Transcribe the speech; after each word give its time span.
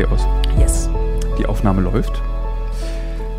Okay, 0.00 0.14
aus. 0.14 0.26
Yes. 0.58 0.88
Die 1.38 1.44
Aufnahme 1.44 1.82
läuft. 1.82 2.22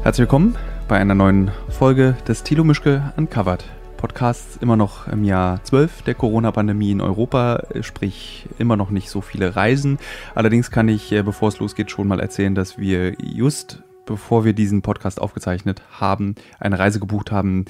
Herzlich 0.04 0.26
willkommen 0.26 0.56
bei 0.88 1.00
einer 1.00 1.16
neuen 1.16 1.50
Folge 1.70 2.16
des 2.28 2.44
Thilo 2.44 2.64
Mischke 2.64 3.12
Uncovered 3.18 3.66
Podcasts. 3.98 4.58
Immer 4.58 4.78
noch 4.78 5.08
im 5.08 5.24
Jahr 5.24 5.64
12 5.64 6.04
der 6.04 6.14
Corona-Pandemie 6.14 6.92
in 6.92 7.02
Europa, 7.02 7.64
sprich 7.82 8.48
immer 8.60 8.78
noch 8.78 8.92
nicht 8.92 9.10
so 9.10 9.22
viele 9.22 9.56
Reisen. 9.56 9.98
Allerdings 10.36 10.70
kann 10.70 10.88
ich, 10.88 11.12
äh, 11.12 11.24
bevor 11.24 11.48
es 11.50 11.58
losgeht, 11.58 11.90
schon 11.90 12.08
mal 12.08 12.20
erzählen, 12.20 12.54
dass 12.54 12.78
wir 12.78 13.16
just 13.20 13.82
bevor 14.06 14.46
wir 14.46 14.54
diesen 14.54 14.84
Podcast 14.84 15.20
aufgezeichnet 15.20 15.82
haben, 15.90 16.36
eine 16.60 16.78
Reise 16.78 17.00
gebucht 17.00 17.32
haben 17.32 17.66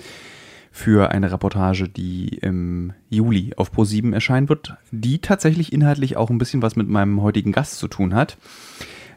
für 0.71 1.11
eine 1.11 1.32
Reportage, 1.32 1.89
die 1.89 2.29
im 2.29 2.93
Juli 3.09 3.54
auf 3.57 3.71
Pro7 3.71 4.14
erscheinen 4.14 4.50
wird, 4.50 4.75
die 4.91 5.19
tatsächlich 5.19 5.73
inhaltlich 5.73 6.15
auch 6.15 6.29
ein 6.29 6.37
bisschen 6.37 6.61
was 6.61 6.77
mit 6.77 6.87
meinem 6.87 7.21
heutigen 7.21 7.51
Gast 7.51 7.77
zu 7.77 7.89
tun 7.89 8.15
hat. 8.15 8.37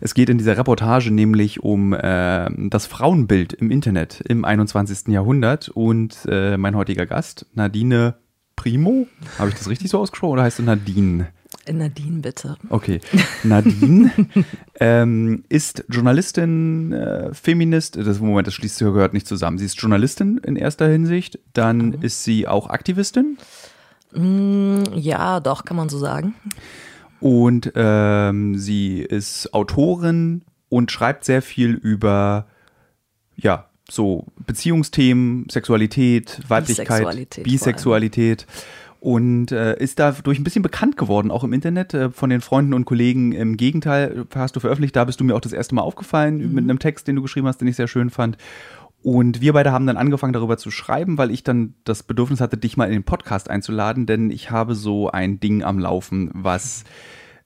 Es 0.01 0.15
geht 0.15 0.29
in 0.29 0.37
dieser 0.37 0.59
Reportage 0.59 1.13
nämlich 1.13 1.63
um 1.63 1.93
äh, 1.93 2.51
das 2.69 2.87
Frauenbild 2.87 3.53
im 3.53 3.71
Internet 3.71 4.21
im 4.21 4.45
21. 4.45 5.09
Jahrhundert 5.09 5.69
und 5.69 6.27
äh, 6.29 6.57
mein 6.57 6.75
heutiger 6.77 7.07
Gast, 7.07 7.47
Nadine 7.55 8.17
Primo, 8.57 9.07
habe 9.39 9.51
ich 9.51 9.57
das 9.57 9.69
richtig 9.69 9.91
so 9.91 10.01
ausgesprochen 10.01 10.33
oder 10.33 10.43
heißt 10.43 10.59
du 10.59 10.65
Nadine? 10.65 11.29
Nadine, 11.73 12.21
bitte. 12.21 12.57
Okay. 12.69 13.01
Nadine 13.43 14.11
ähm, 14.81 15.45
ist 15.49 15.85
Journalistin, 15.89 16.93
äh, 16.93 17.35
Feminist. 17.35 17.97
Das 17.97 18.21
Moment, 18.21 18.47
das 18.47 18.55
schließt 18.55 18.79
gehört 18.81 19.15
nicht 19.15 19.27
zusammen. 19.27 19.59
Sie 19.59 19.65
ist 19.65 19.81
Journalistin 19.81 20.39
in 20.39 20.57
erster 20.57 20.89
Hinsicht. 20.89 21.39
Dann 21.53 21.87
mhm. 21.87 22.03
ist 22.03 22.25
sie 22.25 22.47
auch 22.47 22.69
Aktivistin. 22.69 23.39
Mm, 24.13 24.83
ja, 24.95 25.41
doch, 25.41 25.65
kann 25.65 25.77
man 25.77 25.89
so 25.89 25.99
sagen. 25.99 26.35
Und 27.21 27.73
ähm, 27.75 28.59
sie 28.59 29.01
ist 29.01 29.55
Autorin 29.55 30.43
und 30.69 30.91
schreibt 30.91 31.25
sehr 31.25 31.41
viel 31.41 31.73
über, 31.73 32.47
ja, 33.35 33.71
so 33.91 34.27
Beziehungsthemen, 34.47 35.47
Sexualität, 35.51 36.41
Weiblichkeit, 36.49 36.87
Bisexualität. 36.89 37.45
Bisexualität 37.45 38.47
und 39.05 39.53
äh, 39.53 39.77
ist 39.77 39.99
dadurch 39.99 40.39
ein 40.39 40.45
bisschen 40.45 40.63
bekannt 40.63 40.97
geworden, 40.97 41.31
auch 41.31 41.45
im 41.45 41.53
Internet, 41.53 41.93
äh, 41.93 42.11
von 42.11 42.31
den 42.31 42.41
Freunden 42.41 42.73
und 42.73 42.87
Kollegen. 42.87 43.33
Im 43.33 43.59
Gegenteil, 43.59 44.25
hast 44.35 44.57
du 44.57 44.61
veröffentlicht, 44.61 44.97
da 44.97 45.05
bist 45.05 45.21
du 45.21 45.25
mir 45.25 45.37
auch 45.37 45.43
das 45.43 45.53
erste 45.53 45.75
Mal 45.75 45.83
aufgefallen 45.83 46.39
mhm. 46.39 46.55
mit 46.55 46.65
einem 46.65 46.79
Text, 46.79 47.07
den 47.07 47.15
du 47.15 47.21
geschrieben 47.21 47.47
hast, 47.47 47.61
den 47.61 47.69
ich 47.69 47.77
sehr 47.77 47.87
schön 47.87 48.09
fand. 48.09 48.39
Und 49.03 49.43
wir 49.43 49.53
beide 49.53 49.73
haben 49.73 49.87
dann 49.87 49.99
angefangen, 49.99 50.33
darüber 50.33 50.57
zu 50.57 50.71
schreiben, 50.71 51.19
weil 51.19 51.31
ich 51.31 51.43
dann 51.43 51.75
das 51.85 52.03
Bedürfnis 52.03 52.41
hatte, 52.41 52.57
dich 52.57 52.79
mal 52.79 52.87
in 52.87 52.93
den 52.93 53.05
Podcast 53.05 53.51
einzuladen, 53.51 54.07
denn 54.07 54.31
ich 54.31 54.51
habe 54.51 54.75
so 54.75 55.11
ein 55.11 55.39
Ding 55.39 55.63
am 55.63 55.79
Laufen, 55.79 56.31
was 56.33 56.85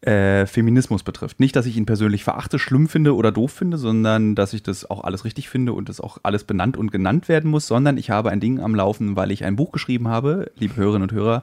äh, 0.01 0.47
Feminismus 0.47 1.03
betrifft. 1.03 1.41
Nicht, 1.41 1.57
dass 1.57 1.67
ich 1.67 1.77
ihn 1.77 1.87
persönlich 1.87 2.23
verachte, 2.23 2.59
schlimm 2.59 2.89
finde 2.89 3.17
oder 3.17 3.33
doof 3.33 3.53
finde, 3.53 3.79
sondern 3.79 4.35
dass 4.35 4.53
ich 4.53 4.63
das 4.63 4.89
auch 4.89 5.03
alles 5.03 5.25
richtig 5.25 5.49
finde 5.49 5.73
und 5.73 5.89
das 5.89 6.01
auch 6.01 6.19
alles 6.23 6.45
benannt 6.45 6.77
und 6.77 6.93
genannt 6.93 7.29
werden 7.29 7.51
muss, 7.51 7.67
sondern 7.67 7.97
ich 7.97 8.11
habe 8.11 8.31
ein 8.31 8.41
Ding 8.41 8.61
am 8.61 8.75
Laufen, 8.75 9.17
weil 9.17 9.33
ich 9.33 9.45
ein 9.45 9.57
Buch 9.57 9.73
geschrieben 9.73 10.09
habe, 10.09 10.53
liebe 10.57 10.77
Hörerinnen 10.77 11.09
und 11.09 11.13
Hörer, 11.13 11.43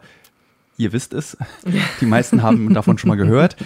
ihr 0.77 0.93
wisst 0.93 1.13
es, 1.13 1.37
die 2.01 2.05
meisten 2.05 2.43
haben 2.43 2.73
davon 2.73 2.97
schon 2.97 3.09
mal 3.09 3.15
gehört. 3.15 3.57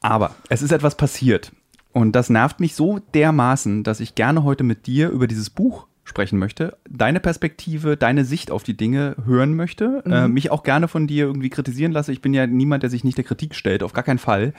Aber 0.00 0.34
es 0.48 0.62
ist 0.62 0.72
etwas 0.72 0.96
passiert. 0.96 1.52
Und 1.92 2.12
das 2.12 2.30
nervt 2.30 2.60
mich 2.60 2.74
so 2.74 2.98
dermaßen, 3.14 3.84
dass 3.84 4.00
ich 4.00 4.14
gerne 4.14 4.42
heute 4.42 4.64
mit 4.64 4.86
dir 4.86 5.10
über 5.10 5.26
dieses 5.26 5.50
Buch 5.50 5.86
sprechen 6.04 6.38
möchte, 6.38 6.76
deine 6.88 7.20
Perspektive, 7.20 7.96
deine 7.96 8.24
Sicht 8.24 8.50
auf 8.50 8.62
die 8.64 8.76
Dinge 8.76 9.16
hören 9.24 9.54
möchte, 9.54 10.02
mhm. 10.04 10.12
äh, 10.12 10.28
mich 10.28 10.50
auch 10.50 10.62
gerne 10.62 10.88
von 10.88 11.06
dir 11.06 11.26
irgendwie 11.26 11.50
kritisieren 11.50 11.92
lasse. 11.92 12.12
Ich 12.12 12.20
bin 12.20 12.34
ja 12.34 12.46
niemand, 12.46 12.82
der 12.82 12.90
sich 12.90 13.04
nicht 13.04 13.18
der 13.18 13.24
Kritik 13.24 13.54
stellt, 13.54 13.82
auf 13.82 13.92
gar 13.92 14.04
keinen 14.04 14.18
Fall. 14.18 14.52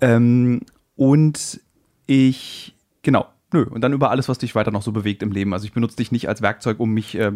Ähm, 0.00 0.60
und 0.96 1.60
ich, 2.06 2.74
genau, 3.02 3.26
nö, 3.52 3.64
und 3.64 3.80
dann 3.80 3.92
über 3.92 4.10
alles, 4.10 4.28
was 4.28 4.38
dich 4.38 4.54
weiter 4.54 4.70
noch 4.70 4.82
so 4.82 4.92
bewegt 4.92 5.22
im 5.22 5.32
Leben. 5.32 5.54
Also 5.54 5.64
ich 5.64 5.72
benutze 5.72 5.96
dich 5.96 6.12
nicht 6.12 6.28
als 6.28 6.42
Werkzeug, 6.42 6.80
um 6.80 6.92
mich, 6.92 7.14
äh, 7.14 7.32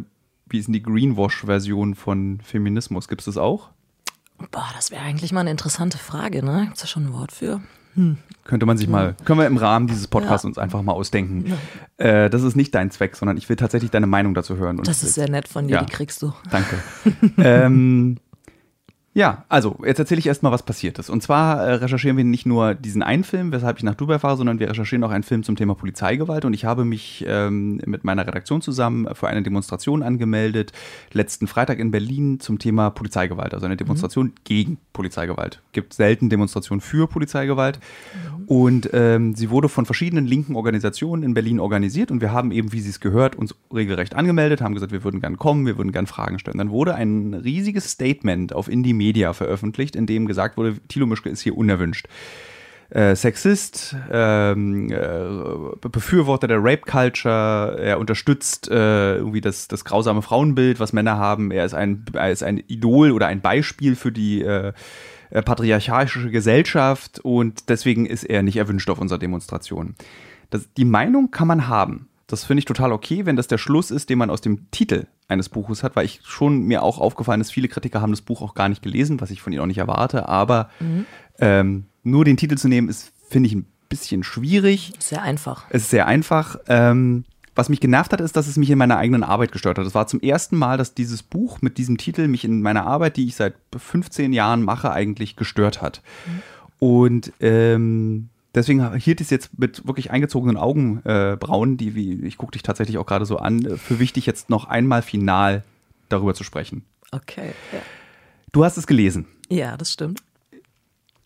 wie 0.48 0.58
ist 0.58 0.66
denn 0.66 0.74
die 0.74 0.82
Greenwash-Version 0.82 1.94
von 1.94 2.40
Feminismus? 2.42 3.08
Gibt 3.08 3.22
es 3.22 3.26
das 3.26 3.38
auch? 3.38 3.70
Boah, 4.50 4.68
das 4.74 4.90
wäre 4.90 5.02
eigentlich 5.02 5.32
mal 5.32 5.40
eine 5.40 5.52
interessante 5.52 5.98
Frage, 5.98 6.44
ne? 6.44 6.62
Gibt 6.64 6.76
es 6.76 6.82
da 6.82 6.86
schon 6.86 7.06
ein 7.06 7.12
Wort 7.12 7.32
für? 7.32 7.62
Hm. 7.94 8.16
Könnte 8.44 8.66
man 8.66 8.76
sich 8.76 8.88
mal, 8.88 9.14
können 9.24 9.38
wir 9.38 9.46
im 9.46 9.56
Rahmen 9.56 9.86
dieses 9.86 10.08
Podcasts 10.08 10.42
ja. 10.42 10.48
uns 10.48 10.58
einfach 10.58 10.82
mal 10.82 10.92
ausdenken. 10.92 11.54
Ja. 11.98 12.04
Äh, 12.24 12.30
das 12.30 12.42
ist 12.42 12.56
nicht 12.56 12.74
dein 12.74 12.90
Zweck, 12.90 13.14
sondern 13.14 13.36
ich 13.36 13.48
will 13.48 13.56
tatsächlich 13.56 13.90
deine 13.90 14.08
Meinung 14.08 14.34
dazu 14.34 14.56
hören. 14.56 14.78
das 14.78 15.02
ist 15.02 15.14
sehr 15.14 15.30
nett 15.30 15.46
von 15.46 15.68
dir, 15.68 15.74
ja. 15.74 15.84
die 15.84 15.92
kriegst 15.92 16.22
du. 16.22 16.32
Danke. 16.50 16.76
ähm, 17.38 18.18
ja, 19.14 19.44
also 19.50 19.76
jetzt 19.84 19.98
erzähle 19.98 20.20
ich 20.20 20.26
erstmal, 20.26 20.52
was 20.52 20.62
passiert 20.62 20.98
ist. 20.98 21.10
Und 21.10 21.22
zwar 21.22 21.62
äh, 21.62 21.74
recherchieren 21.74 22.16
wir 22.16 22.24
nicht 22.24 22.46
nur 22.46 22.74
diesen 22.74 23.02
einen 23.02 23.24
Film, 23.24 23.52
weshalb 23.52 23.76
ich 23.76 23.84
nach 23.84 23.94
Dubai 23.94 24.18
fahre, 24.18 24.38
sondern 24.38 24.58
wir 24.58 24.70
recherchieren 24.70 25.04
auch 25.04 25.10
einen 25.10 25.22
Film 25.22 25.42
zum 25.42 25.54
Thema 25.54 25.74
Polizeigewalt. 25.74 26.46
Und 26.46 26.54
ich 26.54 26.64
habe 26.64 26.86
mich 26.86 27.22
ähm, 27.28 27.78
mit 27.84 28.04
meiner 28.04 28.26
Redaktion 28.26 28.62
zusammen 28.62 29.14
für 29.14 29.28
eine 29.28 29.42
Demonstration 29.42 30.02
angemeldet, 30.02 30.72
letzten 31.12 31.46
Freitag 31.46 31.78
in 31.78 31.90
Berlin 31.90 32.40
zum 32.40 32.58
Thema 32.58 32.88
Polizeigewalt. 32.88 33.52
Also 33.52 33.66
eine 33.66 33.76
Demonstration 33.76 34.28
mhm. 34.28 34.34
gegen 34.44 34.78
Polizeigewalt. 34.94 35.60
Gibt 35.72 35.92
selten 35.92 36.30
Demonstrationen 36.30 36.80
für 36.80 37.06
Polizeigewalt. 37.06 37.80
Mhm. 38.38 38.44
Und 38.46 38.90
ähm, 38.94 39.34
sie 39.34 39.50
wurde 39.50 39.68
von 39.68 39.84
verschiedenen 39.84 40.24
linken 40.24 40.56
Organisationen 40.56 41.22
in 41.22 41.34
Berlin 41.34 41.60
organisiert. 41.60 42.10
Und 42.10 42.22
wir 42.22 42.32
haben 42.32 42.50
eben, 42.50 42.72
wie 42.72 42.80
Sie 42.80 42.88
es 42.88 43.00
gehört, 43.00 43.36
uns 43.36 43.54
regelrecht 43.74 44.14
angemeldet, 44.14 44.62
haben 44.62 44.72
gesagt, 44.72 44.92
wir 44.92 45.04
würden 45.04 45.20
gern 45.20 45.36
kommen, 45.36 45.66
wir 45.66 45.76
würden 45.76 45.92
gern 45.92 46.06
Fragen 46.06 46.38
stellen. 46.38 46.56
Dann 46.56 46.70
wurde 46.70 46.94
ein 46.94 47.34
riesiges 47.34 47.90
Statement 47.90 48.54
auf 48.54 48.68
Indie 48.68 49.01
Media 49.02 49.32
veröffentlicht, 49.32 49.96
in 49.96 50.06
dem 50.06 50.26
gesagt 50.26 50.56
wurde, 50.56 50.76
Thilo 50.88 51.06
Mischke 51.06 51.28
ist 51.28 51.40
hier 51.40 51.56
unerwünscht. 51.56 52.06
Äh, 52.90 53.16
Sexist, 53.16 53.96
ähm, 54.10 54.90
äh, 54.90 55.88
Befürworter 55.88 56.46
der 56.46 56.58
Rape 56.58 56.82
Culture, 56.82 57.78
er 57.80 57.98
unterstützt 57.98 58.68
äh, 58.70 59.16
irgendwie 59.16 59.40
das, 59.40 59.66
das 59.66 59.84
grausame 59.84 60.20
Frauenbild, 60.20 60.78
was 60.78 60.92
Männer 60.92 61.16
haben. 61.16 61.50
Er 61.50 61.64
ist 61.64 61.72
ein, 61.72 62.04
er 62.12 62.30
ist 62.30 62.42
ein 62.42 62.62
Idol 62.68 63.12
oder 63.12 63.28
ein 63.28 63.40
Beispiel 63.40 63.96
für 63.96 64.12
die 64.12 64.42
äh, 64.42 64.72
äh, 65.30 65.42
patriarchalische 65.42 66.30
Gesellschaft 66.30 67.18
und 67.20 67.70
deswegen 67.70 68.04
ist 68.04 68.24
er 68.24 68.42
nicht 68.42 68.58
erwünscht 68.58 68.90
auf 68.90 69.00
unserer 69.00 69.18
Demonstration. 69.18 69.94
Das, 70.50 70.68
die 70.76 70.84
Meinung 70.84 71.30
kann 71.30 71.48
man 71.48 71.68
haben. 71.68 72.08
Das 72.32 72.44
finde 72.44 72.60
ich 72.60 72.64
total 72.64 72.92
okay, 72.92 73.26
wenn 73.26 73.36
das 73.36 73.46
der 73.46 73.58
Schluss 73.58 73.90
ist, 73.90 74.08
den 74.08 74.16
man 74.16 74.30
aus 74.30 74.40
dem 74.40 74.70
Titel 74.70 75.06
eines 75.28 75.50
Buches 75.50 75.82
hat, 75.82 75.96
weil 75.96 76.06
ich 76.06 76.20
schon 76.24 76.62
mir 76.62 76.82
auch 76.82 76.98
aufgefallen 76.98 77.42
ist, 77.42 77.52
viele 77.52 77.68
Kritiker 77.68 78.00
haben 78.00 78.10
das 78.10 78.22
Buch 78.22 78.40
auch 78.40 78.54
gar 78.54 78.70
nicht 78.70 78.80
gelesen, 78.82 79.20
was 79.20 79.30
ich 79.30 79.42
von 79.42 79.52
ihnen 79.52 79.60
auch 79.60 79.66
nicht 79.66 79.76
erwarte, 79.76 80.30
aber 80.30 80.70
mhm. 80.80 81.04
ähm, 81.40 81.84
nur 82.02 82.24
den 82.24 82.38
Titel 82.38 82.56
zu 82.56 82.68
nehmen, 82.68 82.88
ist, 82.88 83.12
finde 83.28 83.48
ich, 83.48 83.54
ein 83.54 83.66
bisschen 83.90 84.24
schwierig. 84.24 84.94
Sehr 84.98 85.20
einfach. 85.20 85.66
Es 85.68 85.82
ist 85.82 85.90
sehr 85.90 86.06
einfach. 86.06 86.56
Ähm, 86.68 87.24
was 87.54 87.68
mich 87.68 87.80
genervt 87.80 88.14
hat, 88.14 88.22
ist, 88.22 88.34
dass 88.34 88.48
es 88.48 88.56
mich 88.56 88.70
in 88.70 88.78
meiner 88.78 88.96
eigenen 88.96 89.24
Arbeit 89.24 89.52
gestört 89.52 89.76
hat. 89.76 89.84
Es 89.84 89.94
war 89.94 90.06
zum 90.06 90.20
ersten 90.20 90.56
Mal, 90.56 90.78
dass 90.78 90.94
dieses 90.94 91.22
Buch 91.22 91.60
mit 91.60 91.76
diesem 91.76 91.98
Titel 91.98 92.28
mich 92.28 92.46
in 92.46 92.62
meiner 92.62 92.86
Arbeit, 92.86 93.18
die 93.18 93.26
ich 93.26 93.36
seit 93.36 93.56
15 93.76 94.32
Jahren 94.32 94.62
mache, 94.62 94.90
eigentlich 94.90 95.36
gestört 95.36 95.82
hat. 95.82 96.00
Mhm. 96.24 96.42
Und 96.78 97.32
ähm, 97.40 98.30
Deswegen 98.54 98.94
hielt 98.96 99.20
ich 99.20 99.26
es 99.26 99.30
jetzt 99.30 99.58
mit 99.58 99.86
wirklich 99.86 100.10
eingezogenen 100.10 100.56
Augenbrauen, 100.56 101.74
äh, 101.74 101.76
die 101.76 101.94
wie 101.94 102.26
ich 102.26 102.36
gucke 102.36 102.52
dich 102.52 102.62
tatsächlich 102.62 102.98
auch 102.98 103.06
gerade 103.06 103.24
so 103.24 103.38
an, 103.38 103.78
für 103.78 103.98
wichtig 103.98 104.26
jetzt 104.26 104.50
noch 104.50 104.66
einmal 104.66 105.02
final 105.02 105.62
darüber 106.08 106.34
zu 106.34 106.44
sprechen. 106.44 106.84
Okay. 107.12 107.52
Ja. 107.72 107.80
Du 108.52 108.64
hast 108.64 108.76
es 108.76 108.86
gelesen. 108.86 109.26
Ja, 109.48 109.76
das 109.76 109.92
stimmt. 109.92 110.22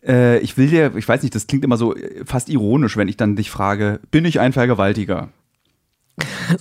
Äh, 0.05 0.39
ich 0.39 0.57
will 0.57 0.69
dir, 0.69 0.95
ich 0.95 1.07
weiß 1.07 1.21
nicht, 1.23 1.35
das 1.35 1.47
klingt 1.47 1.65
immer 1.65 1.77
so 1.77 1.95
äh, 1.95 2.23
fast 2.25 2.49
ironisch, 2.49 2.95
wenn 2.97 3.07
ich 3.07 3.17
dann 3.17 3.35
dich 3.35 3.49
frage, 3.49 3.99
bin 4.11 4.25
ich 4.25 4.39
ein 4.39 4.53
Vergewaltiger? 4.53 5.29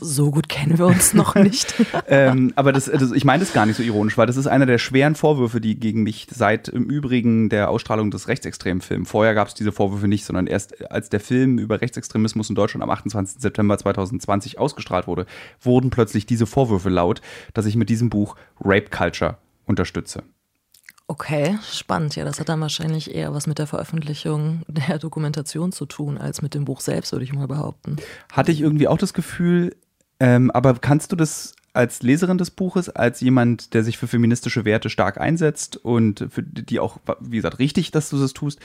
So 0.01 0.31
gut 0.31 0.49
kennen 0.49 0.79
wir 0.79 0.87
uns 0.87 1.15
noch 1.15 1.35
nicht. 1.37 1.75
ähm, 2.09 2.53
aber 2.57 2.73
das, 2.73 2.87
das, 2.87 3.13
ich 3.13 3.25
meine 3.25 3.41
das 3.41 3.53
gar 3.53 3.67
nicht 3.67 3.77
so 3.77 3.83
ironisch, 3.83 4.19
weil 4.19 4.27
das 4.27 4.37
ist 4.37 4.47
einer 4.47 4.67
der 4.67 4.79
schweren 4.79 5.15
Vorwürfe, 5.15 5.61
die 5.61 5.79
gegen 5.79 6.03
mich 6.03 6.27
seit 6.31 6.69
im 6.69 6.85
Übrigen 6.85 7.49
der 7.49 7.71
Ausstrahlung 7.71 8.11
des 8.11 8.29
rechtsextremen 8.29 8.81
Films. 8.81 9.11
Vorher 9.11 9.35
gab 9.35 9.49
es 9.49 9.55
diese 9.55 9.73
Vorwürfe 9.73 10.09
nicht, 10.09 10.25
sondern 10.25 10.47
erst 10.47 10.91
als 10.91 11.09
der 11.09 11.21
Film 11.21 11.59
über 11.59 11.81
Rechtsextremismus 11.81 12.49
in 12.51 12.55
Deutschland 12.55 12.83
am 12.83 12.91
28. 12.91 13.41
September 13.41 13.79
2020 13.79 14.59
ausgestrahlt 14.59 15.07
wurde, 15.07 15.27
wurden 15.61 15.91
plötzlich 15.91 16.27
diese 16.27 16.47
Vorwürfe 16.47 16.91
laut, 16.91 17.21
dass 17.55 17.67
ich 17.67 17.77
mit 17.77 17.89
diesem 17.89 18.11
Buch 18.11 18.37
Rape 18.61 18.91
Culture 18.91 19.39
unterstütze. 19.67 20.23
Okay, 21.09 21.57
spannend. 21.71 22.17
Ja, 22.17 22.25
das 22.25 22.41
hat 22.41 22.49
dann 22.49 22.61
wahrscheinlich 22.61 23.15
eher 23.15 23.33
was 23.33 23.47
mit 23.47 23.59
der 23.59 23.69
Veröffentlichung 23.69 24.63
der 24.69 24.99
Dokumentation 24.99 25.71
zu 25.71 25.87
tun, 25.87 26.19
als 26.19 26.43
mit 26.43 26.55
dem 26.55 26.65
Buch 26.65 26.81
selbst, 26.81 27.13
würde 27.13 27.25
ich 27.25 27.33
mal 27.33 27.47
behaupten. 27.47 27.97
Hatte 28.33 28.51
ich 28.51 28.61
irgendwie 28.61 28.89
auch 28.89 28.99
das 28.99 29.15
Gefühl, 29.15 29.77
ähm, 30.19 30.51
aber 30.51 30.75
kannst 30.75 31.13
du 31.13 31.17
das 31.17 31.55
als 31.75 32.03
Leserin 32.03 32.39
des 32.39 32.51
Buches, 32.51 32.89
als 32.89 33.21
jemand, 33.21 33.75
der 33.75 33.85
sich 33.85 33.99
für 33.99 34.09
feministische 34.09 34.65
Werte 34.65 34.91
stark 34.91 35.21
einsetzt 35.21 35.77
und 35.77 36.27
für 36.31 36.43
die 36.43 36.81
auch, 36.81 36.99
wie 37.21 37.37
gesagt, 37.37 37.59
richtig, 37.59 37.91
dass 37.91 38.09
du 38.11 38.19
das 38.19 38.33
tust, 38.33 38.59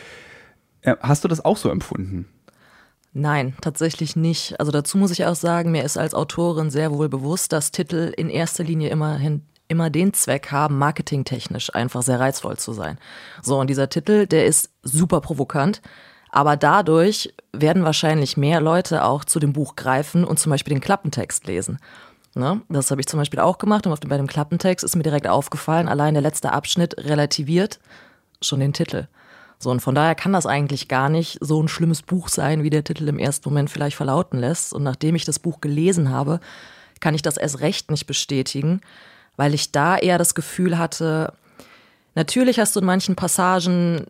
äh, 0.82 0.96
hast 1.02 1.24
du 1.24 1.28
das 1.28 1.44
auch 1.44 1.58
so 1.58 1.70
empfunden? 1.70 2.28
Nein, 3.14 3.54
tatsächlich 3.60 4.16
nicht. 4.16 4.58
Also 4.60 4.72
dazu 4.72 4.98
muss 4.98 5.12
ich 5.12 5.26
auch 5.26 5.36
sagen, 5.36 5.72
mir 5.72 5.84
ist 5.84 5.98
als 5.98 6.14
Autorin 6.14 6.70
sehr 6.70 6.92
wohl 6.92 7.10
bewusst, 7.10 7.52
dass 7.52 7.72
Titel 7.72 8.14
in 8.16 8.30
erster 8.30 8.64
Linie 8.64 8.90
immerhin 8.90 9.42
immer 9.72 9.90
den 9.90 10.14
Zweck 10.14 10.52
haben, 10.52 10.78
marketingtechnisch 10.78 11.74
einfach 11.74 12.04
sehr 12.04 12.20
reizvoll 12.20 12.58
zu 12.58 12.74
sein. 12.74 13.00
So, 13.42 13.60
und 13.60 13.70
dieser 13.70 13.90
Titel, 13.90 14.28
der 14.28 14.46
ist 14.46 14.70
super 14.84 15.22
provokant, 15.22 15.82
Aber 16.32 16.56
dadurch 16.56 17.34
werden 17.52 17.84
wahrscheinlich 17.84 18.38
mehr 18.38 18.62
Leute 18.62 19.04
auch 19.04 19.26
zu 19.26 19.40
dem 19.40 19.52
Buch 19.54 19.76
greifen 19.76 20.24
und 20.24 20.40
zum 20.40 20.50
Beispiel 20.50 20.74
den 20.74 20.82
Klappentext 20.82 21.46
lesen. 21.46 21.78
Ne? 22.34 22.62
Das 22.70 22.90
habe 22.90 23.02
ich 23.02 23.08
zum 23.08 23.20
Beispiel 23.20 23.42
auch 23.42 23.58
gemacht 23.58 23.86
und 23.86 24.08
bei 24.08 24.18
dem 24.18 24.28
Klappentext 24.28 24.84
ist 24.86 24.96
mir 24.96 25.04
direkt 25.04 25.28
aufgefallen, 25.28 25.90
allein 25.90 26.14
der 26.14 26.24
letzte 26.24 26.54
Abschnitt 26.54 26.98
relativiert 26.98 27.80
schon 28.42 28.62
den 28.62 28.72
Titel. 28.72 29.08
So, 29.60 29.70
und 29.70 29.82
von 29.82 29.94
daher 29.94 30.16
kann 30.16 30.34
das 30.34 30.48
eigentlich 30.48 30.88
gar 30.88 31.10
nicht 31.10 31.38
so 31.42 31.62
ein 31.62 31.68
schlimmes 31.68 32.02
Buch 32.02 32.30
sein, 32.30 32.64
wie 32.64 32.72
der 32.72 32.84
Titel 32.84 33.08
im 33.08 33.20
ersten 33.20 33.48
Moment 33.50 33.70
vielleicht 33.70 33.96
verlauten 33.96 34.40
lässt. 34.40 34.74
Und 34.74 34.82
nachdem 34.82 35.14
ich 35.14 35.26
das 35.26 35.38
Buch 35.38 35.62
gelesen 35.62 36.10
habe, 36.10 36.40
kann 37.00 37.14
ich 37.14 37.22
das 37.22 37.38
erst 37.38 37.60
recht 37.60 37.92
nicht 37.92 38.08
bestätigen, 38.08 38.82
weil 39.42 39.56
ich 39.56 39.72
da 39.72 39.98
eher 39.98 40.20
das 40.20 40.36
Gefühl 40.36 40.78
hatte, 40.78 41.34
natürlich 42.14 42.60
hast 42.60 42.76
du 42.76 42.80
in 42.80 42.86
manchen 42.86 43.16
Passagen 43.16 44.06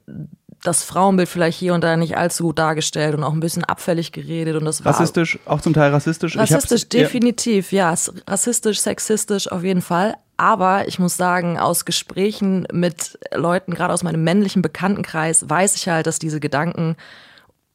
das 0.62 0.84
Frauenbild 0.84 1.30
vielleicht 1.30 1.58
hier 1.58 1.74
und 1.74 1.86
da 1.86 1.96
nicht 1.96 2.18
allzu 2.18 2.44
gut 2.44 2.60
dargestellt 2.60 3.16
und 3.16 3.24
auch 3.24 3.32
ein 3.32 3.40
bisschen 3.40 3.64
abfällig 3.64 4.12
geredet 4.12 4.58
und 4.58 4.66
das 4.66 4.84
war 4.84 4.92
rassistisch, 4.92 5.40
auch 5.46 5.62
zum 5.62 5.74
Teil 5.74 5.92
rassistisch. 5.92 6.36
Rassistisch 6.36 6.90
definitiv, 6.90 7.72
ja, 7.72 7.96
rassistisch, 8.28 8.82
sexistisch 8.82 9.50
auf 9.50 9.64
jeden 9.64 9.82
Fall. 9.82 10.16
Aber 10.36 10.90
ich 10.90 11.00
muss 11.00 11.16
sagen, 11.16 11.58
aus 11.58 11.86
Gesprächen 11.86 12.68
mit 12.74 13.18
Leuten, 13.34 13.74
gerade 13.74 13.94
aus 13.94 14.04
meinem 14.04 14.26
männlichen 14.26 14.62
Bekanntenkreis, 14.62 15.50
weiß 15.50 15.78
ich 15.78 15.88
halt, 15.88 16.08
dass 16.08 16.20
diese 16.20 16.42
Gedanken 16.42 16.98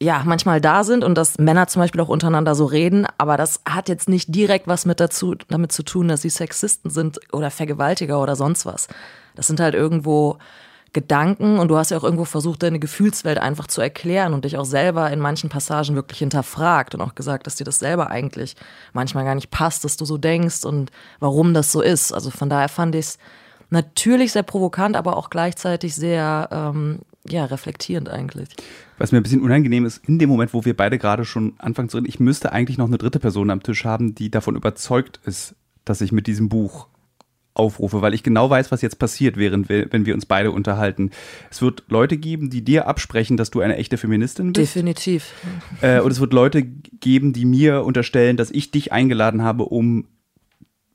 ja, 0.01 0.21
manchmal 0.25 0.61
da 0.61 0.83
sind 0.83 1.03
und 1.03 1.15
dass 1.15 1.39
Männer 1.39 1.67
zum 1.67 1.81
Beispiel 1.81 2.01
auch 2.01 2.09
untereinander 2.09 2.53
so 2.53 2.65
reden, 2.65 3.07
aber 3.17 3.35
das 3.35 3.61
hat 3.67 3.89
jetzt 3.89 4.07
nicht 4.07 4.33
direkt 4.33 4.67
was 4.67 4.85
mit 4.85 4.99
dazu, 4.99 5.35
damit 5.47 5.71
zu 5.71 5.83
tun, 5.83 6.07
dass 6.07 6.21
sie 6.21 6.29
Sexisten 6.29 6.91
sind 6.91 7.19
oder 7.33 7.49
Vergewaltiger 7.49 8.21
oder 8.21 8.35
sonst 8.35 8.65
was. 8.65 8.87
Das 9.35 9.47
sind 9.47 9.59
halt 9.59 9.73
irgendwo 9.73 10.37
Gedanken 10.93 11.59
und 11.59 11.67
du 11.67 11.77
hast 11.77 11.91
ja 11.91 11.97
auch 11.97 12.03
irgendwo 12.03 12.25
versucht, 12.25 12.63
deine 12.63 12.79
Gefühlswelt 12.79 13.39
einfach 13.39 13.67
zu 13.67 13.81
erklären 13.81 14.33
und 14.33 14.45
dich 14.45 14.57
auch 14.57 14.65
selber 14.65 15.11
in 15.11 15.19
manchen 15.19 15.49
Passagen 15.49 15.95
wirklich 15.95 16.19
hinterfragt 16.19 16.95
und 16.95 17.01
auch 17.01 17.15
gesagt, 17.15 17.45
dass 17.45 17.55
dir 17.55 17.65
das 17.65 17.79
selber 17.79 18.09
eigentlich 18.09 18.55
manchmal 18.93 19.25
gar 19.25 19.35
nicht 19.35 19.51
passt, 19.51 19.83
dass 19.83 19.97
du 19.97 20.05
so 20.05 20.17
denkst 20.17 20.63
und 20.63 20.91
warum 21.19 21.53
das 21.53 21.71
so 21.71 21.81
ist. 21.81 22.13
Also 22.13 22.29
von 22.29 22.49
daher 22.49 22.69
fand 22.69 22.95
ich 22.95 23.05
es 23.05 23.17
natürlich 23.69 24.31
sehr 24.31 24.43
provokant, 24.43 24.95
aber 24.95 25.17
auch 25.17 25.29
gleichzeitig 25.29 25.93
sehr 25.93 26.49
ähm, 26.51 26.99
ja, 27.27 27.45
reflektierend 27.45 28.09
eigentlich. 28.09 28.49
Was 28.97 29.11
mir 29.11 29.19
ein 29.19 29.23
bisschen 29.23 29.41
unangenehm 29.41 29.85
ist, 29.85 30.07
in 30.07 30.19
dem 30.19 30.29
Moment, 30.29 30.53
wo 30.53 30.65
wir 30.65 30.75
beide 30.75 30.97
gerade 30.97 31.25
schon 31.25 31.53
anfangen 31.59 31.89
zu 31.89 31.97
reden, 31.97 32.09
ich 32.09 32.19
müsste 32.19 32.51
eigentlich 32.51 32.77
noch 32.77 32.87
eine 32.87 32.97
dritte 32.97 33.19
Person 33.19 33.49
am 33.49 33.63
Tisch 33.63 33.85
haben, 33.85 34.15
die 34.15 34.31
davon 34.31 34.55
überzeugt 34.55 35.19
ist, 35.25 35.55
dass 35.85 36.01
ich 36.01 36.11
mit 36.11 36.27
diesem 36.27 36.49
Buch 36.49 36.87
aufrufe, 37.57 38.01
weil 38.01 38.13
ich 38.13 38.23
genau 38.23 38.49
weiß, 38.49 38.71
was 38.71 38.81
jetzt 38.81 38.99
passiert, 38.99 39.37
während 39.37 39.69
wir, 39.69 39.91
wenn 39.91 40.05
wir 40.05 40.13
uns 40.13 40.25
beide 40.25 40.51
unterhalten. 40.51 41.11
Es 41.49 41.61
wird 41.61 41.83
Leute 41.87 42.17
geben, 42.17 42.49
die 42.49 42.63
dir 42.63 42.87
absprechen, 42.87 43.37
dass 43.37 43.49
du 43.49 43.61
eine 43.61 43.77
echte 43.77 43.97
Feministin 43.97 44.53
bist. 44.53 44.75
Definitiv. 44.75 45.33
Äh, 45.81 46.01
und 46.01 46.11
es 46.11 46.19
wird 46.19 46.33
Leute 46.33 46.63
geben, 46.63 47.33
die 47.33 47.45
mir 47.45 47.83
unterstellen, 47.83 48.37
dass 48.37 48.51
ich 48.51 48.71
dich 48.71 48.91
eingeladen 48.91 49.41
habe, 49.41 49.65
um 49.65 50.05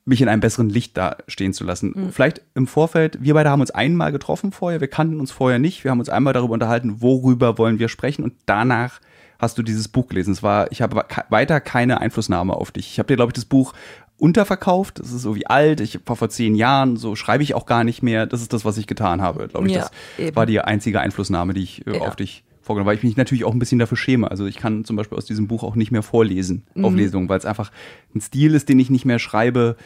mich 0.05 0.21
in 0.21 0.29
einem 0.29 0.41
besseren 0.41 0.69
Licht 0.69 0.97
dastehen 0.97 1.53
zu 1.53 1.65
lassen. 1.65 1.93
Mhm. 1.95 2.13
Vielleicht 2.13 2.43
im 2.55 2.67
Vorfeld, 2.67 3.19
wir 3.21 3.35
beide 3.35 3.51
haben 3.51 3.61
uns 3.61 3.71
einmal 3.71 4.11
getroffen 4.11 4.51
vorher, 4.53 4.81
wir 4.81 4.89
kannten 4.89 5.21
uns 5.21 5.31
vorher 5.31 5.59
nicht, 5.59 5.85
wir 5.85 5.91
haben 5.91 6.01
uns 6.01 6.09
einmal 6.09 6.33
darüber 6.33 6.55
unterhalten, 6.55 7.01
worüber 7.01 7.59
wollen 7.59 7.79
wir 7.79 7.89
sprechen 7.89 8.25
und 8.25 8.35
danach 8.47 9.01
hast 9.39 9.59
du 9.59 9.63
dieses 9.63 9.89
Buch 9.89 10.09
gelesen. 10.09 10.33
Es 10.33 10.43
war, 10.43 10.71
ich 10.71 10.83
habe 10.83 11.05
weiter 11.29 11.61
keine 11.61 12.01
Einflussnahme 12.01 12.55
auf 12.55 12.71
dich. 12.71 12.93
Ich 12.93 12.99
habe 12.99 13.09
dir, 13.09 13.17
glaube 13.17 13.31
ich, 13.31 13.35
das 13.35 13.45
Buch 13.45 13.75
unterverkauft. 14.17 15.01
Es 15.01 15.13
ist 15.13 15.23
so 15.23 15.35
wie 15.35 15.47
alt. 15.49 15.81
Ich 15.81 15.99
war 16.07 16.15
vor 16.15 16.31
zehn 16.31 16.55
Jahren, 16.55 16.97
so 16.97 17.17
schreibe 17.17 17.43
ich 17.43 17.55
auch 17.55 17.67
gar 17.67 17.83
nicht 17.83 18.03
mehr. 18.03 18.27
Das 18.27 18.41
ist 18.41 18.53
das, 18.53 18.65
was 18.65 18.79
ich 18.79 18.87
getan 18.87 19.21
habe, 19.21 19.49
glaube 19.49 19.67
ich. 19.67 19.75
Ja, 19.75 19.81
das 19.81 19.91
eben. 20.19 20.37
war 20.37 20.47
die 20.47 20.61
einzige 20.61 21.01
Einflussnahme, 21.01 21.55
die 21.55 21.63
ich 21.65 21.87
äh, 21.89 21.97
ja. 21.97 22.03
auf 22.03 22.15
dich 22.15 22.45
vorgenommen 22.63 22.89
weil 22.89 22.97
ich 22.97 23.03
mich 23.03 23.17
natürlich 23.17 23.45
auch 23.45 23.53
ein 23.53 23.59
bisschen 23.59 23.79
dafür 23.79 23.97
schäme. 23.97 24.31
Also 24.31 24.47
ich 24.47 24.57
kann 24.57 24.85
zum 24.85 24.97
Beispiel 24.97 25.19
aus 25.19 25.27
diesem 25.27 25.49
Buch 25.49 25.63
auch 25.63 25.75
nicht 25.75 25.93
mehr 25.93 26.03
vorlesen 26.03 26.65
mhm. 26.75 26.85
auf 26.85 26.95
Lesungen, 26.95 27.29
weil 27.29 27.39
es 27.39 27.47
einfach 27.47 27.71
ein 28.15 28.21
Stil 28.21 28.55
ist, 28.55 28.69
den 28.69 28.79
ich 28.79 28.91
nicht 28.91 29.05
mehr 29.05 29.19
schreibe 29.19 29.77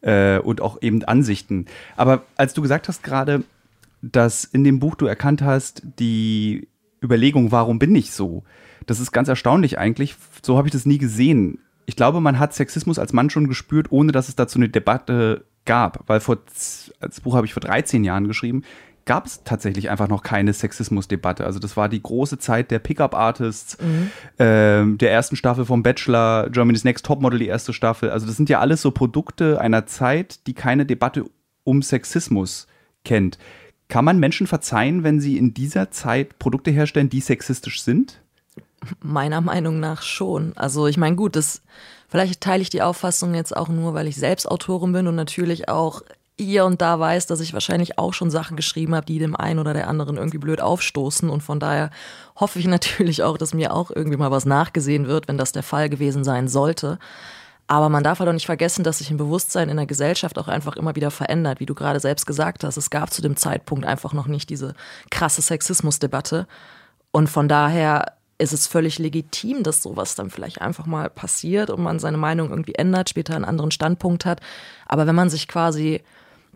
äh, 0.00 0.38
und 0.38 0.60
auch 0.60 0.80
eben 0.82 1.02
Ansichten. 1.04 1.66
Aber 1.96 2.24
als 2.36 2.54
du 2.54 2.62
gesagt 2.62 2.88
hast 2.88 3.02
gerade, 3.02 3.44
dass 4.02 4.44
in 4.44 4.64
dem 4.64 4.78
Buch 4.78 4.94
du 4.94 5.06
erkannt 5.06 5.42
hast, 5.42 5.82
die 5.98 6.68
Überlegung, 7.02 7.50
warum 7.50 7.78
bin 7.78 7.94
ich 7.96 8.12
so? 8.12 8.44
Das 8.86 9.00
ist 9.00 9.12
ganz 9.12 9.28
erstaunlich 9.28 9.78
eigentlich. 9.78 10.16
So 10.42 10.56
habe 10.56 10.68
ich 10.68 10.72
das 10.72 10.86
nie 10.86 10.98
gesehen 10.98 11.58
ich 11.88 11.96
glaube, 11.96 12.20
man 12.20 12.38
hat 12.38 12.52
Sexismus 12.52 12.98
als 12.98 13.14
Mann 13.14 13.30
schon 13.30 13.48
gespürt, 13.48 13.90
ohne 13.90 14.12
dass 14.12 14.28
es 14.28 14.36
dazu 14.36 14.58
eine 14.58 14.68
Debatte 14.68 15.46
gab. 15.64 16.06
Weil 16.06 16.20
vor, 16.20 16.36
das 16.36 17.20
Buch 17.22 17.34
habe 17.34 17.46
ich 17.46 17.54
vor 17.54 17.62
13 17.62 18.04
Jahren 18.04 18.28
geschrieben, 18.28 18.62
gab 19.08 19.24
es 19.24 19.42
tatsächlich 19.42 19.88
einfach 19.88 20.06
noch 20.06 20.22
keine 20.22 20.52
Sexismusdebatte. 20.52 21.44
Also 21.46 21.58
das 21.58 21.78
war 21.78 21.88
die 21.88 22.02
große 22.02 22.38
Zeit 22.38 22.70
der 22.70 22.78
Pickup-Artists, 22.78 23.78
mhm. 23.80 24.10
ähm, 24.38 24.98
der 24.98 25.10
ersten 25.10 25.34
Staffel 25.34 25.64
vom 25.64 25.82
Bachelor, 25.82 26.50
Germany's 26.50 26.84
Next 26.84 27.06
Topmodel, 27.06 27.38
die 27.38 27.46
erste 27.46 27.72
Staffel. 27.72 28.10
Also 28.10 28.26
das 28.26 28.36
sind 28.36 28.50
ja 28.50 28.60
alles 28.60 28.82
so 28.82 28.90
Produkte 28.90 29.62
einer 29.62 29.86
Zeit, 29.86 30.46
die 30.46 30.52
keine 30.52 30.84
Debatte 30.84 31.24
um 31.64 31.80
Sexismus 31.80 32.66
kennt. 33.02 33.38
Kann 33.88 34.04
man 34.04 34.18
Menschen 34.18 34.46
verzeihen, 34.46 35.02
wenn 35.04 35.20
sie 35.20 35.38
in 35.38 35.54
dieser 35.54 35.90
Zeit 35.90 36.38
Produkte 36.38 36.70
herstellen, 36.70 37.08
die 37.08 37.22
sexistisch 37.22 37.82
sind? 37.82 38.20
Meiner 39.00 39.40
Meinung 39.40 39.80
nach 39.80 40.02
schon. 40.02 40.52
Also 40.54 40.86
ich 40.86 40.98
meine, 40.98 41.16
gut, 41.16 41.34
das 41.34 41.62
vielleicht 42.08 42.42
teile 42.42 42.60
ich 42.60 42.68
die 42.68 42.82
Auffassung 42.82 43.34
jetzt 43.34 43.56
auch 43.56 43.68
nur, 43.68 43.94
weil 43.94 44.06
ich 44.06 44.16
selbst 44.16 44.46
Autorin 44.46 44.92
bin 44.92 45.06
und 45.06 45.14
natürlich 45.14 45.70
auch 45.70 46.02
hier 46.40 46.64
und 46.64 46.80
da 46.80 47.00
weiß, 47.00 47.26
dass 47.26 47.40
ich 47.40 47.52
wahrscheinlich 47.52 47.98
auch 47.98 48.14
schon 48.14 48.30
Sachen 48.30 48.56
geschrieben 48.56 48.94
habe, 48.94 49.06
die 49.06 49.18
dem 49.18 49.34
einen 49.34 49.58
oder 49.58 49.74
der 49.74 49.88
anderen 49.88 50.16
irgendwie 50.16 50.38
blöd 50.38 50.60
aufstoßen. 50.60 51.28
Und 51.28 51.42
von 51.42 51.58
daher 51.58 51.90
hoffe 52.36 52.58
ich 52.58 52.66
natürlich 52.66 53.22
auch, 53.22 53.38
dass 53.38 53.54
mir 53.54 53.74
auch 53.74 53.90
irgendwie 53.90 54.16
mal 54.16 54.30
was 54.30 54.46
nachgesehen 54.46 55.06
wird, 55.08 55.28
wenn 55.28 55.38
das 55.38 55.52
der 55.52 55.62
Fall 55.62 55.88
gewesen 55.88 56.24
sein 56.24 56.48
sollte. 56.48 56.98
Aber 57.66 57.90
man 57.90 58.02
darf 58.02 58.20
halt 58.20 58.28
auch 58.30 58.34
nicht 58.34 58.46
vergessen, 58.46 58.82
dass 58.82 58.98
sich 58.98 59.10
ein 59.10 59.18
Bewusstsein 59.18 59.68
in 59.68 59.76
der 59.76 59.86
Gesellschaft 59.86 60.38
auch 60.38 60.48
einfach 60.48 60.76
immer 60.76 60.96
wieder 60.96 61.10
verändert, 61.10 61.60
wie 61.60 61.66
du 61.66 61.74
gerade 61.74 62.00
selbst 62.00 62.26
gesagt 62.26 62.64
hast. 62.64 62.78
Es 62.78 62.88
gab 62.88 63.12
zu 63.12 63.20
dem 63.20 63.36
Zeitpunkt 63.36 63.84
einfach 63.84 64.14
noch 64.14 64.26
nicht 64.26 64.48
diese 64.48 64.74
krasse 65.10 65.42
Sexismusdebatte. 65.42 66.46
Und 67.10 67.28
von 67.28 67.46
daher 67.46 68.14
ist 68.38 68.52
es 68.52 68.68
völlig 68.68 68.98
legitim, 68.98 69.64
dass 69.64 69.82
sowas 69.82 70.14
dann 70.14 70.30
vielleicht 70.30 70.62
einfach 70.62 70.86
mal 70.86 71.10
passiert 71.10 71.70
und 71.70 71.82
man 71.82 71.98
seine 71.98 72.16
Meinung 72.16 72.50
irgendwie 72.50 72.76
ändert, 72.76 73.10
später 73.10 73.34
einen 73.34 73.44
anderen 73.44 73.72
Standpunkt 73.72 74.24
hat. 74.24 74.40
Aber 74.86 75.06
wenn 75.06 75.16
man 75.16 75.28
sich 75.28 75.48
quasi 75.48 76.02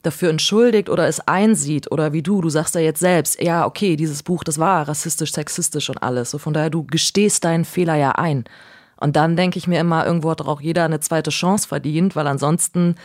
dafür 0.03 0.31
entschuldigt 0.31 0.89
oder 0.89 1.07
es 1.07 1.27
einsieht 1.27 1.91
oder 1.91 2.13
wie 2.13 2.23
du, 2.23 2.41
du 2.41 2.49
sagst 2.49 2.75
ja 2.75 2.81
jetzt 2.81 3.01
selbst, 3.01 3.41
ja, 3.41 3.67
okay, 3.67 3.97
dieses 3.97 4.23
Buch, 4.23 4.45
das 4.45 4.59
war 4.59 4.89
rassistisch, 4.89 5.33
sexistisch 5.33 5.89
und 5.89 6.03
alles. 6.03 6.31
So 6.31 6.39
von 6.39 6.53
daher, 6.53 6.71
du 6.71 6.85
gestehst 6.85 7.45
deinen 7.45 7.65
Fehler 7.65 7.95
ja 7.95 8.13
ein. 8.13 8.45
Und 8.97 9.17
dann 9.17 9.37
denke 9.37 9.59
ich 9.59 9.67
mir 9.67 9.81
immer, 9.81 10.07
irgendwo 10.07 10.31
hat 10.31 10.43
auch 10.43 10.61
jeder 10.61 10.85
eine 10.85 11.01
zweite 11.01 11.31
Chance 11.31 11.67
verdient, 11.69 12.15
weil 12.15 12.27
ansonsten 12.27 12.97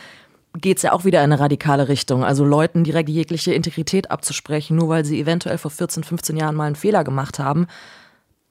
geht 0.56 0.78
es 0.78 0.82
ja 0.82 0.92
auch 0.92 1.04
wieder 1.04 1.20
in 1.20 1.32
eine 1.32 1.40
radikale 1.40 1.88
Richtung. 1.88 2.24
Also 2.24 2.44
Leuten 2.44 2.84
direkt 2.84 3.08
jegliche 3.08 3.52
Integrität 3.52 4.10
abzusprechen, 4.10 4.76
nur 4.76 4.88
weil 4.88 5.04
sie 5.04 5.20
eventuell 5.20 5.58
vor 5.58 5.70
14, 5.70 6.04
15 6.04 6.36
Jahren 6.36 6.54
mal 6.54 6.66
einen 6.66 6.76
Fehler 6.76 7.04
gemacht 7.04 7.38
haben 7.38 7.66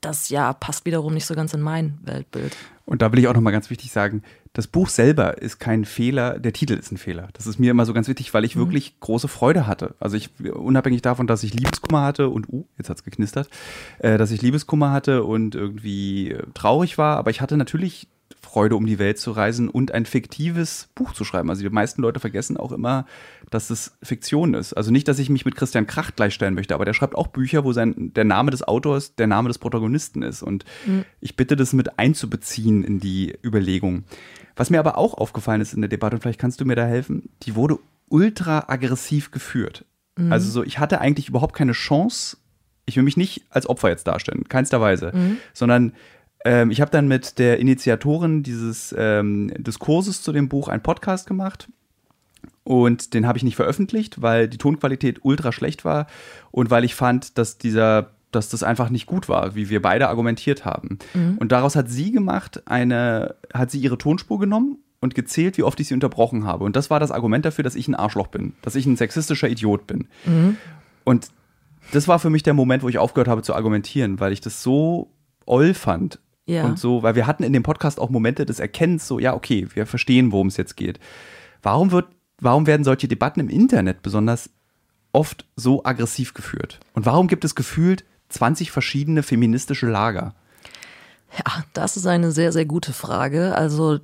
das 0.02 0.30
ja 0.30 0.54
passt 0.54 0.86
wiederum 0.86 1.14
nicht 1.14 1.26
so 1.26 1.36
ganz 1.36 1.54
in 1.54 1.62
mein 1.62 1.98
Weltbild. 2.04 2.56
Und 2.86 3.02
da 3.02 3.12
will 3.12 3.20
ich 3.20 3.28
auch 3.28 3.34
nochmal 3.34 3.54
ganz 3.54 3.70
wichtig 3.70 3.92
sagen, 3.92 4.24
das 4.58 4.66
Buch 4.66 4.90
selber 4.90 5.40
ist 5.40 5.60
kein 5.60 5.86
Fehler, 5.86 6.40
der 6.40 6.52
Titel 6.52 6.74
ist 6.74 6.92
ein 6.92 6.98
Fehler. 6.98 7.30
Das 7.34 7.46
ist 7.46 7.60
mir 7.60 7.70
immer 7.70 7.86
so 7.86 7.94
ganz 7.94 8.08
wichtig, 8.08 8.34
weil 8.34 8.44
ich 8.44 8.56
mhm. 8.56 8.62
wirklich 8.62 9.00
große 9.00 9.28
Freude 9.28 9.68
hatte. 9.68 9.94
Also 10.00 10.18
ich, 10.18 10.32
unabhängig 10.44 11.04
davon, 11.04 11.28
dass 11.28 11.44
ich 11.44 11.54
Liebeskummer 11.54 12.02
hatte 12.02 12.30
und, 12.30 12.50
uh, 12.50 12.66
jetzt 12.76 12.90
hat's 12.90 13.04
geknistert, 13.04 13.52
äh, 14.00 14.18
dass 14.18 14.32
ich 14.32 14.42
Liebeskummer 14.42 14.92
hatte 14.92 15.26
und 15.26 15.54
irgendwie 15.54 16.32
äh, 16.32 16.42
traurig 16.56 16.98
war, 16.98 17.18
aber 17.18 17.30
ich 17.30 17.40
hatte 17.40 17.56
natürlich 17.56 18.08
Freude, 18.42 18.76
um 18.76 18.88
die 18.88 18.98
Welt 18.98 19.20
zu 19.20 19.32
reisen 19.32 19.70
und 19.70 19.92
ein 19.92 20.08
fiktives 20.08 20.90
Buch 20.96 21.14
zu 21.14 21.24
schreiben. 21.24 21.50
Also 21.50 21.62
die 21.62 21.70
meisten 21.70 22.02
Leute 22.02 22.20
vergessen 22.20 22.58
auch 22.58 22.72
immer, 22.72 23.06
dass 23.52 23.70
es 23.70 23.98
Fiktion 24.02 24.54
ist. 24.54 24.74
Also 24.74 24.90
nicht, 24.90 25.08
dass 25.08 25.20
ich 25.20 25.30
mich 25.30 25.46
mit 25.46 25.56
Christian 25.56 25.86
Kracht 25.86 26.16
gleichstellen 26.16 26.56
möchte, 26.56 26.74
aber 26.74 26.86
der 26.86 26.94
schreibt 26.94 27.16
auch 27.16 27.28
Bücher, 27.28 27.64
wo 27.64 27.74
sein, 27.74 28.12
der 28.16 28.24
Name 28.24 28.50
des 28.50 28.64
Autors 28.64 29.16
der 29.16 29.28
Name 29.28 29.50
des 29.50 29.60
Protagonisten 29.60 30.24
ist. 30.24 30.42
Und 30.42 30.66
mhm. 30.86 31.06
ich 31.22 31.36
bitte 31.36 31.56
das 31.56 31.74
mit 31.74 32.00
einzubeziehen 32.00 32.84
in 32.84 33.00
die 33.00 33.38
Überlegung. 33.44 34.06
Was 34.58 34.70
mir 34.70 34.80
aber 34.80 34.98
auch 34.98 35.14
aufgefallen 35.14 35.62
ist 35.62 35.74
in 35.74 35.82
der 35.82 35.90
Debatte, 35.90 36.16
und 36.16 36.22
vielleicht 36.22 36.40
kannst 36.40 36.60
du 36.60 36.66
mir 36.66 36.76
da 36.76 36.86
helfen, 36.86 37.30
die 37.44 37.56
wurde 37.56 37.80
ultra 38.10 38.66
aggressiv 38.68 39.32
geführt. 39.32 39.86
Mhm. 40.18 40.32
Also 40.32 40.50
so, 40.50 40.64
ich 40.64 40.80
hatte 40.80 41.00
eigentlich 41.00 41.30
überhaupt 41.30 41.56
keine 41.56 41.74
Chance, 41.74 42.38
ich 42.86 42.96
will 42.96 43.04
mich 43.04 43.18
nicht 43.18 43.44
als 43.50 43.70
Opfer 43.70 43.90
jetzt 43.90 44.08
darstellen, 44.08 44.46
keinster 44.50 44.82
Weise, 44.82 45.12
mhm. 45.14 45.38
sondern 45.54 45.94
ähm, 46.46 46.72
ich 46.72 46.82
habe 46.82 46.92
dann 46.92 47.08
mit 47.08 47.40
der 47.40 47.60
Initiatorin 47.60 48.44
dieses 48.44 48.96
ähm, 48.98 49.52
Diskurses 49.58 50.22
zu 50.22 50.32
dem 50.32 50.50
Buch 50.50 50.68
einen 50.68 50.84
Podcast 50.84 51.28
gemacht. 51.28 51.70
Und 52.64 53.14
den 53.14 53.26
habe 53.26 53.38
ich 53.38 53.46
nicht 53.46 53.56
veröffentlicht, 53.56 54.22
weil 54.22 54.50
die 54.50 54.58
Tonqualität 54.58 55.20
ultra 55.24 55.54
schlecht 55.54 55.86
war 55.86 56.08
und 56.52 56.70
weil 56.70 56.84
ich 56.84 56.96
fand, 56.96 57.38
dass 57.38 57.58
dieser 57.58 58.12
dass 58.38 58.50
das 58.50 58.64
einfach 58.64 58.90
nicht 58.90 59.08
gut 59.08 59.28
war, 59.28 59.56
wie 59.56 59.70
wir 59.70 59.82
beide 59.82 60.08
argumentiert 60.08 60.64
haben. 60.64 61.00
Mhm. 61.14 61.38
Und 61.40 61.52
daraus 61.52 61.76
hat 61.76 61.90
sie 61.90 62.12
gemacht, 62.12 62.64
eine, 62.66 63.36
hat 63.54 63.72
sie 63.72 63.80
ihre 63.80 63.98
Tonspur 63.98 64.40
genommen 64.40 64.78
und 65.00 65.16
gezählt, 65.16 65.58
wie 65.58 65.64
oft 65.64 65.80
ich 65.80 65.88
sie 65.88 65.94
unterbrochen 65.94 66.46
habe. 66.46 66.64
Und 66.64 66.76
das 66.76 66.90
war 66.90 67.00
das 67.00 67.12
Argument 67.12 67.46
dafür, 67.46 67.64
dass 67.64 67.76
ich 67.76 67.88
ein 67.88 67.96
Arschloch 67.96 68.28
bin, 68.28 68.54
dass 68.62 68.76
ich 68.76 68.86
ein 68.86 68.96
sexistischer 68.96 69.50
Idiot 69.50 69.88
bin. 69.88 70.08
Mhm. 70.26 70.58
Und 71.04 71.30
das 71.92 72.08
war 72.08 72.20
für 72.20 72.30
mich 72.30 72.44
der 72.44 72.54
Moment, 72.54 72.84
wo 72.84 72.90
ich 72.90 72.98
aufgehört 72.98 73.28
habe 73.28 73.42
zu 73.42 73.54
argumentieren, 73.54 74.20
weil 74.20 74.34
ich 74.34 74.42
das 74.42 74.64
so 74.64 75.12
oll 75.46 75.74
fand. 75.74 76.20
Ja. 76.46 76.64
Und 76.64 76.80
so, 76.80 77.04
weil 77.04 77.16
wir 77.16 77.28
hatten 77.28 77.44
in 77.44 77.54
dem 77.54 77.64
Podcast 77.64 78.00
auch 78.00 78.10
Momente 78.10 78.46
des 78.46 78.60
Erkennens, 78.60 79.08
so, 79.08 79.20
ja, 79.20 79.34
okay, 79.34 79.68
wir 79.74 79.86
verstehen, 79.86 80.32
worum 80.32 80.48
es 80.48 80.58
jetzt 80.58 80.78
geht. 80.78 81.00
Warum 81.62 81.92
wird, 81.92 82.08
warum 82.40 82.68
werden 82.68 82.84
solche 82.84 83.08
Debatten 83.08 83.40
im 83.40 83.50
Internet 83.50 84.02
besonders 84.02 84.50
oft 85.12 85.46
so 85.56 85.84
aggressiv 85.84 86.34
geführt? 86.34 86.80
Und 86.94 87.06
warum 87.06 87.28
gibt 87.28 87.44
es 87.44 87.56
gefühlt 87.56 88.06
20 88.30 88.72
verschiedene 88.72 89.24
feministische 89.24 89.88
Lager? 89.88 90.34
Ja, 91.38 91.64
das 91.74 91.98
ist 91.98 92.08
eine 92.08 92.32
sehr, 92.32 92.52
sehr 92.52 92.66
gute 92.66 92.94
Frage. 92.94 93.56
Also 93.56 94.00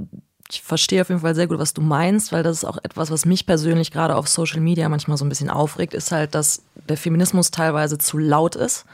ich 0.52 0.62
verstehe 0.62 1.02
auf 1.02 1.10
jeden 1.10 1.22
Fall 1.22 1.36
sehr 1.36 1.48
gut, 1.48 1.60
was 1.60 1.74
du 1.74 1.82
meinst, 1.82 2.32
weil 2.32 2.44
das 2.44 2.58
ist 2.58 2.66
auch 2.66 2.78
etwas, 2.84 3.10
was 3.12 3.26
mich 3.26 3.46
persönlich 3.46 3.92
gerade 3.92 4.16
auf 4.16 4.28
Social 4.28 4.60
Media 4.60 4.88
manchmal 4.90 5.18
so 5.18 5.26
ein 5.26 5.30
bisschen 5.30 5.50
aufregt, 5.50 5.94
ist 5.94 6.12
halt, 6.12 6.36
dass 6.36 6.62
der 6.90 6.98
Feminismus 6.98 7.52
teilweise 7.52 7.98
zu 7.98 8.18
laut 8.18 8.56
ist, 8.56 8.86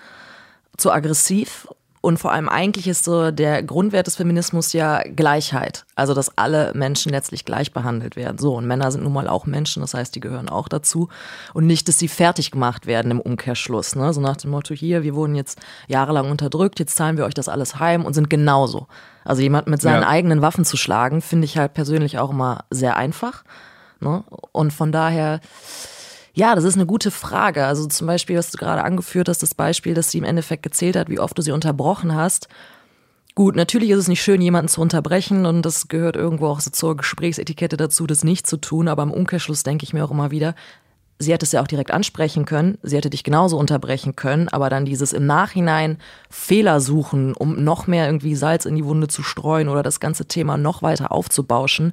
zu 0.77 0.91
aggressiv 0.91 1.67
und 2.01 2.17
vor 2.17 2.31
allem 2.31 2.47
eigentlich 2.47 2.87
ist 2.87 3.03
so 3.03 3.31
der 3.31 3.61
Grundwert 3.61 4.07
des 4.07 4.15
Feminismus 4.15 4.71
ja 4.71 5.01
Gleichheit. 5.03 5.85
Also, 5.95 6.13
dass 6.13 6.37
alle 6.37 6.71
Menschen 6.73 7.11
letztlich 7.11 7.43
gleich 7.43 7.73
behandelt 7.73 8.15
werden. 8.15 8.37
So, 8.37 8.55
und 8.55 8.65
Männer 8.65 8.91
sind 8.91 9.03
nun 9.03 9.11
mal 9.11 9.27
auch 9.27 9.45
Menschen, 9.45 9.81
das 9.81 9.93
heißt, 9.93 10.15
die 10.15 10.21
gehören 10.21 10.47
auch 10.47 10.69
dazu. 10.69 11.09
Und 11.53 11.67
nicht, 11.67 11.89
dass 11.89 11.99
sie 11.99 12.07
fertig 12.07 12.51
gemacht 12.51 12.85
werden 12.85 13.11
im 13.11 13.19
Umkehrschluss. 13.19 13.95
Ne? 13.95 14.13
So 14.13 14.21
nach 14.21 14.37
dem 14.37 14.51
Motto, 14.51 14.73
hier, 14.73 15.03
wir 15.03 15.13
wurden 15.13 15.35
jetzt 15.35 15.59
jahrelang 15.87 16.31
unterdrückt, 16.31 16.79
jetzt 16.79 16.95
zahlen 16.95 17.17
wir 17.17 17.25
euch 17.25 17.33
das 17.33 17.49
alles 17.49 17.79
heim 17.79 18.05
und 18.05 18.13
sind 18.13 18.29
genauso. 18.29 18.87
Also 19.25 19.41
jemand 19.41 19.67
mit 19.67 19.81
seinen 19.81 20.03
ja. 20.03 20.07
eigenen 20.07 20.41
Waffen 20.41 20.63
zu 20.63 20.77
schlagen, 20.77 21.21
finde 21.21 21.45
ich 21.45 21.57
halt 21.57 21.73
persönlich 21.73 22.17
auch 22.17 22.29
immer 22.29 22.63
sehr 22.69 22.95
einfach. 22.95 23.43
Ne? 23.99 24.23
Und 24.53 24.71
von 24.71 24.93
daher 24.93 25.41
ja, 26.39 26.55
das 26.55 26.63
ist 26.63 26.75
eine 26.75 26.85
gute 26.85 27.11
Frage. 27.11 27.65
Also 27.65 27.85
zum 27.87 28.07
Beispiel, 28.07 28.37
was 28.37 28.49
du 28.49 28.57
gerade 28.57 28.81
angeführt 28.83 29.27
hast, 29.27 29.43
das 29.43 29.53
Beispiel, 29.53 29.93
das 29.93 30.09
sie 30.09 30.19
im 30.19 30.23
Endeffekt 30.23 30.63
gezählt 30.63 30.95
hat, 30.95 31.09
wie 31.09 31.19
oft 31.19 31.37
du 31.37 31.41
sie 31.41 31.51
unterbrochen 31.51 32.15
hast. 32.15 32.47
Gut, 33.35 33.57
natürlich 33.57 33.89
ist 33.89 33.99
es 33.99 34.07
nicht 34.07 34.23
schön, 34.23 34.41
jemanden 34.41 34.69
zu 34.69 34.79
unterbrechen 34.79 35.45
und 35.45 35.63
das 35.63 35.89
gehört 35.89 36.15
irgendwo 36.15 36.47
auch 36.47 36.61
so 36.61 36.71
zur 36.71 36.95
Gesprächsetikette 36.95 37.75
dazu, 37.75 38.07
das 38.07 38.23
nicht 38.23 38.47
zu 38.47 38.55
tun. 38.55 38.87
Aber 38.87 39.03
im 39.03 39.11
Umkehrschluss 39.11 39.63
denke 39.63 39.83
ich 39.83 39.93
mir 39.93 40.05
auch 40.05 40.11
immer 40.11 40.31
wieder, 40.31 40.55
sie 41.19 41.33
hätte 41.33 41.45
es 41.45 41.51
ja 41.51 41.61
auch 41.61 41.67
direkt 41.67 41.91
ansprechen 41.91 42.45
können, 42.45 42.77
sie 42.83 42.95
hätte 42.95 43.09
dich 43.09 43.25
genauso 43.25 43.57
unterbrechen 43.57 44.15
können, 44.15 44.47
aber 44.47 44.69
dann 44.69 44.85
dieses 44.85 45.11
im 45.11 45.25
Nachhinein 45.25 45.97
Fehler 46.29 46.79
suchen, 46.79 47.33
um 47.33 47.61
noch 47.61 47.85
mehr 47.85 48.05
irgendwie 48.05 48.35
Salz 48.35 48.63
in 48.63 48.75
die 48.75 48.85
Wunde 48.85 49.09
zu 49.09 49.23
streuen 49.23 49.67
oder 49.67 49.83
das 49.83 49.99
ganze 49.99 50.25
Thema 50.25 50.57
noch 50.57 50.81
weiter 50.81 51.11
aufzubauschen, 51.11 51.91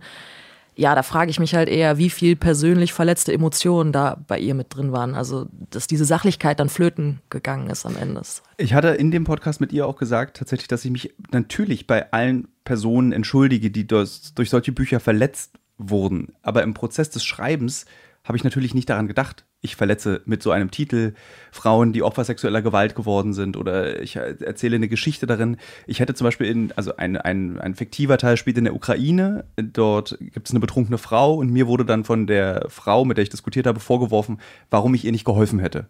ja, 0.77 0.95
da 0.95 1.03
frage 1.03 1.31
ich 1.31 1.41
mich 1.41 1.55
halt 1.55 1.71
eher, 1.71 1.97
wie 1.97 2.11
viel 2.11 2.37
persönlich 2.37 2.93
verletzte 2.93 3.33
Emotionen 3.33 3.93
da 3.93 4.23
bei 4.29 4.39
ihr 4.39 4.55
mit 4.55 4.75
drin 4.75 4.93
waren. 4.93 5.15
Also, 5.15 5.47
dass 5.71 5.87
diese 5.87 6.05
Sachlichkeit 6.05 6.61
dann 6.61 6.69
flöten 6.69 7.21
gegangen 7.31 7.71
ist 7.71 7.87
am 7.87 7.97
Ende. 7.97 8.21
Ich 8.59 8.75
hatte 8.75 8.89
in 8.89 9.11
dem 9.11 9.25
Podcast 9.25 9.61
mit 9.61 9.73
ihr 9.73 9.87
auch 9.87 9.97
gesagt, 9.97 10.37
tatsächlich, 10.37 10.69
dass 10.69 10.85
ich 10.85 10.91
mich 10.91 11.15
natürlich 11.33 11.87
bei 11.87 12.13
allen 12.13 12.49
Personen 12.65 13.13
entschuldige, 13.13 13.71
die 13.71 13.87
durch, 13.87 14.35
durch 14.35 14.51
solche 14.51 14.73
Bücher 14.73 15.01
verletzt 15.01 15.59
wurden. 15.79 16.35
Aber 16.43 16.63
im 16.63 16.75
Prozess 16.75 17.09
des 17.09 17.25
Schreibens 17.25 17.87
habe 18.25 18.37
ich 18.37 18.45
natürlich 18.45 18.75
nicht 18.75 18.91
daran 18.91 19.09
gedacht. 19.09 19.46
Ich 19.63 19.75
verletze 19.75 20.21
mit 20.27 20.43
so 20.43 20.51
einem 20.51 20.71
Titel 20.71 21.15
Frauen, 21.51 21.93
die 21.93 22.03
Opfer 22.03 22.25
sexueller 22.25 22.63
Gewalt 22.63 22.95
geworden 22.95 23.33
sind 23.33 23.57
oder 23.57 24.01
ich 24.01 24.17
erzähle 24.17 24.77
eine 24.77 24.89
Geschichte 24.89 25.27
darin. 25.27 25.57
Ich 25.87 25.99
hätte 25.99 26.15
zum 26.15 26.27
Beispiel 26.27 26.47
in, 26.47 26.73
also 26.77 26.97
ein, 26.97 27.17
ein, 27.17 27.59
ein 27.59 27.75
fiktiver 27.75 28.19
Teil 28.19 28.37
spielt 28.37 28.59
in 28.59 28.65
der 28.65 28.75
Ukraine. 28.75 29.45
Dort 29.57 30.19
gibt 30.21 30.47
es 30.47 30.53
eine 30.53 30.61
betrunkene 30.61 30.99
Frau 30.99 31.35
und 31.35 31.51
mir 31.51 31.67
wurde 31.67 31.85
dann 31.85 32.05
von 32.05 32.27
der 32.27 32.67
Frau, 32.69 33.05
mit 33.05 33.17
der 33.17 33.23
ich 33.23 33.31
diskutiert 33.31 33.67
habe, 33.67 33.81
vorgeworfen, 33.81 34.41
warum 34.71 34.95
ich 34.95 35.05
ihr 35.05 35.13
nicht 35.13 35.25
geholfen 35.25 35.59
hätte. 35.59 35.87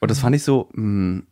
Und 0.00 0.10
das 0.10 0.18
fand 0.18 0.36
ich 0.36 0.42
so, 0.42 0.68
mh, 0.72 0.82
hm, 0.82 1.26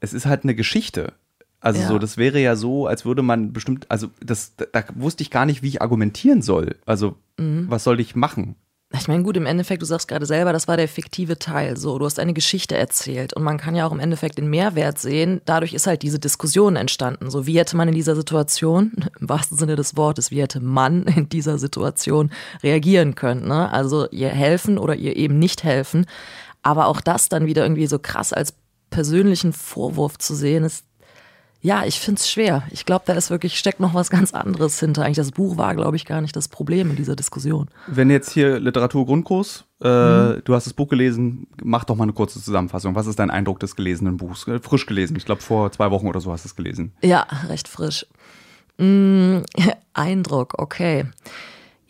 es 0.00 0.12
ist 0.12 0.26
halt 0.26 0.44
eine 0.44 0.54
Geschichte. 0.54 1.14
Also 1.60 1.80
ja. 1.80 1.88
so, 1.88 1.98
das 1.98 2.16
wäre 2.16 2.40
ja 2.40 2.56
so, 2.56 2.86
als 2.86 3.04
würde 3.04 3.22
man 3.22 3.52
bestimmt, 3.52 3.88
also 3.88 4.08
das, 4.20 4.56
da 4.56 4.84
wusste 4.96 5.22
ich 5.22 5.30
gar 5.30 5.46
nicht, 5.46 5.62
wie 5.62 5.68
ich 5.68 5.80
argumentieren 5.80 6.42
soll. 6.42 6.76
Also 6.86 7.16
mhm. 7.38 7.66
was 7.68 7.84
soll 7.84 8.00
ich 8.00 8.16
machen? 8.16 8.56
Ich 8.98 9.08
meine, 9.08 9.22
gut, 9.22 9.36
im 9.36 9.46
Endeffekt, 9.46 9.80
du 9.80 9.86
sagst 9.86 10.08
gerade 10.08 10.26
selber, 10.26 10.52
das 10.52 10.68
war 10.68 10.76
der 10.76 10.88
fiktive 10.88 11.38
Teil. 11.38 11.76
So, 11.76 11.98
du 11.98 12.04
hast 12.04 12.18
eine 12.18 12.34
Geschichte 12.34 12.76
erzählt 12.76 13.32
und 13.32 13.42
man 13.42 13.58
kann 13.58 13.74
ja 13.74 13.86
auch 13.86 13.92
im 13.92 14.00
Endeffekt 14.00 14.38
den 14.38 14.50
Mehrwert 14.50 14.98
sehen. 14.98 15.40
Dadurch 15.44 15.72
ist 15.72 15.86
halt 15.86 16.02
diese 16.02 16.18
Diskussion 16.18 16.76
entstanden. 16.76 17.30
So, 17.30 17.46
wie 17.46 17.58
hätte 17.58 17.76
man 17.76 17.88
in 17.88 17.94
dieser 17.94 18.14
Situation, 18.14 18.92
im 19.20 19.28
wahrsten 19.28 19.56
Sinne 19.56 19.76
des 19.76 19.96
Wortes, 19.96 20.30
wie 20.30 20.42
hätte 20.42 20.60
man 20.60 21.02
in 21.16 21.28
dieser 21.28 21.58
Situation 21.58 22.30
reagieren 22.62 23.14
können? 23.14 23.48
Ne? 23.48 23.70
Also 23.72 24.08
ihr 24.10 24.28
helfen 24.28 24.78
oder 24.78 24.94
ihr 24.94 25.16
eben 25.16 25.38
nicht 25.38 25.64
helfen. 25.64 26.06
Aber 26.62 26.86
auch 26.86 27.00
das 27.00 27.28
dann 27.28 27.46
wieder 27.46 27.62
irgendwie 27.62 27.86
so 27.86 27.98
krass 27.98 28.32
als 28.32 28.54
persönlichen 28.90 29.52
Vorwurf 29.52 30.18
zu 30.18 30.34
sehen, 30.34 30.64
ist 30.64 30.84
ja, 31.64 31.84
ich 31.84 32.00
finde 32.00 32.18
es 32.18 32.28
schwer. 32.28 32.64
Ich 32.72 32.84
glaube, 32.84 33.04
da 33.06 33.12
ist 33.12 33.30
wirklich, 33.30 33.56
steckt 33.56 33.78
noch 33.78 33.94
was 33.94 34.10
ganz 34.10 34.34
anderes 34.34 34.80
hinter. 34.80 35.04
Eigentlich 35.04 35.16
das 35.16 35.30
Buch 35.30 35.56
war, 35.56 35.76
glaube 35.76 35.96
ich, 35.96 36.04
gar 36.04 36.20
nicht 36.20 36.34
das 36.34 36.48
Problem 36.48 36.90
in 36.90 36.96
dieser 36.96 37.14
Diskussion. 37.14 37.68
Wenn 37.86 38.10
jetzt 38.10 38.32
hier 38.32 38.58
Literaturgrundkurs, 38.58 39.64
äh, 39.80 39.88
mhm. 39.88 40.42
du 40.44 40.54
hast 40.54 40.66
das 40.66 40.74
Buch 40.74 40.88
gelesen, 40.88 41.46
mach 41.62 41.84
doch 41.84 41.94
mal 41.94 42.02
eine 42.02 42.14
kurze 42.14 42.42
Zusammenfassung. 42.42 42.96
Was 42.96 43.06
ist 43.06 43.20
dein 43.20 43.30
Eindruck 43.30 43.60
des 43.60 43.76
gelesenen 43.76 44.16
Buchs? 44.16 44.48
Äh, 44.48 44.58
frisch 44.58 44.86
gelesen, 44.86 45.16
ich 45.16 45.24
glaube 45.24 45.40
vor 45.40 45.70
zwei 45.70 45.92
Wochen 45.92 46.08
oder 46.08 46.20
so 46.20 46.32
hast 46.32 46.44
du 46.44 46.48
es 46.48 46.56
gelesen. 46.56 46.92
Ja, 47.00 47.28
recht 47.48 47.68
frisch. 47.68 48.06
Mhm, 48.78 49.44
Eindruck, 49.94 50.54
okay. 50.58 51.04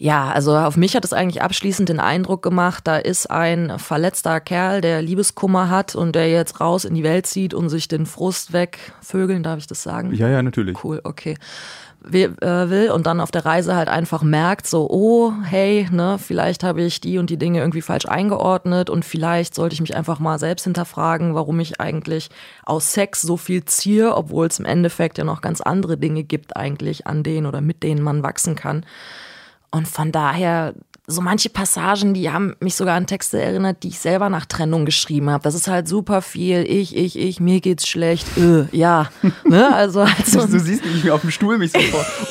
Ja, 0.03 0.33
also 0.33 0.57
auf 0.57 0.77
mich 0.77 0.97
hat 0.97 1.05
es 1.05 1.13
eigentlich 1.13 1.43
abschließend 1.43 1.89
den 1.89 2.01
Eindruck 2.01 2.43
gemacht, 2.43 2.89
da 2.89 2.97
ist 2.97 3.31
ein 3.31 3.79
verletzter 3.79 4.41
Kerl, 4.41 4.81
der 4.81 5.01
Liebeskummer 5.01 5.71
hat 5.71 5.95
und 5.95 6.17
der 6.17 6.29
jetzt 6.29 6.61
raus 6.61 6.85
in 6.85 6.95
die 6.95 7.05
Welt 7.05 7.29
zieht 7.29 7.55
und 7.55 7.69
sich 7.69 7.87
den 7.87 8.05
Frust 8.05 8.53
wegvögeln, 8.53 9.45
darf 9.45 9.59
ich 9.59 9.69
das 9.69 9.85
sagen? 9.85 10.13
Ja, 10.13 10.29
ja, 10.29 10.43
natürlich. 10.43 10.83
Cool, 10.83 11.01
okay. 11.05 11.37
Will, 12.01 12.35
äh, 12.41 12.69
will 12.69 12.91
und 12.91 13.07
dann 13.07 13.21
auf 13.21 13.31
der 13.31 13.47
Reise 13.47 13.77
halt 13.77 13.89
einfach 13.89 14.25
merkt, 14.25 14.67
so, 14.67 14.91
oh, 14.91 15.35
hey, 15.45 15.87
ne, 15.93 16.19
vielleicht 16.19 16.65
habe 16.65 16.83
ich 16.83 17.01
die 17.01 17.19
und 17.19 17.31
die 17.31 17.39
Dinge 17.39 17.61
irgendwie 17.61 17.81
falsch 17.81 18.07
eingeordnet 18.07 18.91
und 18.91 19.05
vielleicht 19.05 19.55
sollte 19.55 19.75
ich 19.75 19.81
mich 19.81 19.95
einfach 19.95 20.19
mal 20.19 20.41
selbst 20.41 20.65
hinterfragen, 20.65 21.37
warum 21.37 21.61
ich 21.61 21.81
eigentlich 21.81 22.29
aus 22.65 22.93
Sex 22.93 23.23
so 23.23 23.37
viel 23.37 23.67
ziehe, 23.67 24.17
obwohl 24.17 24.49
es 24.49 24.59
im 24.59 24.65
Endeffekt 24.65 25.19
ja 25.19 25.23
noch 25.23 25.43
ganz 25.43 25.61
andere 25.61 25.97
Dinge 25.97 26.25
gibt 26.25 26.57
eigentlich, 26.57 27.07
an 27.07 27.23
denen 27.23 27.47
oder 27.47 27.61
mit 27.61 27.85
denen 27.85 28.03
man 28.03 28.25
wachsen 28.25 28.57
kann. 28.57 28.85
Und 29.73 29.89
von 29.89 30.13
daher, 30.13 30.75
so 31.07 31.21
manche 31.21 31.49
Passagen, 31.49 32.15
die 32.15 32.31
haben 32.31 32.55
mich 32.61 32.77
sogar 32.77 32.95
an 32.95 33.07
Texte 33.07 33.41
erinnert, 33.41 33.83
die 33.83 33.89
ich 33.89 33.99
selber 33.99 34.29
nach 34.29 34.47
Trennung 34.47 34.85
geschrieben 34.85 35.31
habe. 35.31 35.43
Das 35.43 35.55
ist 35.55 35.67
halt 35.67 35.89
super 35.89 36.23
viel. 36.23 36.65
Ich, 36.69 36.95
ich, 36.95 37.19
ich, 37.19 37.41
mir 37.41 37.61
geht's 37.61 37.89
schlecht. 37.89 38.27
Äh, 38.37 38.67
ja. 38.71 39.11
ne? 39.45 39.75
also, 39.75 40.01
also 40.03 40.47
du 40.47 40.61
siehst, 40.61 40.85
wie 40.85 40.91
ich 40.91 41.05
mir 41.05 41.15
auf 41.15 41.23
dem 41.23 41.31
Stuhl 41.31 41.59
mich 41.59 41.73
so 41.73 41.79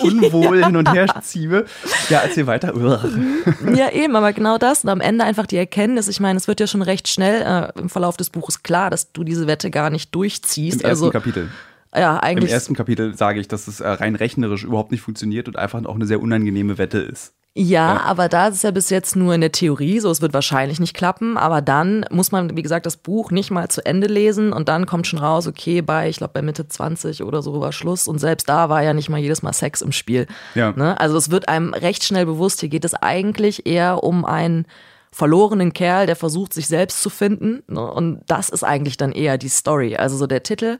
unwohl 0.05 0.59
ja. 0.59 0.65
hin 0.67 0.77
und 0.77 0.91
her 0.93 1.07
ziehe. 1.21 1.65
Ja, 2.09 2.19
erzähl 2.19 2.47
weiter. 2.47 2.73
ja, 3.75 3.91
eben, 3.91 4.15
aber 4.15 4.33
genau 4.33 4.57
das. 4.57 4.83
Und 4.83 4.89
am 4.89 5.01
Ende 5.01 5.25
einfach 5.25 5.47
die 5.47 5.57
Erkenntnis, 5.57 6.07
ich 6.07 6.19
meine, 6.19 6.37
es 6.37 6.47
wird 6.47 6.59
ja 6.59 6.67
schon 6.67 6.83
recht 6.83 7.07
schnell 7.07 7.41
äh, 7.41 7.79
im 7.79 7.89
Verlauf 7.89 8.17
des 8.17 8.29
Buches 8.29 8.63
klar, 8.63 8.89
dass 8.89 9.11
du 9.11 9.23
diese 9.23 9.47
Wette 9.47 9.71
gar 9.71 9.89
nicht 9.89 10.13
durchziehst. 10.15 10.81
Im 10.81 10.89
ersten 10.89 11.05
also, 11.05 11.11
Kapitel. 11.11 11.49
Ja, 11.95 12.17
eigentlich. 12.19 12.49
Im 12.49 12.53
ersten 12.53 12.73
Kapitel 12.73 13.15
sage 13.15 13.39
ich, 13.39 13.47
dass 13.47 13.67
es 13.67 13.81
äh, 13.81 13.87
rein 13.87 14.15
rechnerisch 14.15 14.63
überhaupt 14.63 14.91
nicht 14.91 15.01
funktioniert 15.01 15.47
und 15.47 15.57
einfach 15.57 15.83
auch 15.85 15.95
eine 15.95 16.05
sehr 16.05 16.21
unangenehme 16.21 16.77
Wette 16.77 16.99
ist. 16.99 17.33
Ja, 17.53 17.95
ja, 17.95 18.01
aber 18.03 18.29
da 18.29 18.47
ist 18.47 18.55
es 18.55 18.61
ja 18.61 18.71
bis 18.71 18.89
jetzt 18.89 19.17
nur 19.17 19.35
in 19.35 19.41
der 19.41 19.51
Theorie, 19.51 19.99
so 19.99 20.09
es 20.09 20.21
wird 20.21 20.33
wahrscheinlich 20.33 20.79
nicht 20.79 20.93
klappen, 20.93 21.35
aber 21.35 21.61
dann 21.61 22.05
muss 22.09 22.31
man, 22.31 22.55
wie 22.55 22.61
gesagt, 22.61 22.85
das 22.85 22.95
Buch 22.95 23.29
nicht 23.29 23.51
mal 23.51 23.67
zu 23.67 23.85
Ende 23.85 24.07
lesen 24.07 24.53
und 24.53 24.69
dann 24.69 24.85
kommt 24.85 25.05
schon 25.05 25.19
raus, 25.19 25.47
okay, 25.47 25.81
bei, 25.81 26.07
ich 26.07 26.15
glaube, 26.15 26.31
bei 26.33 26.41
Mitte 26.41 26.69
20 26.69 27.23
oder 27.23 27.41
so 27.41 27.59
war 27.59 27.73
Schluss 27.73 28.07
und 28.07 28.19
selbst 28.19 28.47
da 28.47 28.69
war 28.69 28.83
ja 28.83 28.93
nicht 28.93 29.09
mal 29.09 29.19
jedes 29.19 29.43
Mal 29.43 29.51
Sex 29.51 29.81
im 29.81 29.91
Spiel. 29.91 30.27
Ja. 30.55 30.71
Ne? 30.77 30.97
Also 30.97 31.17
es 31.17 31.29
wird 31.29 31.49
einem 31.49 31.73
recht 31.73 32.05
schnell 32.05 32.25
bewusst, 32.25 32.61
hier 32.61 32.69
geht 32.69 32.85
es 32.85 32.93
eigentlich 32.93 33.65
eher 33.65 34.01
um 34.01 34.23
einen 34.23 34.65
verlorenen 35.11 35.73
Kerl, 35.73 36.05
der 36.05 36.15
versucht, 36.15 36.53
sich 36.53 36.67
selbst 36.67 37.01
zu 37.01 37.09
finden. 37.09 37.63
Ne? 37.67 37.85
Und 37.85 38.21
das 38.27 38.47
ist 38.47 38.63
eigentlich 38.63 38.95
dann 38.95 39.11
eher 39.11 39.37
die 39.37 39.49
Story. 39.49 39.97
Also 39.97 40.15
so 40.15 40.25
der 40.25 40.43
Titel 40.43 40.77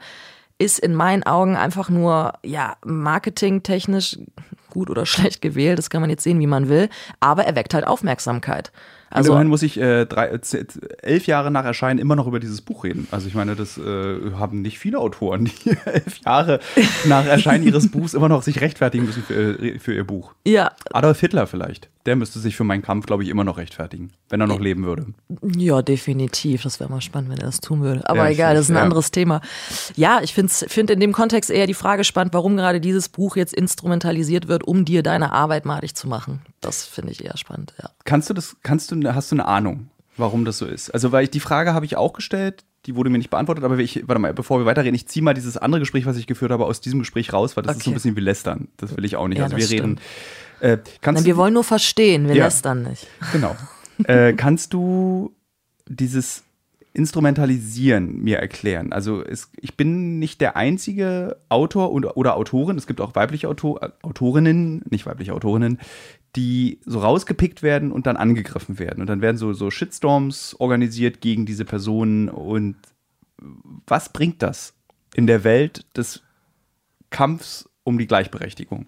ist 0.62 0.80
in 0.80 0.94
meinen 0.94 1.24
Augen 1.24 1.56
einfach 1.56 1.90
nur, 1.90 2.34
ja, 2.44 2.78
marketingtechnisch 2.86 4.20
gut 4.70 4.90
oder 4.90 5.06
schlecht 5.08 5.42
gewählt. 5.42 5.80
Das 5.80 5.90
kann 5.90 6.02
man 6.02 6.10
jetzt 6.10 6.24
sehen, 6.24 6.40
wie 6.40 6.48
man 6.48 6.70
will. 6.70 6.90
Aber 7.20 7.46
er 7.46 7.56
weckt 7.56 7.74
halt 7.74 7.86
Aufmerksamkeit. 7.86 8.72
Also 9.12 9.32
immerhin 9.32 9.48
muss 9.50 9.62
ich 9.62 9.80
äh, 9.80 10.06
drei, 10.06 10.40
elf 11.02 11.28
Jahre 11.28 11.52
nach 11.52 11.66
Erscheinen 11.66 12.00
immer 12.00 12.16
noch 12.16 12.28
über 12.28 12.40
dieses 12.40 12.62
Buch 12.62 12.84
reden. 12.84 13.08
Also 13.12 13.28
ich 13.28 13.36
meine, 13.36 13.56
das 13.56 13.78
äh, 13.78 14.32
haben 14.38 14.62
nicht 14.62 14.80
viele 14.80 15.00
Autoren, 15.00 15.46
die 15.46 15.70
elf 15.86 16.20
Jahre 16.26 16.60
nach 17.06 17.26
Erscheinen 17.26 17.66
ihres 17.66 17.92
Buchs 17.92 18.14
immer 18.14 18.30
noch 18.30 18.42
sich 18.42 18.62
rechtfertigen 18.62 19.06
müssen 19.06 19.24
für, 19.24 19.60
äh, 19.60 19.80
für 19.80 19.94
ihr 19.94 20.06
Buch. 20.06 20.34
Ja. 20.46 20.72
Adolf 20.92 21.20
Hitler 21.20 21.46
vielleicht. 21.46 21.90
Der 22.06 22.16
müsste 22.16 22.40
sich 22.40 22.56
für 22.56 22.64
meinen 22.64 22.82
Kampf, 22.82 23.06
glaube 23.06 23.24
ich, 23.24 23.30
immer 23.30 23.44
noch 23.44 23.58
rechtfertigen, 23.58 24.12
wenn 24.30 24.42
er 24.42 24.48
noch 24.48 24.60
leben 24.60 24.86
würde. 24.86 25.06
Ja, 25.56 25.84
definitiv. 25.84 26.64
Das 26.64 26.80
wäre 26.80 26.90
mal 26.90 27.02
spannend, 27.02 27.30
wenn 27.30 27.38
er 27.38 27.46
das 27.46 27.60
tun 27.60 27.82
würde. 27.82 28.10
Aber 28.10 28.26
ja, 28.26 28.32
egal, 28.32 28.56
das 28.56 28.66
ist 28.66 28.72
ein 28.72 28.78
ja. 28.78 28.82
anderes 28.82 29.12
Thema. 29.12 29.42
Ja, 29.96 30.20
ich 30.24 30.34
finde 30.34 30.52
find 30.52 30.90
in 30.90 31.00
dem 31.00 31.12
Kontext 31.12 31.52
eher 31.52 31.68
die 31.68 31.76
Frage 31.76 32.04
spannend, 32.04 32.34
warum 32.34 32.58
gerade 32.58 32.82
dieses 32.82 33.10
Buch 33.10 33.36
jetzt 33.36 33.54
instrumentalisiert 33.54 34.48
wird, 34.48 34.64
um 34.64 34.84
dir 34.84 35.04
deine 35.04 35.32
Arbeit 35.32 35.66
madig 35.66 35.96
zu 35.96 36.08
machen. 36.08 36.42
Das 36.62 36.86
finde 36.86 37.12
ich 37.12 37.26
eher 37.26 37.38
spannend, 37.38 37.74
ja. 37.82 37.90
Kannst 38.06 38.30
du 38.30 38.34
das, 38.34 38.56
kannst 38.64 38.92
du, 38.92 39.14
hast 39.14 39.32
du 39.32 39.36
eine 39.36 39.46
Ahnung, 39.46 39.90
warum 40.18 40.46
das 40.46 40.60
so 40.60 40.66
ist? 40.66 40.92
Also, 40.92 41.12
weil 41.12 41.26
ich 41.26 41.32
die 41.32 41.40
Frage 41.40 41.74
habe 41.74 41.86
ich 41.86 41.98
auch 41.98 42.14
gestellt, 42.14 42.64
die 42.86 42.96
wurde 42.96 43.10
mir 43.10 43.18
nicht 43.18 43.30
beantwortet, 43.30 43.64
aber 43.64 43.78
ich, 43.78 44.08
warte 44.08 44.20
mal, 44.20 44.34
bevor 44.34 44.60
wir 44.60 44.66
weiterreden, 44.66 44.96
ich 44.96 45.08
ziehe 45.08 45.24
mal 45.24 45.34
dieses 45.34 45.58
andere 45.58 45.82
Gespräch, 45.82 46.06
was 46.06 46.18
ich 46.18 46.28
geführt 46.28 46.52
habe, 46.52 46.66
aus 46.66 46.82
diesem 46.82 47.00
Gespräch 47.00 47.32
raus, 47.34 47.56
weil 47.56 47.64
das 47.64 47.76
okay. 47.76 47.80
ist 47.80 47.86
so 47.86 47.92
ein 47.92 47.94
bisschen 47.96 48.16
wie 48.16 48.22
Lästern. 48.22 48.68
Das 48.78 48.96
will 48.96 49.06
ich 49.06 49.16
auch 49.16 49.28
nicht. 49.28 49.38
Ja, 49.38 49.46
also 49.46 49.58
wir 49.58 49.70
reden. 49.70 50.00
Äh, 50.62 50.78
Nein, 51.04 51.26
wir 51.26 51.38
wollen 51.38 51.54
nur 51.54 51.64
verstehen, 51.64 52.28
wir 52.28 52.36
ja, 52.36 52.46
lästern 52.46 52.84
nicht. 52.84 53.08
Genau. 53.32 53.56
äh, 54.04 54.34
kannst 54.34 54.74
du 54.74 55.34
dieses 55.88 56.44
Instrumentalisieren 56.94 58.22
mir 58.22 58.40
erklären? 58.40 58.92
Also 58.92 59.24
es, 59.24 59.50
ich 59.60 59.78
bin 59.78 60.20
nicht 60.20 60.42
der 60.42 60.58
einzige 60.58 61.38
Autor 61.50 61.92
und, 61.92 62.06
oder 62.06 62.36
Autorin, 62.36 62.78
es 62.78 62.88
gibt 62.88 63.00
auch 63.00 63.16
weibliche 63.16 63.48
Autor, 63.48 63.94
Autorinnen, 64.02 64.84
nicht 64.90 65.06
weibliche 65.06 65.34
Autorinnen, 65.34 65.80
die 66.36 66.80
so 66.86 67.00
rausgepickt 67.00 67.64
werden 67.64 67.92
und 67.92 68.08
dann 68.08 68.18
angegriffen 68.18 68.80
werden. 68.80 69.02
Und 69.02 69.08
dann 69.08 69.22
werden 69.22 69.38
so, 69.38 69.54
so 69.54 69.72
Shitstorms 69.72 70.56
organisiert 70.60 71.22
gegen 71.22 71.46
diese 71.46 71.66
Personen. 71.66 72.30
Und 72.30 72.76
was 73.88 74.10
bringt 74.10 74.42
das 74.42 74.74
in 75.14 75.28
der 75.28 75.44
Welt 75.44 75.86
des 75.96 76.22
Kampfs 77.10 77.70
um 77.84 77.98
die 77.98 78.08
Gleichberechtigung? 78.08 78.86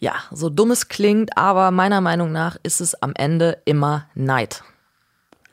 Ja, 0.00 0.14
so 0.30 0.48
dumm 0.48 0.70
es 0.70 0.88
klingt, 0.88 1.36
aber 1.36 1.70
meiner 1.70 2.00
Meinung 2.00 2.30
nach 2.30 2.56
ist 2.62 2.80
es 2.80 2.94
am 3.02 3.14
Ende 3.14 3.60
immer 3.64 4.06
Neid. 4.14 4.62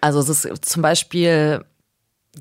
Also 0.06 0.20
es 0.20 0.46
ist 0.46 0.66
zum 0.66 0.84
Beispiel 0.84 1.66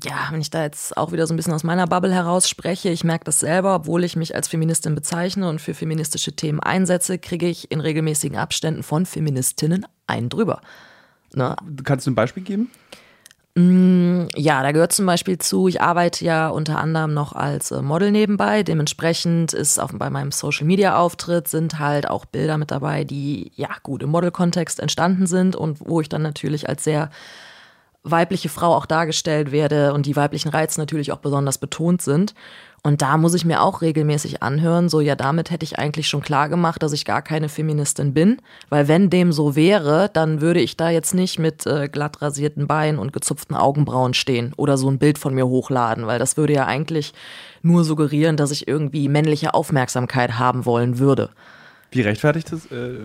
ja, 0.03 0.27
wenn 0.29 0.41
ich 0.41 0.51
da 0.51 0.61
jetzt 0.61 0.95
auch 0.97 1.11
wieder 1.11 1.25
so 1.25 1.33
ein 1.33 1.37
bisschen 1.37 1.53
aus 1.53 1.63
meiner 1.63 1.87
Bubble 1.87 2.13
heraus 2.13 2.47
spreche, 2.47 2.89
ich 2.89 3.03
merke 3.03 3.23
das 3.23 3.39
selber, 3.39 3.73
obwohl 3.73 4.03
ich 4.03 4.15
mich 4.15 4.35
als 4.35 4.47
Feministin 4.47 4.93
bezeichne 4.93 5.49
und 5.49 5.61
für 5.61 5.73
feministische 5.73 6.35
Themen 6.35 6.59
einsetze, 6.59 7.17
kriege 7.17 7.47
ich 7.47 7.71
in 7.71 7.79
regelmäßigen 7.79 8.37
Abständen 8.37 8.83
von 8.83 9.07
Feministinnen 9.07 9.87
einen 10.05 10.29
drüber. 10.29 10.61
Ne? 11.33 11.55
Kannst 11.83 12.05
du 12.05 12.11
ein 12.11 12.15
Beispiel 12.15 12.43
geben? 12.43 12.69
Mm, 13.55 14.25
ja, 14.35 14.61
da 14.61 14.73
gehört 14.73 14.91
zum 14.91 15.05
Beispiel 15.05 15.37
zu, 15.37 15.69
ich 15.69 15.81
arbeite 15.81 16.25
ja 16.25 16.49
unter 16.49 16.77
anderem 16.77 17.13
noch 17.13 17.31
als 17.31 17.71
äh, 17.71 17.81
Model 17.81 18.11
nebenbei. 18.11 18.63
Dementsprechend 18.63 19.53
ist 19.53 19.79
auch 19.79 19.93
bei 19.93 20.09
meinem 20.09 20.33
Social 20.33 20.67
Media 20.67 20.97
Auftritt 20.97 21.47
sind 21.47 21.79
halt 21.79 22.09
auch 22.09 22.25
Bilder 22.25 22.57
mit 22.57 22.69
dabei, 22.69 23.05
die 23.05 23.53
ja 23.55 23.69
gut 23.81 24.03
im 24.03 24.09
Model-Kontext 24.09 24.81
entstanden 24.81 25.25
sind 25.25 25.55
und 25.55 25.79
wo 25.79 26.01
ich 26.01 26.09
dann 26.09 26.21
natürlich 26.21 26.67
als 26.67 26.83
sehr 26.83 27.09
weibliche 28.05 28.49
Frau 28.49 28.73
auch 28.73 28.85
dargestellt 28.85 29.51
werde 29.51 29.93
und 29.93 30.05
die 30.05 30.15
weiblichen 30.15 30.49
Reize 30.49 30.79
natürlich 30.79 31.11
auch 31.11 31.17
besonders 31.17 31.57
betont 31.57 32.01
sind. 32.01 32.33
Und 32.83 33.01
da 33.01 33.17
muss 33.17 33.33
ich 33.33 33.45
mir 33.45 33.63
auch 33.63 33.81
regelmäßig 33.81 34.43
anhören, 34.43 34.89
so 34.89 35.01
ja, 35.01 35.15
damit 35.15 35.49
hätte 35.49 35.63
ich 35.63 35.79
eigentlich 35.79 36.07
schon 36.07 36.21
klar 36.21 36.49
gemacht, 36.49 36.83
dass 36.83 36.93
ich 36.93 37.03
gar 37.03 37.23
keine 37.23 37.49
Feministin 37.49 38.13
bin, 38.13 38.37
weil 38.69 38.87
wenn 38.87 39.09
dem 39.09 39.31
so 39.31 39.55
wäre, 39.55 40.11
dann 40.13 40.39
würde 40.39 40.59
ich 40.59 40.77
da 40.77 40.91
jetzt 40.91 41.15
nicht 41.15 41.39
mit 41.39 41.65
äh, 41.65 41.89
glatt 41.89 42.21
rasierten 42.21 42.67
Beinen 42.67 42.99
und 42.99 43.11
gezupften 43.11 43.55
Augenbrauen 43.55 44.13
stehen 44.13 44.53
oder 44.55 44.77
so 44.77 44.87
ein 44.87 44.99
Bild 44.99 45.17
von 45.17 45.33
mir 45.33 45.47
hochladen, 45.47 46.05
weil 46.05 46.19
das 46.19 46.37
würde 46.37 46.53
ja 46.53 46.67
eigentlich 46.67 47.15
nur 47.63 47.83
suggerieren, 47.83 48.37
dass 48.37 48.51
ich 48.51 48.67
irgendwie 48.67 49.09
männliche 49.09 49.55
Aufmerksamkeit 49.55 50.37
haben 50.37 50.65
wollen 50.67 50.99
würde. 50.99 51.31
Wie 51.95 52.01
rechtfertigt 52.01 52.51
das? 52.51 52.65
Äh, 52.71 52.97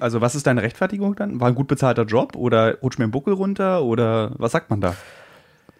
also, 0.00 0.22
was 0.22 0.34
ist 0.34 0.46
deine 0.46 0.62
Rechtfertigung 0.62 1.14
dann? 1.14 1.38
War 1.38 1.48
ein 1.48 1.54
gut 1.54 1.68
bezahlter 1.68 2.04
Job 2.04 2.34
oder 2.34 2.78
rutscht 2.80 2.98
mir 2.98 3.04
ein 3.04 3.10
Buckel 3.10 3.34
runter 3.34 3.84
oder 3.84 4.32
was 4.38 4.52
sagt 4.52 4.70
man 4.70 4.80
da? 4.80 4.96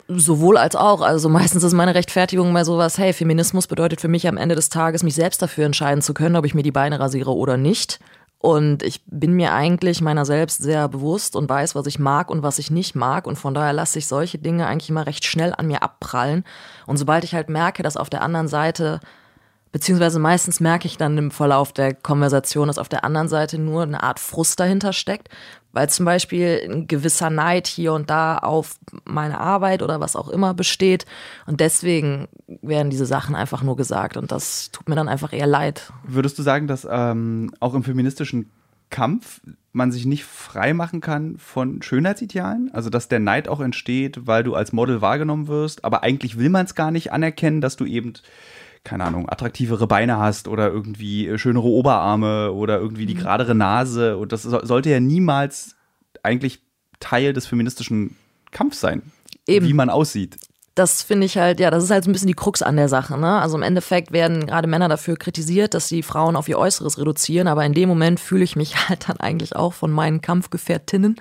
Sowohl 0.07 0.59
als 0.59 0.77
auch. 0.77 1.01
Also 1.01 1.29
meistens 1.31 1.65
ist 1.65 1.73
meine 1.73 1.95
Rechtfertigung 1.95 2.53
mal 2.53 2.67
sowas, 2.67 2.99
hey, 2.99 3.13
Feminismus 3.15 3.67
bedeutet 3.67 4.01
für 4.01 4.09
mich 4.09 4.29
am 4.29 4.37
Ende 4.37 4.55
des 4.55 4.69
Tages, 4.69 5.03
mich 5.03 5.15
selbst 5.15 5.41
dafür 5.41 5.65
entscheiden 5.65 6.03
zu 6.03 6.13
können, 6.13 6.37
ob 6.37 6.45
ich 6.45 6.55
mir 6.55 6.63
die 6.63 6.71
Beine 6.71 7.01
rasiere 7.01 7.35
oder 7.35 7.57
nicht. 7.57 8.01
Und 8.39 8.83
ich 8.83 9.03
bin 9.07 9.33
mir 9.33 9.53
eigentlich 9.53 10.01
meiner 10.01 10.25
selbst 10.25 10.63
sehr 10.63 10.89
bewusst 10.89 11.37
und 11.37 11.49
weiß, 11.49 11.75
was 11.75 11.87
ich 11.87 11.99
mag 11.99 12.31
und 12.31 12.43
was 12.43 12.59
ich 12.59 12.71
nicht 12.71 12.95
mag. 12.95 13.27
Und 13.27 13.37
von 13.37 13.55
daher 13.55 13.73
lasse 13.73 13.99
ich 13.99 14.07
solche 14.07 14.39
Dinge 14.39 14.67
eigentlich 14.67 14.91
immer 14.91 15.07
recht 15.07 15.25
schnell 15.25 15.55
an 15.57 15.67
mir 15.67 15.83
abprallen. 15.83 16.45
Und 16.87 16.99
sobald 16.99 17.25
ich 17.25 17.35
halt 17.35 17.49
merke, 17.49 17.83
dass 17.83 17.97
auf 17.97 18.11
der 18.11 18.23
anderen 18.23 18.49
Seite 18.49 19.01
Beziehungsweise 19.73 20.19
meistens 20.19 20.61
merke 20.61 20.87
ich 20.87 20.97
dann 20.97 21.19
im 21.19 21.31
Verlauf 21.31 21.73
der 21.73 21.95
Konversation, 21.95 22.69
dass 22.69 22.79
auf 22.79 22.89
der 22.89 23.05
anderen 23.05 23.29
Seite 23.29 23.59
nur 23.59 23.83
eine 23.83 24.03
Art 24.03 24.19
Frust 24.19 24.59
dahinter 24.61 24.93
steckt, 24.93 25.29
weil 25.73 25.91
zum 25.91 26.07
Beispiel 26.07 26.61
ein 26.69 26.87
gewisser 26.87 27.31
Neid 27.31 27.67
hier 27.67 27.93
und 27.93 28.09
da 28.09 28.39
auf 28.39 28.79
meine 29.05 29.39
Arbeit 29.39 29.83
oder 29.83 30.01
was 30.01 30.17
auch 30.17 30.29
immer 30.29 30.55
besteht. 30.55 31.05
Und 31.47 31.61
deswegen 31.61 32.29
werden 32.63 32.91
diese 32.91 33.07
Sachen 33.07 33.35
einfach 33.35 33.63
nur 33.63 33.77
gesagt 33.77 34.17
und 34.17 34.33
das 34.33 34.71
tut 34.71 34.89
mir 34.89 34.95
dann 34.95 35.09
einfach 35.09 35.33
eher 35.33 35.47
leid. 35.47 35.93
Würdest 36.05 36.39
du 36.39 36.43
sagen, 36.43 36.67
dass 36.67 36.87
ähm, 36.91 37.53
auch 37.61 37.75
im 37.75 37.83
feministischen 37.83 38.51
Kampf 38.91 39.41
man 39.73 39.93
sich 39.93 40.07
nicht 40.07 40.25
frei 40.25 40.73
machen 40.73 41.01
kann 41.01 41.37
von 41.39 41.83
Schönheitsidealen? 41.83 42.71
Also, 42.73 42.91
dass 42.91 43.09
der 43.09 43.21
Neid 43.21 43.49
auch 43.49 43.61
entsteht, 43.61 44.27
weil 44.27 44.43
du 44.43 44.55
als 44.55 44.73
Model 44.73 45.03
wahrgenommen 45.03 45.47
wirst, 45.47 45.85
aber 45.85 46.03
eigentlich 46.03 46.39
will 46.39 46.49
man 46.49 46.65
es 46.65 46.75
gar 46.75 46.91
nicht 46.91 47.13
anerkennen, 47.13 47.61
dass 47.61 47.77
du 47.77 47.85
eben 47.85 48.15
keine 48.89 49.05
Ahnung, 49.05 49.29
attraktivere 49.29 49.87
Beine 49.87 50.19
hast 50.19 50.49
oder 50.49 50.69
irgendwie 50.69 51.29
äh, 51.29 51.39
schönere 51.39 51.67
Oberarme 51.67 52.53
oder 52.53 52.79
irgendwie 52.79 53.05
die 53.05 53.15
mhm. 53.15 53.19
geradere 53.19 53.55
Nase. 53.55 54.17
Und 54.17 54.33
das 54.33 54.43
sollte 54.43 54.89
ja 54.89 54.99
niemals 54.99 55.77
eigentlich 56.23 56.63
Teil 56.99 57.35
des 57.35 57.47
feministischen 57.47 58.17
Kampfs 58.51 58.81
sein, 58.81 59.03
Eben. 59.47 59.67
wie 59.67 59.75
man 59.75 59.91
aussieht. 59.91 60.39
Das 60.75 61.03
finde 61.03 61.27
ich 61.27 61.37
halt, 61.37 61.61
ja, 61.61 61.71
das 61.71 61.85
ist 61.85 61.91
halt 61.91 62.05
so 62.05 62.11
ein 62.11 62.13
bisschen 62.13 62.29
die 62.29 62.35
Krux 62.35 62.63
an 62.63 62.77
der 62.77 62.89
Sache. 62.89 63.19
Ne? 63.19 63.41
Also 63.41 63.57
im 63.57 63.63
Endeffekt 63.63 64.13
werden 64.13 64.47
gerade 64.47 64.69
Männer 64.69 64.89
dafür 64.89 65.17
kritisiert, 65.17 65.75
dass 65.75 65.89
sie 65.89 66.03
Frauen 66.03 66.37
auf 66.37 66.49
ihr 66.49 66.59
Äußeres 66.59 66.99
reduzieren, 66.99 67.49
aber 67.49 67.67
in 67.67 67.75
dem 67.75 67.89
Moment 67.89 68.21
fühle 68.21 68.45
ich 68.45 68.57
mich 68.57 68.77
halt 68.89 69.09
dann 69.09 69.19
eigentlich 69.19 69.55
auch 69.55 69.75
von 69.75 69.91
meinen 69.91 70.23
Kampfgefährtinnen 70.23 71.17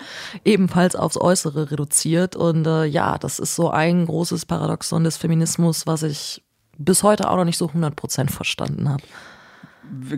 ebenfalls 0.45 0.95
aufs 0.95 1.17
Äußere 1.19 1.71
reduziert. 1.71 2.35
Und 2.37 2.65
äh, 2.65 2.85
ja, 2.85 3.17
das 3.17 3.39
ist 3.39 3.55
so 3.55 3.69
ein 3.69 4.05
großes 4.05 4.45
Paradoxon 4.45 5.03
des 5.03 5.17
Feminismus, 5.17 5.85
was 5.85 6.03
ich 6.03 6.43
bis 6.77 7.03
heute 7.03 7.29
auch 7.29 7.37
noch 7.37 7.45
nicht 7.45 7.57
so 7.57 7.67
100% 7.67 8.29
verstanden 8.29 8.89
habe. 8.89 9.03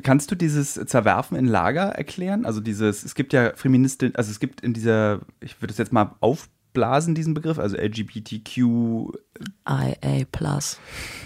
Kannst 0.01 0.31
du 0.31 0.35
dieses 0.35 0.73
Zerwerfen 0.73 1.37
in 1.37 1.45
Lager 1.45 1.89
erklären? 1.89 2.45
Also 2.45 2.59
dieses, 2.59 3.03
es 3.03 3.13
gibt 3.13 3.33
ja 3.33 3.53
Feministinnen, 3.55 4.15
also 4.15 4.31
es 4.31 4.39
gibt 4.39 4.61
in 4.61 4.73
dieser, 4.73 5.19
ich 5.41 5.61
würde 5.61 5.71
es 5.71 5.77
jetzt 5.77 5.93
mal 5.93 6.15
aufblasen, 6.21 7.13
diesen 7.13 7.35
Begriff, 7.35 7.59
also 7.59 7.77
LGBTQ. 7.77 8.57
IA 9.67 10.25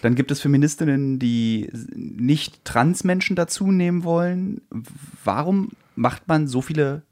Dann 0.01 0.15
gibt 0.15 0.31
es 0.31 0.41
Feministinnen, 0.41 1.19
die 1.19 1.69
nicht 1.95 2.65
Transmenschen 2.65 3.35
dazu 3.35 3.71
nehmen 3.71 4.03
wollen. 4.03 4.61
Warum 5.23 5.69
macht 5.95 6.27
man 6.27 6.47
so 6.47 6.61
viele 6.61 7.03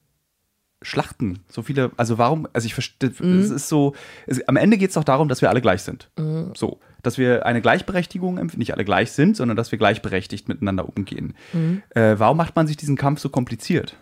Schlachten, 0.83 1.39
so 1.47 1.61
viele, 1.61 1.91
also 1.95 2.17
warum, 2.17 2.47
also 2.53 2.65
ich 2.65 2.73
verstehe, 2.73 3.13
mhm. 3.19 3.39
es 3.39 3.51
ist 3.51 3.69
so, 3.69 3.93
es, 4.25 4.45
am 4.47 4.55
Ende 4.55 4.79
geht 4.79 4.89
es 4.89 4.95
doch 4.95 5.03
darum, 5.03 5.29
dass 5.29 5.41
wir 5.41 5.49
alle 5.49 5.61
gleich 5.61 5.83
sind. 5.83 6.09
Mhm. 6.17 6.53
So 6.55 6.79
dass 7.03 7.17
wir 7.17 7.45
eine 7.45 7.61
Gleichberechtigung, 7.61 8.35
nicht 8.55 8.73
alle 8.73 8.85
gleich 8.85 9.11
sind, 9.11 9.37
sondern 9.37 9.57
dass 9.57 9.71
wir 9.71 9.77
gleichberechtigt 9.77 10.47
miteinander 10.47 10.87
umgehen. 10.87 11.33
Mhm. 11.53 11.83
Äh, 11.89 12.15
warum 12.17 12.37
macht 12.37 12.55
man 12.55 12.67
sich 12.67 12.77
diesen 12.77 12.95
Kampf 12.95 13.19
so 13.19 13.29
kompliziert? 13.29 13.95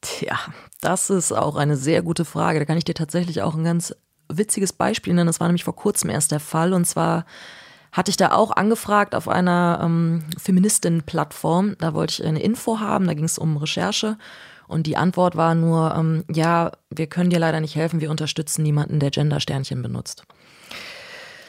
Tja, 0.00 0.38
das 0.80 1.10
ist 1.10 1.32
auch 1.32 1.56
eine 1.56 1.76
sehr 1.76 2.02
gute 2.02 2.24
Frage. 2.24 2.58
Da 2.58 2.64
kann 2.64 2.78
ich 2.78 2.84
dir 2.84 2.94
tatsächlich 2.94 3.42
auch 3.42 3.54
ein 3.54 3.64
ganz 3.64 3.94
witziges 4.28 4.72
Beispiel 4.72 5.14
nennen. 5.14 5.26
Das 5.26 5.40
war 5.40 5.48
nämlich 5.48 5.64
vor 5.64 5.76
kurzem 5.76 6.10
erst 6.10 6.32
der 6.32 6.40
Fall. 6.40 6.72
Und 6.72 6.84
zwar 6.86 7.24
hatte 7.92 8.10
ich 8.10 8.16
da 8.16 8.32
auch 8.32 8.50
angefragt 8.50 9.14
auf 9.14 9.28
einer 9.28 9.80
ähm, 9.82 10.24
Feministinnen-Plattform. 10.38 11.76
Da 11.78 11.94
wollte 11.94 12.12
ich 12.12 12.28
eine 12.28 12.42
Info 12.42 12.80
haben, 12.80 13.06
da 13.06 13.14
ging 13.14 13.24
es 13.24 13.38
um 13.38 13.56
Recherche. 13.56 14.18
Und 14.68 14.86
die 14.86 14.96
Antwort 14.96 15.36
war 15.36 15.54
nur, 15.54 15.94
ähm, 15.96 16.24
ja, 16.30 16.72
wir 16.90 17.06
können 17.06 17.30
dir 17.30 17.38
leider 17.38 17.60
nicht 17.60 17.76
helfen, 17.76 18.00
wir 18.00 18.10
unterstützen 18.10 18.62
niemanden, 18.62 19.00
der 19.00 19.10
Gender-Sternchen 19.10 19.80
benutzt. 19.80 20.24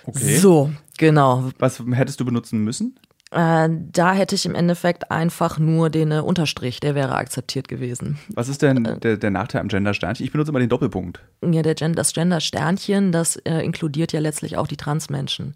Okay. 0.07 0.37
So, 0.37 0.71
genau. 0.97 1.51
Was 1.59 1.83
hättest 1.91 2.19
du 2.19 2.25
benutzen 2.25 2.63
müssen? 2.63 2.97
Äh, 3.31 3.67
da 3.69 4.13
hätte 4.13 4.35
ich 4.35 4.45
im 4.45 4.55
Endeffekt 4.55 5.11
einfach 5.11 5.59
nur 5.59 5.89
den 5.89 6.11
äh, 6.11 6.19
Unterstrich, 6.19 6.79
der 6.79 6.95
wäre 6.95 7.15
akzeptiert 7.15 7.67
gewesen. 7.67 8.17
Was 8.33 8.47
ist 8.47 8.61
denn 8.61 8.85
äh, 8.85 8.97
der, 8.99 9.17
der, 9.17 9.31
Nachteil 9.31 9.59
am 9.59 9.67
Gender-Sternchen? 9.67 10.25
Ich 10.25 10.31
benutze 10.31 10.51
immer 10.51 10.59
den 10.59 10.69
Doppelpunkt. 10.69 11.19
Ja, 11.43 11.61
der 11.61 11.75
Gen 11.75 11.93
das 11.93 12.13
Gender-Sternchen, 12.13 13.11
das 13.11 13.35
äh, 13.35 13.59
inkludiert 13.59 14.13
ja 14.13 14.21
letztlich 14.21 14.55
auch 14.55 14.67
die 14.67 14.77
Transmenschen. 14.77 15.55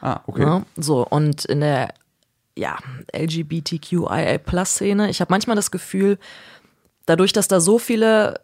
Ah, 0.00 0.20
okay. 0.26 0.42
Ja, 0.42 0.62
so, 0.76 1.06
und 1.06 1.44
in 1.44 1.60
der 1.60 1.92
ja, 2.56 2.78
LGBTQIA-Plus-Szene, 3.14 5.10
ich 5.10 5.20
habe 5.20 5.30
manchmal 5.30 5.56
das 5.56 5.70
Gefühl, 5.70 6.18
dadurch, 7.04 7.34
dass 7.34 7.48
da 7.48 7.60
so 7.60 7.78
viele 7.78 8.40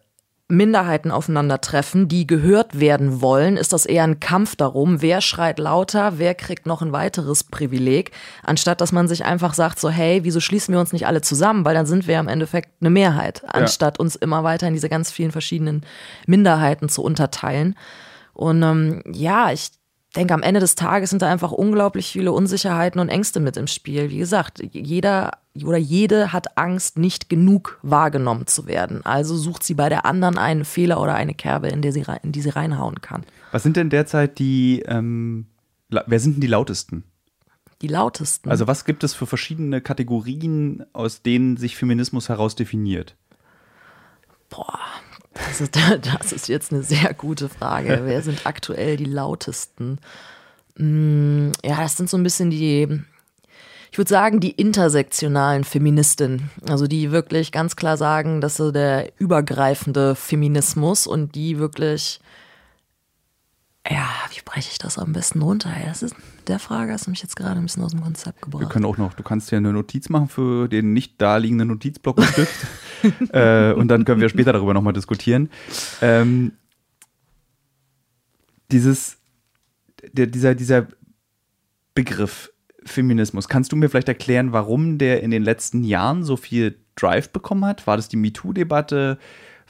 Minderheiten 0.48 1.10
aufeinandertreffen, 1.10 2.06
die 2.06 2.26
gehört 2.26 2.78
werden 2.78 3.20
wollen, 3.20 3.56
ist 3.56 3.72
das 3.72 3.84
eher 3.84 4.04
ein 4.04 4.20
Kampf 4.20 4.54
darum, 4.54 5.02
wer 5.02 5.20
schreit 5.20 5.58
lauter, 5.58 6.18
wer 6.18 6.36
kriegt 6.36 6.66
noch 6.66 6.82
ein 6.82 6.92
weiteres 6.92 7.42
Privileg, 7.42 8.12
anstatt 8.44 8.80
dass 8.80 8.92
man 8.92 9.08
sich 9.08 9.24
einfach 9.24 9.54
sagt, 9.54 9.80
so 9.80 9.90
hey, 9.90 10.22
wieso 10.22 10.38
schließen 10.38 10.72
wir 10.72 10.80
uns 10.80 10.92
nicht 10.92 11.06
alle 11.06 11.20
zusammen, 11.20 11.64
weil 11.64 11.74
dann 11.74 11.86
sind 11.86 12.06
wir 12.06 12.20
im 12.20 12.28
Endeffekt 12.28 12.70
eine 12.80 12.90
Mehrheit, 12.90 13.42
anstatt 13.48 13.98
ja. 13.98 14.00
uns 14.00 14.14
immer 14.14 14.44
weiter 14.44 14.68
in 14.68 14.74
diese 14.74 14.88
ganz 14.88 15.10
vielen 15.10 15.32
verschiedenen 15.32 15.84
Minderheiten 16.26 16.88
zu 16.88 17.02
unterteilen. 17.02 17.74
Und 18.32 18.62
ähm, 18.62 19.02
ja, 19.10 19.50
ich 19.50 19.70
denke, 20.16 20.34
am 20.34 20.42
Ende 20.42 20.60
des 20.60 20.74
Tages 20.74 21.10
sind 21.10 21.22
da 21.22 21.30
einfach 21.30 21.52
unglaublich 21.52 22.08
viele 22.08 22.32
Unsicherheiten 22.32 23.00
und 23.00 23.08
Ängste 23.08 23.40
mit 23.40 23.56
im 23.56 23.66
Spiel. 23.66 24.10
Wie 24.10 24.18
gesagt, 24.18 24.62
jeder 24.72 25.32
oder 25.64 25.78
jede 25.78 26.32
hat 26.32 26.58
Angst, 26.58 26.98
nicht 26.98 27.28
genug 27.28 27.78
wahrgenommen 27.82 28.46
zu 28.46 28.66
werden. 28.66 29.04
Also 29.04 29.36
sucht 29.36 29.62
sie 29.62 29.74
bei 29.74 29.88
der 29.88 30.04
anderen 30.04 30.38
einen 30.38 30.64
Fehler 30.64 31.00
oder 31.00 31.14
eine 31.14 31.34
Kerbe, 31.34 31.68
in, 31.68 31.82
der 31.82 31.92
sie, 31.92 32.04
in 32.22 32.32
die 32.32 32.40
sie 32.40 32.50
reinhauen 32.50 33.00
kann. 33.00 33.24
Was 33.52 33.62
sind 33.62 33.76
denn 33.76 33.90
derzeit 33.90 34.38
die, 34.38 34.82
ähm, 34.86 35.46
wer 35.88 36.20
sind 36.20 36.34
denn 36.34 36.40
die 36.40 36.46
lautesten? 36.46 37.04
Die 37.82 37.88
lautesten. 37.88 38.50
Also 38.50 38.66
was 38.66 38.84
gibt 38.84 39.04
es 39.04 39.14
für 39.14 39.26
verschiedene 39.26 39.80
Kategorien, 39.80 40.84
aus 40.92 41.22
denen 41.22 41.56
sich 41.56 41.76
Feminismus 41.76 42.28
heraus 42.28 42.56
definiert? 42.56 43.16
Boah, 44.48 44.78
das 45.48 45.60
ist, 45.60 45.76
das 46.02 46.32
ist 46.32 46.48
jetzt 46.48 46.72
eine 46.72 46.82
sehr 46.82 47.14
gute 47.14 47.48
Frage. 47.48 48.00
Wer 48.04 48.22
sind 48.22 48.46
aktuell 48.46 48.96
die 48.96 49.04
lautesten? 49.04 49.98
Hm, 50.76 51.52
ja, 51.64 51.80
das 51.82 51.96
sind 51.96 52.10
so 52.10 52.16
ein 52.16 52.22
bisschen 52.22 52.50
die, 52.50 53.02
ich 53.90 53.98
würde 53.98 54.08
sagen, 54.08 54.40
die 54.40 54.50
intersektionalen 54.50 55.64
Feministinnen. 55.64 56.50
Also 56.68 56.86
die 56.86 57.12
wirklich 57.12 57.52
ganz 57.52 57.76
klar 57.76 57.96
sagen, 57.96 58.40
dass 58.40 58.56
so 58.56 58.70
der 58.70 59.12
übergreifende 59.18 60.14
Feminismus 60.14 61.06
und 61.06 61.34
die 61.34 61.58
wirklich 61.58 62.20
ja, 63.90 64.08
wie 64.30 64.40
breche 64.44 64.70
ich 64.72 64.78
das 64.78 64.98
am 64.98 65.12
besten 65.12 65.42
runter? 65.42 65.70
Das 65.84 66.02
ist 66.02 66.14
der 66.46 66.58
Frage, 66.58 66.92
hast 66.92 67.06
du 67.06 67.10
mich 67.10 67.22
jetzt 67.22 67.36
gerade 67.36 67.58
ein 67.58 67.62
bisschen 67.62 67.82
aus 67.82 67.92
dem 67.92 68.02
Konzept 68.02 68.42
gebracht. 68.42 68.62
Wir 68.62 68.68
können 68.68 68.84
auch 68.84 68.96
noch, 68.96 69.14
du 69.14 69.22
kannst 69.22 69.50
ja 69.50 69.58
eine 69.58 69.72
Notiz 69.72 70.08
machen 70.08 70.28
für 70.28 70.68
den 70.68 70.92
nicht 70.92 71.20
daliegenden 71.20 71.68
Notizblock 71.68 72.18
und 72.18 72.24
Stift. 72.24 72.66
äh, 73.32 73.72
und 73.72 73.88
dann 73.88 74.04
können 74.04 74.20
wir 74.20 74.28
später 74.28 74.52
darüber 74.52 74.74
nochmal 74.74 74.92
diskutieren. 74.92 75.50
Ähm, 76.00 76.52
dieses, 78.70 79.18
der, 80.12 80.26
dieser, 80.26 80.54
dieser 80.54 80.88
Begriff 81.94 82.52
Feminismus, 82.84 83.48
kannst 83.48 83.72
du 83.72 83.76
mir 83.76 83.88
vielleicht 83.88 84.08
erklären, 84.08 84.52
warum 84.52 84.98
der 84.98 85.22
in 85.22 85.30
den 85.30 85.42
letzten 85.42 85.84
Jahren 85.84 86.24
so 86.24 86.36
viel 86.36 86.78
Drive 86.94 87.30
bekommen 87.30 87.64
hat? 87.64 87.86
War 87.86 87.96
das 87.96 88.08
die 88.08 88.16
MeToo-Debatte? 88.16 89.18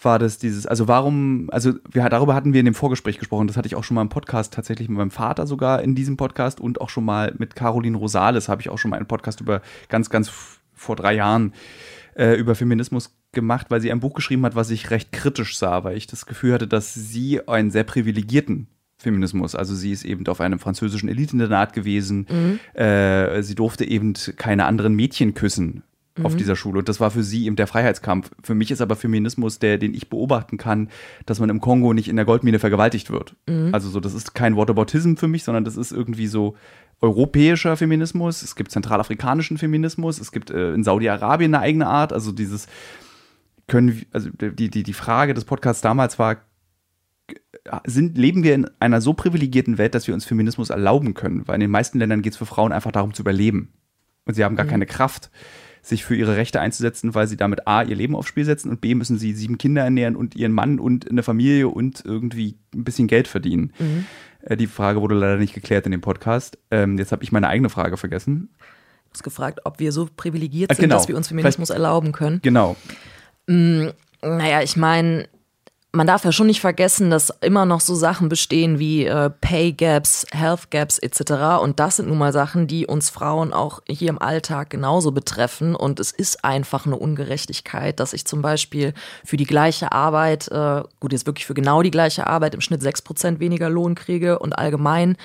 War 0.03 0.19
das 0.19 0.39
dieses, 0.39 0.67
also 0.67 0.89
warum, 0.89 1.49
also 1.51 1.75
wir, 1.91 2.09
darüber 2.09 2.35
hatten 2.35 2.53
wir 2.53 2.61
in 2.61 2.67
dem 2.67 2.75
Vorgespräch 2.75 3.19
gesprochen, 3.19 3.47
das 3.47 3.57
hatte 3.57 3.67
ich 3.67 3.75
auch 3.75 3.85
schon 3.85 3.95
mal 3.95 4.03
im 4.03 4.09
Podcast 4.09 4.53
tatsächlich 4.53 4.89
mit 4.89 4.99
meinem 4.99 5.11
Vater 5.11 5.47
sogar 5.47 5.83
in 5.83 5.95
diesem 5.95 6.17
Podcast 6.17 6.61
und 6.61 6.81
auch 6.81 6.91
schon 6.91 7.05
mal 7.05 7.35
mit 7.39 7.57
Caroline 7.57 7.97
Rosales 7.97 8.49
habe 8.49 8.61
ich 8.61 8.69
auch 8.69 8.79
schon 8.79 8.91
mal 8.91 8.99
einen 8.99 9.07
Podcast 9.07 9.41
über 9.41 9.63
ganz, 9.89 10.11
ganz 10.11 10.31
vor 10.75 10.97
drei 10.97 11.15
Jahren 11.15 11.55
äh, 12.15 12.35
über 12.35 12.55
Feminismus 12.55 13.17
gemacht, 13.33 13.67
weil 13.71 13.81
sie 13.81 13.91
ein 13.91 14.01
Buch 14.01 14.15
geschrieben 14.15 14.45
hat, 14.45 14.55
was 14.55 14.71
ich 14.71 14.91
recht 14.91 15.13
kritisch 15.13 15.57
sah, 15.57 15.85
weil 15.85 15.97
ich 15.97 16.07
das 16.07 16.27
Gefühl 16.27 16.53
hatte, 16.53 16.69
dass 16.69 16.93
sie 16.95 17.47
einen 17.49 17.71
sehr 17.71 17.85
privilegierten 17.85 18.69
Feminismus. 18.99 19.55
Also 19.55 19.75
sie 19.75 19.93
ist 19.93 20.05
eben 20.05 20.27
auf 20.27 20.41
einem 20.41 20.59
französischen 20.59 21.09
Elitinternat 21.09 21.73
gewesen. 21.75 22.27
Mhm. 22.31 22.81
Äh, 22.81 23.43
sie 23.43 23.55
durfte 23.55 23.85
eben 23.85 24.15
keine 24.37 24.65
anderen 24.65 24.95
Mädchen 24.95 25.35
küssen 25.35 25.83
auf 26.23 26.35
mhm. 26.35 26.39
dieser 26.39 26.57
Schule. 26.57 26.79
Und 26.79 26.89
das 26.89 27.01
war 27.01 27.11
für 27.11 27.23
sie 27.23 27.47
eben 27.47 27.57
der 27.57 27.67
Freiheitskampf. 27.67 28.31
Für 28.43 28.55
mich 28.55 28.71
ist 28.71 28.81
aber 28.81 28.97
Feminismus, 28.97 29.59
der, 29.59 29.79
den 29.79 29.95
ich 29.95 30.09
beobachten 30.09 30.57
kann, 30.57 30.89
dass 31.27 31.41
man 31.41 31.51
im 31.51 31.61
Kongo 31.61 31.93
nicht 31.93 32.09
in 32.09 32.17
der 32.17 32.25
Goldmine 32.25 32.59
vergewaltigt 32.59 33.11
wird. 33.11 33.35
Mhm. 33.47 33.71
Also 33.73 33.89
so, 33.89 34.01
das 34.01 34.15
ist 34.15 34.35
kein 34.35 34.57
Whataboutism 34.57 35.17
für 35.17 35.29
mich, 35.29 35.45
sondern 35.45 35.65
das 35.65 35.77
ist 35.77 35.93
irgendwie 35.93 36.27
so 36.27 36.57
europäischer 37.01 37.77
Feminismus. 37.77 38.43
Es 38.43 38.57
gibt 38.57 38.71
zentralafrikanischen 38.71 39.59
Feminismus. 39.59 40.21
Es 40.21 40.33
gibt 40.33 40.51
äh, 40.51 40.73
in 40.73 40.85
Saudi-Arabien 40.85 41.55
eine 41.55 41.63
eigene 41.63 41.87
Art. 41.87 42.13
Also 42.13 42.33
dieses 42.33 42.67
können, 43.67 44.07
also 44.13 44.31
die, 44.31 44.71
die, 44.71 44.83
die 44.83 44.93
Frage 44.93 45.35
des 45.35 45.45
Podcasts 45.45 45.83
damals 45.83 46.19
war, 46.19 46.37
sind, 47.85 48.17
leben 48.17 48.45
wir 48.45 48.55
in 48.55 48.71
einer 48.79 49.01
so 49.01 49.13
privilegierten 49.13 49.79
Welt, 49.79 49.95
dass 49.95 50.07
wir 50.07 50.15
uns 50.15 50.25
Feminismus 50.25 50.71
erlauben 50.71 51.15
können? 51.15 51.47
Weil 51.47 51.57
in 51.57 51.63
den 51.63 51.71
meisten 51.71 51.99
Ländern 51.99 52.23
geht 52.23 52.33
es 52.33 52.39
für 52.39 52.47
Frauen 52.47 52.73
einfach 52.73 52.93
darum 52.93 53.13
zu 53.13 53.23
überleben. 53.23 53.73
Und 54.25 54.35
sie 54.35 54.45
haben 54.45 54.57
gar 54.57 54.67
mhm. 54.67 54.71
keine 54.71 54.87
Kraft 54.87 55.31
sich 55.89 56.05
für 56.05 56.17
ihre 56.17 56.37
Rechte 56.37 56.61
einzusetzen, 56.61 57.15
weil 57.15 57.29
sie 57.29 57.37
damit 57.37 57.67
A, 57.69 57.83
ihr 57.83 57.95
Leben 57.95 58.17
aufs 58.17 58.29
Spiel 58.29 58.45
setzen 58.45 58.71
und 58.71 58.81
B, 58.81 58.95
müssen 58.95 59.19
sie 59.19 59.33
sieben 59.33 59.57
Kinder 59.57 59.85
ernähren 59.85 60.17
und 60.17 60.35
ihren 60.35 60.53
Mann 60.53 60.81
und 60.81 61.09
eine 61.09 61.23
Familie 61.23 61.69
und 61.69 62.05
irgendwie 62.05 62.57
ein 62.75 62.83
bisschen 62.83 63.07
Geld 63.07 63.29
verdienen. 63.29 63.73
Mhm. 63.79 64.05
Äh, 64.43 64.57
die 64.57 64.67
Frage 64.67 65.01
wurde 65.01 65.15
leider 65.15 65.37
nicht 65.37 65.55
geklärt 65.55 65.87
in 65.87 65.93
dem 65.93 66.01
Podcast. 66.01 66.59
Ähm, 66.71 66.99
jetzt 66.99 67.13
habe 67.13 67.23
ich 67.23 67.31
meine 67.31 67.49
eigene 67.49 67.71
Frage 67.71 67.97
vergessen. 67.97 68.49
Du 68.59 69.13
hast 69.13 69.23
gefragt, 69.23 69.61
ob 69.65 69.79
wir 69.79 69.93
so 69.93 70.09
privilegiert 70.15 70.75
sind, 70.75 70.83
genau. 70.83 70.97
dass 70.97 71.07
wir 71.07 71.17
uns 71.17 71.29
Feminismus 71.29 71.69
Vielleicht, 71.69 71.81
erlauben 71.81 72.11
können. 72.11 72.41
Genau. 72.43 72.77
Mm, 73.47 73.89
naja, 74.23 74.63
ich 74.63 74.77
meine, 74.77 75.29
man 75.97 76.07
darf 76.07 76.25
ja 76.25 76.33
schon 76.33 76.47
nicht 76.47 76.61
vergessen, 76.61 77.11
dass 77.11 77.31
immer 77.41 77.65
noch 77.67 77.81
so 77.81 77.95
Sachen 77.95 78.29
bestehen 78.29 78.79
wie 78.79 79.07
äh, 79.07 79.31
Pay 79.31 79.73
Gaps, 79.73 80.27
Health 80.31 80.71
Gaps 80.71 80.99
etc. 80.99 81.61
Und 81.63 81.81
das 81.81 81.97
sind 81.97 82.09
nun 82.09 82.19
mal 82.19 82.33
Sachen, 82.33 82.67
die 82.67 82.87
uns 82.87 83.11
Frauen 83.11 83.53
auch 83.53 83.81
hier 83.89 84.11
im 84.11 84.21
Alltag 84.21 84.71
genauso 84.71 85.13
betreffen. 85.13 85.75
Und 85.75 85.99
es 85.99 86.13
ist 86.13 86.45
einfach 86.45 86.87
eine 86.87 86.97
Ungerechtigkeit, 86.97 87.99
dass 87.99 88.13
ich 88.13 88.27
zum 88.27 88.43
Beispiel 88.43 88.95
für 89.25 89.37
die 89.37 89.45
gleiche 89.45 89.93
Arbeit, 89.93 90.49
äh, 90.49 90.83
gut, 91.01 91.13
jetzt 91.13 91.27
wirklich 91.27 91.47
für 91.47 91.55
genau 91.55 91.83
die 91.83 91.91
gleiche 91.91 92.27
Arbeit 92.27 92.55
im 92.55 92.61
Schnitt 92.61 92.83
6% 92.83 93.41
weniger 93.41 93.71
Lohn 93.71 93.95
kriege 93.95 94.39
und 94.39 94.59
allgemein 94.59 95.17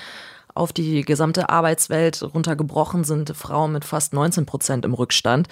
auf 0.54 0.72
die 0.72 1.02
gesamte 1.02 1.48
Arbeitswelt 1.48 2.22
runtergebrochen 2.22 3.04
sind 3.04 3.34
Frauen 3.34 3.72
mit 3.72 3.84
fast 3.84 4.12
19 4.12 4.44
Prozent 4.46 4.84
im 4.84 4.94
Rückstand. 4.94 5.48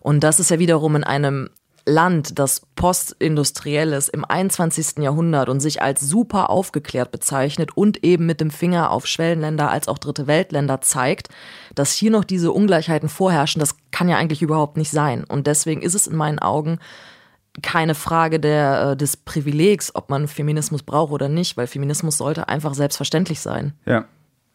Und 0.00 0.20
das 0.20 0.40
ist 0.40 0.50
ja 0.50 0.58
wiederum 0.58 0.96
in 0.96 1.04
einem 1.04 1.48
Land, 1.84 2.38
das 2.38 2.62
postindustriell 2.76 3.92
ist 3.92 4.08
im 4.08 4.24
21. 4.24 4.98
Jahrhundert 4.98 5.48
und 5.48 5.60
sich 5.60 5.82
als 5.82 6.00
super 6.00 6.50
aufgeklärt 6.50 7.10
bezeichnet 7.10 7.76
und 7.76 8.04
eben 8.04 8.26
mit 8.26 8.40
dem 8.40 8.50
Finger 8.50 8.90
auf 8.90 9.06
Schwellenländer 9.06 9.70
als 9.70 9.88
auch 9.88 9.98
dritte 9.98 10.26
Weltländer 10.26 10.80
zeigt, 10.80 11.28
dass 11.74 11.92
hier 11.92 12.10
noch 12.10 12.24
diese 12.24 12.52
Ungleichheiten 12.52 13.08
vorherrschen, 13.08 13.60
das 13.60 13.76
kann 13.90 14.08
ja 14.08 14.16
eigentlich 14.16 14.42
überhaupt 14.42 14.76
nicht 14.76 14.90
sein. 14.90 15.24
Und 15.24 15.46
deswegen 15.46 15.82
ist 15.82 15.94
es 15.94 16.06
in 16.06 16.16
meinen 16.16 16.38
Augen 16.38 16.78
keine 17.62 17.94
Frage 17.94 18.40
der, 18.40 18.92
äh, 18.92 18.96
des 18.96 19.16
Privilegs, 19.16 19.94
ob 19.94 20.08
man 20.08 20.28
Feminismus 20.28 20.82
braucht 20.82 21.12
oder 21.12 21.28
nicht, 21.28 21.56
weil 21.56 21.66
Feminismus 21.66 22.16
sollte 22.18 22.48
einfach 22.48 22.74
selbstverständlich 22.74 23.40
sein. 23.40 23.74
Ja. 23.84 24.06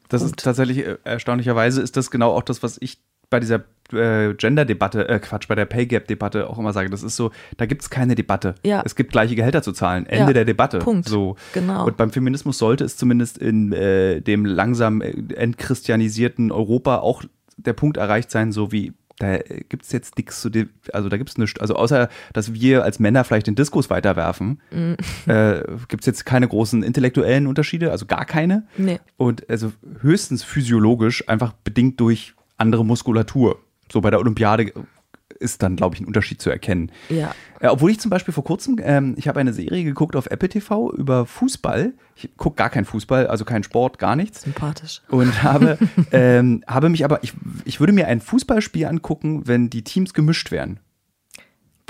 Das 0.09 0.21
Punkt. 0.21 0.39
ist 0.39 0.43
tatsächlich 0.43 0.79
äh, 0.79 0.97
erstaunlicherweise 1.03 1.81
ist 1.81 1.97
das 1.97 2.09
genau 2.09 2.31
auch 2.31 2.43
das, 2.43 2.63
was 2.63 2.77
ich 2.79 2.99
bei 3.29 3.39
dieser 3.39 3.63
äh, 3.93 4.33
Gender-Debatte, 4.33 5.07
äh, 5.07 5.19
Quatsch, 5.19 5.47
bei 5.47 5.55
der 5.55 5.65
Pay 5.65 5.85
Gap-Debatte 5.85 6.49
auch 6.49 6.57
immer 6.59 6.73
sage, 6.73 6.89
das 6.89 7.03
ist 7.03 7.15
so, 7.15 7.31
da 7.57 7.65
gibt 7.65 7.81
es 7.81 7.89
keine 7.89 8.15
Debatte. 8.15 8.55
Ja. 8.63 8.81
Es 8.85 8.95
gibt 8.95 9.11
gleiche 9.11 9.35
Gehälter 9.35 9.61
zu 9.61 9.71
zahlen. 9.71 10.05
Ende 10.05 10.27
ja. 10.27 10.33
der 10.33 10.45
Debatte. 10.45 10.79
Punkt. 10.79 11.07
So. 11.07 11.35
Genau. 11.53 11.85
Und 11.85 11.97
beim 11.97 12.11
Feminismus 12.11 12.57
sollte 12.57 12.83
es 12.83 12.97
zumindest 12.97 13.37
in 13.37 13.71
äh, 13.71 14.21
dem 14.21 14.45
langsam 14.45 15.01
äh, 15.01 15.13
entchristianisierten 15.35 16.51
Europa 16.51 16.97
auch 16.97 17.23
der 17.57 17.73
Punkt 17.73 17.97
erreicht 17.97 18.29
sein, 18.29 18.51
so 18.51 18.71
wie 18.71 18.93
da 19.19 19.37
gibt 19.37 19.83
es 19.83 19.91
jetzt 19.91 20.15
nichts 20.17 20.41
zu 20.41 20.49
dem, 20.51 20.69
also 20.93 21.09
da 21.09 21.17
gibt 21.17 21.29
es 21.31 21.39
nichts. 21.39 21.59
Also 21.59 21.75
außer, 21.75 22.07
dass 22.33 22.53
wir 22.53 22.83
als 22.83 22.99
Männer 22.99 23.23
vielleicht 23.23 23.47
den 23.47 23.55
Diskus 23.55 23.89
weiterwerfen, 23.89 24.61
mhm. 24.69 24.95
äh, 25.25 25.63
gibt 25.87 26.03
es 26.03 26.05
jetzt 26.05 26.25
keine 26.25 26.47
großen 26.47 26.83
intellektuellen 26.83 27.47
Unterschiede, 27.47 27.89
also 27.89 28.05
gar 28.05 28.25
keine. 28.25 28.67
Nee. 28.77 28.99
Und 29.17 29.49
also 29.49 29.71
höchstens 30.01 30.43
physiologisch, 30.43 31.27
einfach 31.27 31.53
bedingt 31.63 31.99
durch 31.99 32.35
andere 32.58 32.86
Muskulatur. 32.86 33.60
So 33.91 34.02
bei 34.02 34.10
der 34.10 34.20
Olympiade 34.20 34.74
ist 35.39 35.62
dann, 35.62 35.76
glaube 35.76 35.96
ich, 35.96 36.02
ein 36.02 36.06
Unterschied 36.06 36.41
zu 36.41 36.50
erkennen. 36.50 36.91
Ja. 37.10 37.34
Äh, 37.60 37.67
obwohl 37.67 37.91
ich 37.91 38.00
zum 38.00 38.10
Beispiel 38.10 38.34
vor 38.34 38.43
kurzem, 38.43 38.78
ähm, 38.82 39.15
ich 39.17 39.28
habe 39.28 39.39
eine 39.39 39.54
Serie 39.54 39.84
geguckt 39.84 40.15
auf 40.15 40.28
Apple 40.28 40.50
TV 40.50 40.91
über 40.93 41.26
Fußball. 41.26 41.93
Ich 42.15 42.36
gucke 42.38 42.56
gar 42.56 42.70
keinen 42.70 42.86
Fußball, 42.86 43.28
also 43.28 43.46
keinen 43.46 43.63
Sport, 43.63 44.00
gar 44.00 44.15
nichts. 44.15 44.41
Sympathisch. 44.41 45.02
Und 45.10 45.43
habe, 45.43 45.78
ähm, 46.12 46.63
habe 46.67 46.89
mich 46.89 47.06
aber, 47.06 47.24
ich, 47.24 47.34
ich 47.65 47.80
würde 47.80 47.93
mir 47.93 48.08
ein 48.08 48.22
Fußballspiel 48.22 48.86
angucken, 48.86 49.48
wenn 49.48 49.70
die 49.70 49.84
Teams 49.84 50.13
gemischt 50.13 50.52
wären. 50.52 50.80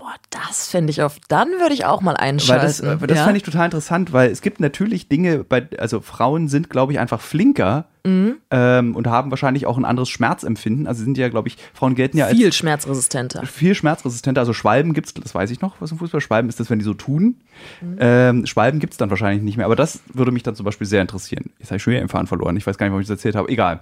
Boah, 0.07 0.15
das 0.29 0.69
fände 0.69 0.89
ich 0.89 1.01
auf. 1.01 1.17
Dann 1.27 1.49
würde 1.59 1.73
ich 1.73 1.83
auch 1.83 1.99
mal 1.99 2.15
einschalten. 2.15 2.61
Weil 2.61 2.97
das, 2.97 3.03
äh, 3.03 3.07
das 3.07 3.17
ja? 3.17 3.25
fand 3.25 3.35
ich 3.35 3.43
total 3.43 3.65
interessant, 3.65 4.13
weil 4.13 4.31
es 4.31 4.41
gibt 4.41 4.61
natürlich 4.61 5.09
Dinge, 5.09 5.43
bei, 5.43 5.67
also 5.79 5.99
Frauen 5.99 6.47
sind, 6.47 6.69
glaube 6.69 6.93
ich, 6.93 6.99
einfach 6.99 7.19
flinker 7.19 7.87
mhm. 8.05 8.37
ähm, 8.49 8.95
und 8.95 9.07
haben 9.07 9.31
wahrscheinlich 9.31 9.65
auch 9.65 9.77
ein 9.77 9.83
anderes 9.83 10.07
Schmerzempfinden. 10.07 10.87
Also 10.87 11.03
sind 11.03 11.17
ja, 11.17 11.27
glaube 11.27 11.49
ich, 11.49 11.57
Frauen 11.73 11.93
gelten 11.93 12.17
ja 12.17 12.27
als. 12.27 12.37
Viel 12.37 12.53
schmerzresistenter. 12.53 13.45
Viel 13.45 13.75
schmerzresistenter. 13.75 14.39
Also 14.39 14.53
Schwalben 14.53 14.93
gibt 14.93 15.07
es, 15.07 15.13
das 15.13 15.35
weiß 15.35 15.51
ich 15.51 15.59
noch, 15.59 15.75
was 15.81 15.91
im 15.91 15.97
Fußball. 15.97 16.21
Schwalben 16.21 16.47
ist 16.47 16.61
das, 16.61 16.69
wenn 16.69 16.79
die 16.79 16.85
so 16.85 16.93
tun. 16.93 17.41
Mhm. 17.81 17.97
Ähm, 17.99 18.45
Schwalben 18.45 18.79
gibt 18.79 18.93
es 18.93 18.97
dann 18.97 19.09
wahrscheinlich 19.09 19.43
nicht 19.43 19.57
mehr. 19.57 19.65
Aber 19.65 19.75
das 19.75 19.99
würde 20.13 20.31
mich 20.31 20.43
dann 20.43 20.55
zum 20.55 20.63
Beispiel 20.63 20.87
sehr 20.87 21.01
interessieren. 21.01 21.49
Jetzt 21.59 21.67
habe 21.67 21.77
ich 21.77 21.83
schon 21.83 21.91
wieder 21.91 22.01
im 22.01 22.07
Fahren 22.07 22.27
verloren. 22.27 22.55
Ich 22.55 22.65
weiß 22.65 22.77
gar 22.77 22.85
nicht, 22.85 22.91
warum 22.91 23.01
ich 23.01 23.07
das 23.07 23.17
erzählt 23.17 23.35
habe. 23.35 23.49
Egal. 23.49 23.81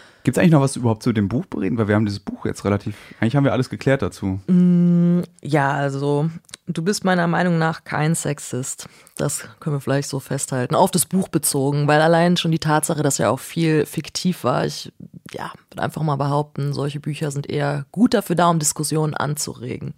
Gibt 0.23 0.37
es 0.37 0.41
eigentlich 0.41 0.51
noch 0.51 0.61
was 0.61 0.75
überhaupt 0.75 1.03
zu 1.03 1.13
dem 1.13 1.27
Buch 1.27 1.45
bereden? 1.45 1.77
Weil 1.77 1.87
wir 1.87 1.95
haben 1.95 2.05
dieses 2.05 2.19
Buch 2.19 2.45
jetzt 2.45 2.63
relativ, 2.63 2.95
eigentlich 3.19 3.35
haben 3.35 3.43
wir 3.43 3.53
alles 3.53 3.69
geklärt 3.69 4.01
dazu. 4.01 4.39
Mm, 4.47 5.21
ja, 5.41 5.71
also 5.71 6.29
du 6.67 6.83
bist 6.83 7.03
meiner 7.03 7.27
Meinung 7.27 7.57
nach 7.57 7.83
kein 7.83 8.13
Sexist. 8.13 8.87
Das 9.17 9.47
können 9.59 9.75
wir 9.75 9.81
vielleicht 9.81 10.09
so 10.09 10.19
festhalten. 10.19 10.75
Auf 10.75 10.91
das 10.91 11.05
Buch 11.05 11.27
bezogen, 11.27 11.87
weil 11.87 12.01
allein 12.01 12.37
schon 12.37 12.51
die 12.51 12.59
Tatsache, 12.59 13.01
dass 13.01 13.17
ja 13.17 13.29
auch 13.29 13.39
viel 13.39 13.85
fiktiv 13.85 14.43
war. 14.43 14.65
Ich 14.65 14.91
ja, 15.31 15.51
würde 15.69 15.83
einfach 15.83 16.03
mal 16.03 16.17
behaupten, 16.17 16.73
solche 16.73 16.99
Bücher 16.99 17.31
sind 17.31 17.49
eher 17.49 17.85
gut 17.91 18.13
dafür 18.13 18.35
da, 18.35 18.49
um 18.49 18.59
Diskussionen 18.59 19.13
anzuregen. 19.13 19.93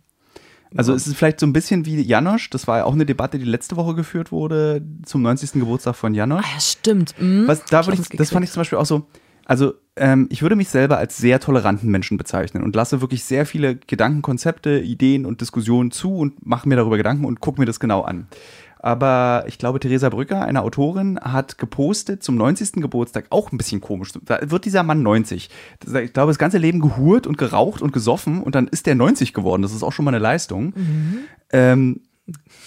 Also 0.76 0.94
es 0.94 1.06
ist 1.06 1.16
vielleicht 1.16 1.40
so 1.40 1.46
ein 1.46 1.54
bisschen 1.54 1.86
wie 1.86 2.02
Janosch, 2.02 2.50
das 2.50 2.68
war 2.68 2.80
ja 2.80 2.86
auch 2.86 2.94
eine 2.94 3.06
Debatte, 3.06 3.38
die 3.38 3.46
letzte 3.46 3.76
Woche 3.76 3.94
geführt 3.94 4.32
wurde 4.32 4.82
zum 5.06 5.22
90. 5.22 5.54
Geburtstag 5.54 5.96
von 5.96 6.16
Janosch. 6.16 6.46
Ah, 6.46 6.54
ja, 6.56 6.60
stimmt. 6.60 7.14
Mhm. 7.20 7.48
Was, 7.48 7.64
da 7.66 7.82
ich, 7.82 8.10
das 8.10 8.32
fand 8.32 8.44
ich 8.44 8.52
zum 8.52 8.62
Beispiel 8.62 8.80
auch 8.80 8.86
so, 8.86 9.06
also 9.46 9.74
ähm, 9.96 10.28
ich 10.32 10.42
würde 10.42 10.56
mich 10.56 10.70
selber 10.70 10.98
als 10.98 11.18
sehr 11.18 11.40
toleranten 11.40 11.90
Menschen 11.90 12.18
bezeichnen 12.18 12.64
und 12.64 12.76
lasse 12.76 13.02
wirklich 13.02 13.24
sehr 13.24 13.46
viele 13.46 13.76
Gedanken, 13.76 14.22
Konzepte, 14.22 14.80
Ideen 14.80 15.26
und 15.26 15.42
Diskussionen 15.42 15.92
zu 15.92 16.18
und 16.18 16.46
mache 16.46 16.68
mir 16.68 16.76
darüber 16.76 16.98
Gedanken 16.98 17.26
und 17.26 17.40
gucke 17.40 17.60
mir 17.60 17.66
das 17.66 17.80
genau 17.80 18.02
an. 18.02 18.28
Aber 18.80 19.46
ich 19.48 19.58
glaube, 19.58 19.80
Theresa 19.80 20.10
Brücker, 20.10 20.42
eine 20.42 20.62
Autorin, 20.62 21.18
hat 21.18 21.58
gepostet 21.58 22.22
zum 22.22 22.36
90. 22.36 22.74
Geburtstag, 22.82 23.28
auch 23.30 23.50
ein 23.54 23.58
bisschen 23.58 23.80
komisch. 23.80 24.12
Da 24.26 24.40
wird 24.44 24.66
dieser 24.66 24.84
Mann 24.84 25.02
90. 25.04 25.50
Ich 25.86 26.14
glaube, 26.14 26.32
das 26.32 26.38
ganze 26.38 26.58
Leben 26.58 26.82
gehurt 26.82 27.26
und 27.26 27.38
geraucht 27.38 27.82
und 27.82 27.94
gesoffen 27.94 28.44
und 28.44 28.56
dann 28.56 28.68
ist 28.68 28.86
der 28.86 28.96
90 28.96 29.34
geworden. 29.34 29.62
Das 29.62 29.74
ist 29.74 29.84
auch 29.84 29.94
schon 29.94 30.04
mal 30.04 30.12
eine 30.12 30.20
Leistung. 30.20 30.74
Mhm. 30.76 31.20
Ähm, 31.52 32.02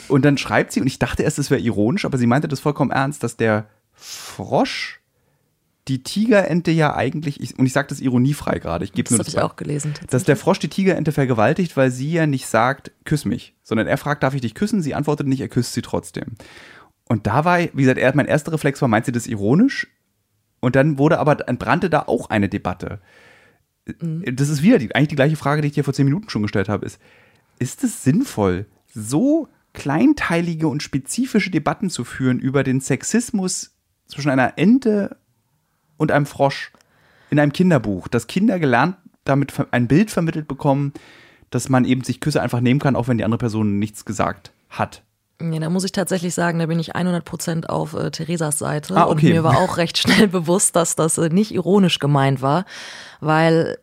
und 0.09 0.25
dann 0.25 0.39
schreibt 0.39 0.73
sie, 0.73 0.81
und 0.81 0.87
ich 0.87 0.99
dachte 0.99 1.23
erst, 1.23 1.39
es 1.39 1.51
wäre 1.51 1.61
ironisch, 1.61 2.07
aber 2.07 2.17
sie 2.17 2.27
meinte 2.27 2.49
das 2.49 2.61
vollkommen 2.61 2.93
ernst, 2.93 3.23
dass 3.23 3.37
der 3.37 3.67
Frosch 3.93 5.03
die 5.89 6.03
Tigerente 6.03 6.71
ja 6.73 6.97
eigentlich, 6.97 7.41
ich, 7.41 7.59
und 7.59 7.67
ich 7.67 7.73
sage 7.73 7.89
das 7.89 8.01
ironiefrei 8.01 8.59
gerade, 8.59 8.85
ich 8.85 8.93
gebe 8.93 9.11
nur 9.11 9.19
das. 9.19 9.27
Das 9.27 9.37
habe 9.37 9.47
ich 9.47 9.53
auch 9.53 9.57
gelesen. 9.57 9.95
Dass 10.11 10.25
der 10.25 10.37
Frosch 10.37 10.59
die 10.59 10.69
Tigerente 10.69 11.13
vergewaltigt, 11.13 11.77
weil 11.77 11.91
sie 11.91 12.11
ja 12.11 12.27
nicht 12.27 12.47
sagt, 12.47 12.91
küss 13.05 13.25
mich, 13.25 13.55
sondern 13.63 13.87
er 13.87 13.97
fragt, 13.97 14.23
darf 14.23 14.35
ich 14.35 14.41
dich 14.41 14.55
küssen? 14.55 14.83
Sie 14.83 14.95
antwortet 14.95 15.29
nicht, 15.29 15.41
er 15.41 15.49
küsst 15.49 15.75
sie 15.75 15.83
trotzdem. 15.83 16.35
Und 17.09 17.27
da 17.29 17.45
war, 17.45 17.61
wie 17.61 17.83
gesagt, 17.83 17.99
er, 17.99 18.15
mein 18.17 18.27
erster 18.27 18.53
Reflex 18.53 18.83
war, 18.83 18.89
meint 18.89 19.07
sie 19.07 19.13
das 19.13 19.29
ironisch? 19.29 19.87
Und 20.59 20.75
dann 20.75 20.99
wurde 20.99 21.21
aber, 21.21 21.49
entbrannte 21.49 21.89
da 21.89 22.01
auch 22.01 22.31
eine 22.31 22.49
Debatte. 22.49 23.01
Mhm. 24.01 24.25
Das 24.35 24.49
ist 24.49 24.63
wieder 24.63 24.79
die, 24.79 24.93
eigentlich 24.95 25.09
die 25.09 25.17
gleiche 25.17 25.37
Frage, 25.37 25.63
die 25.63 25.69
ich 25.69 25.75
dir 25.75 25.85
vor 25.85 25.95
zehn 25.95 26.07
Minuten 26.07 26.31
schon 26.31 26.43
gestellt 26.43 26.69
habe, 26.69 26.85
ist, 26.85 26.99
ist 27.61 27.85
es 27.85 28.03
sinnvoll, 28.03 28.67
so 28.93 29.49
kleinteilige 29.73 30.67
und 30.67 30.83
spezifische 30.83 31.51
Debatten 31.51 31.91
zu 31.91 32.03
führen 32.03 32.41
über 32.41 32.65
den 32.65 32.81
Sexismus 32.81 33.77
zwischen 34.09 34.31
einer 34.31 34.55
Ente 34.57 35.17
und 35.97 36.13
einem 36.13 36.27
Frosch 36.27 36.73
in 37.31 37.41
einem 37.41 37.53
Kinderbuch, 37.53 38.09
dass 38.09 38.27
Kinder 38.27 38.59
gelernt 38.59 38.97
damit 39.27 39.53
ein 39.71 39.89
Bild 39.89 40.11
vermittelt 40.11 40.49
bekommen, 40.49 40.93
dass 41.51 41.69
man 41.69 41.85
eben 41.85 42.03
sich 42.03 42.21
Küsse 42.21 42.41
einfach 42.41 42.61
nehmen 42.61 42.81
kann, 42.81 42.97
auch 42.97 43.09
wenn 43.09 43.19
die 43.19 43.25
andere 43.25 43.39
Person 43.39 43.79
nichts 43.79 44.05
gesagt 44.05 44.53
hat. 44.71 45.03
Ja, 45.41 45.59
da 45.59 45.69
muss 45.69 45.85
ich 45.85 45.93
tatsächlich 45.93 46.35
sagen, 46.35 46.59
da 46.59 46.67
bin 46.67 46.79
ich 46.79 46.97
100% 46.97 47.67
auf 47.67 47.93
äh, 47.93 48.11
Theresas 48.11 48.59
Seite. 48.59 48.97
Ah, 48.97 49.05
okay. 49.05 49.27
Und 49.27 49.35
mir 49.35 49.45
war 49.45 49.59
auch 49.59 49.77
recht 49.77 49.99
schnell 49.99 50.29
bewusst, 50.29 50.77
dass 50.77 50.97
das 50.97 51.19
äh, 51.19 51.29
nicht 51.29 51.53
ironisch 51.53 51.99
gemeint 51.99 52.41
war, 52.41 52.65
weil 53.21 53.79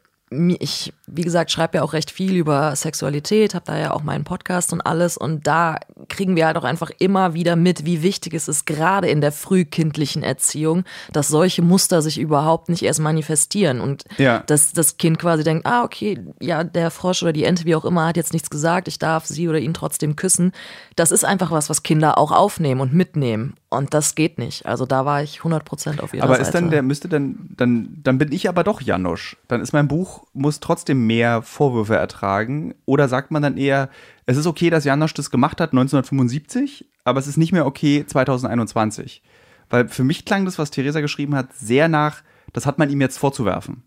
ich, 0.59 0.93
wie 1.07 1.21
gesagt, 1.21 1.51
schreibe 1.51 1.77
ja 1.77 1.83
auch 1.83 1.93
recht 1.93 2.11
viel 2.11 2.35
über 2.35 2.75
Sexualität, 2.75 3.53
habe 3.53 3.65
da 3.65 3.77
ja 3.77 3.91
auch 3.91 4.03
meinen 4.03 4.23
Podcast 4.23 4.73
und 4.73 4.81
alles. 4.81 5.17
Und 5.17 5.47
da 5.47 5.79
kriegen 6.09 6.35
wir 6.35 6.45
halt 6.45 6.57
auch 6.57 6.63
einfach 6.63 6.91
immer 6.99 7.33
wieder 7.33 7.55
mit, 7.55 7.85
wie 7.85 8.03
wichtig 8.03 8.33
es 8.33 8.47
ist, 8.47 8.65
gerade 8.65 9.07
in 9.07 9.21
der 9.21 9.31
frühkindlichen 9.31 10.23
Erziehung, 10.23 10.83
dass 11.11 11.27
solche 11.27 11.61
Muster 11.61 12.01
sich 12.01 12.19
überhaupt 12.19 12.69
nicht 12.69 12.83
erst 12.83 12.99
manifestieren. 12.99 13.81
Und 13.81 14.05
ja. 14.17 14.39
dass 14.47 14.73
das 14.73 14.97
Kind 14.97 15.19
quasi 15.19 15.43
denkt, 15.43 15.65
ah, 15.65 15.83
okay, 15.83 16.19
ja, 16.39 16.63
der 16.63 16.91
Frosch 16.91 17.23
oder 17.23 17.33
die 17.33 17.43
Ente, 17.43 17.65
wie 17.65 17.75
auch 17.75 17.85
immer, 17.85 18.07
hat 18.07 18.17
jetzt 18.17 18.33
nichts 18.33 18.49
gesagt, 18.49 18.87
ich 18.87 18.99
darf 18.99 19.25
sie 19.25 19.47
oder 19.47 19.59
ihn 19.59 19.73
trotzdem 19.73 20.15
küssen. 20.15 20.51
Das 20.95 21.11
ist 21.11 21.25
einfach 21.25 21.51
was, 21.51 21.69
was 21.69 21.83
Kinder 21.83 22.17
auch 22.17 22.31
aufnehmen 22.31 22.81
und 22.81 22.93
mitnehmen. 22.93 23.55
Und 23.69 23.93
das 23.93 24.15
geht 24.15 24.37
nicht. 24.37 24.65
Also 24.65 24.85
da 24.85 25.05
war 25.05 25.23
ich 25.23 25.39
100% 25.39 25.99
auf 25.99 26.13
ihrer 26.13 26.23
aber 26.23 26.35
Seite. 26.35 26.41
Aber 26.41 26.41
ist 26.41 26.53
dann, 26.53 26.69
der 26.69 26.81
müsste 26.83 27.09
dann, 27.09 27.49
dann, 27.57 27.99
dann 28.03 28.17
bin 28.17 28.31
ich 28.31 28.47
aber 28.47 28.63
doch 28.63 28.81
Janosch. 28.81 29.37
Dann 29.47 29.61
ist 29.61 29.73
mein 29.73 29.87
Buch 29.87 30.22
Muss 30.33 30.59
trotzdem 30.59 31.05
mehr 31.05 31.41
Vorwürfe 31.41 31.95
ertragen? 31.95 32.75
Oder 32.86 33.07
sagt 33.07 33.31
man 33.31 33.41
dann 33.41 33.57
eher, 33.57 33.89
es 34.25 34.38
ist 34.38 34.47
okay, 34.47 34.69
dass 34.69 34.86
Janosch 34.86 35.13
das 35.13 35.31
gemacht 35.31 35.59
hat 35.59 35.71
1975, 35.71 36.89
aber 37.03 37.19
es 37.19 37.27
ist 37.27 37.38
nicht 37.38 37.51
mehr 37.51 37.65
okay 37.65 38.05
2021? 38.05 39.21
Weil 39.69 39.88
für 39.89 40.03
mich 40.03 40.25
klang 40.25 40.45
das, 40.45 40.59
was 40.59 40.71
Theresa 40.71 41.01
geschrieben 41.01 41.36
hat, 41.36 41.53
sehr 41.53 41.88
nach, 41.88 42.23
das 42.51 42.65
hat 42.65 42.79
man 42.79 42.89
ihm 42.89 43.01
jetzt 43.01 43.17
vorzuwerfen. 43.17 43.83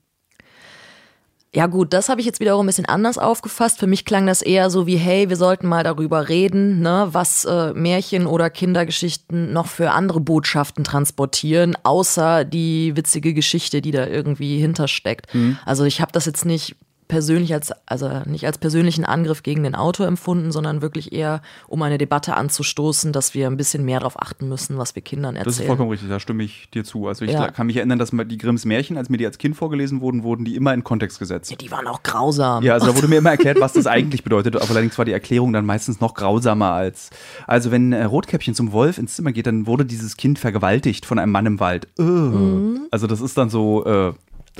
Ja 1.56 1.68
gut, 1.68 1.94
das 1.94 2.10
habe 2.10 2.20
ich 2.20 2.26
jetzt 2.26 2.38
wiederum 2.38 2.64
ein 2.64 2.66
bisschen 2.66 2.84
anders 2.84 3.16
aufgefasst. 3.16 3.78
Für 3.78 3.86
mich 3.86 4.04
klang 4.04 4.26
das 4.26 4.42
eher 4.42 4.68
so 4.68 4.86
wie, 4.86 4.98
hey, 4.98 5.30
wir 5.30 5.36
sollten 5.36 5.66
mal 5.66 5.82
darüber 5.82 6.28
reden, 6.28 6.80
ne, 6.80 7.08
was 7.12 7.46
äh, 7.46 7.72
Märchen 7.72 8.26
oder 8.26 8.50
Kindergeschichten 8.50 9.54
noch 9.54 9.66
für 9.66 9.92
andere 9.92 10.20
Botschaften 10.20 10.84
transportieren, 10.84 11.74
außer 11.82 12.44
die 12.44 12.94
witzige 12.94 13.32
Geschichte, 13.32 13.80
die 13.80 13.90
da 13.90 14.06
irgendwie 14.06 14.58
hintersteckt. 14.58 15.34
Mhm. 15.34 15.56
Also 15.64 15.84
ich 15.84 16.02
habe 16.02 16.12
das 16.12 16.26
jetzt 16.26 16.44
nicht 16.44 16.76
persönlich 17.08 17.52
als, 17.54 17.72
also 17.86 18.10
nicht 18.26 18.46
als 18.46 18.58
persönlichen 18.58 19.04
Angriff 19.04 19.42
gegen 19.42 19.62
den 19.62 19.74
Autor 19.74 20.06
empfunden, 20.06 20.52
sondern 20.52 20.82
wirklich 20.82 21.12
eher, 21.12 21.42
um 21.68 21.82
eine 21.82 21.98
Debatte 21.98 22.34
anzustoßen, 22.34 23.12
dass 23.12 23.34
wir 23.34 23.46
ein 23.46 23.56
bisschen 23.56 23.84
mehr 23.84 24.00
darauf 24.00 24.20
achten 24.20 24.48
müssen, 24.48 24.78
was 24.78 24.94
wir 24.94 25.02
Kindern 25.02 25.36
erzählen. 25.36 25.44
Das 25.46 25.60
ist 25.60 25.66
vollkommen 25.66 25.90
richtig, 25.90 26.08
da 26.08 26.20
stimme 26.20 26.42
ich 26.42 26.68
dir 26.70 26.84
zu. 26.84 27.06
Also 27.06 27.24
ich 27.24 27.32
ja. 27.32 27.50
kann 27.50 27.66
mich 27.66 27.76
erinnern, 27.76 27.98
dass 27.98 28.10
die 28.10 28.38
Grimms 28.38 28.64
Märchen, 28.64 28.96
als 28.96 29.08
mir 29.08 29.18
die 29.18 29.26
als 29.26 29.38
Kind 29.38 29.56
vorgelesen 29.56 30.00
wurden, 30.00 30.22
wurden 30.22 30.44
die 30.44 30.56
immer 30.56 30.74
in 30.74 30.84
Kontext 30.84 31.18
gesetzt. 31.18 31.50
Ja, 31.50 31.56
die 31.56 31.70
waren 31.70 31.86
auch 31.86 32.02
grausam. 32.02 32.64
Ja, 32.64 32.74
also 32.74 32.86
da 32.86 32.96
wurde 32.96 33.08
mir 33.08 33.18
immer 33.18 33.30
erklärt, 33.30 33.60
was 33.60 33.72
das 33.72 33.86
eigentlich 33.86 34.24
bedeutet, 34.24 34.56
aber 34.56 34.70
allerdings 34.70 34.98
war 34.98 35.04
die 35.04 35.12
Erklärung 35.12 35.52
dann 35.52 35.66
meistens 35.66 36.00
noch 36.00 36.14
grausamer 36.14 36.72
als, 36.72 37.10
also 37.46 37.70
wenn 37.70 37.92
äh, 37.92 38.04
Rotkäppchen 38.04 38.54
zum 38.54 38.72
Wolf 38.72 38.98
ins 38.98 39.14
Zimmer 39.14 39.32
geht, 39.32 39.46
dann 39.46 39.66
wurde 39.66 39.84
dieses 39.84 40.16
Kind 40.16 40.38
vergewaltigt 40.38 41.06
von 41.06 41.18
einem 41.18 41.32
Mann 41.32 41.46
im 41.46 41.60
Wald. 41.60 41.88
Uh. 41.98 42.02
Mhm. 42.02 42.80
Also 42.90 43.06
das 43.06 43.20
ist 43.20 43.38
dann 43.38 43.50
so, 43.50 43.84
äh, 43.84 44.12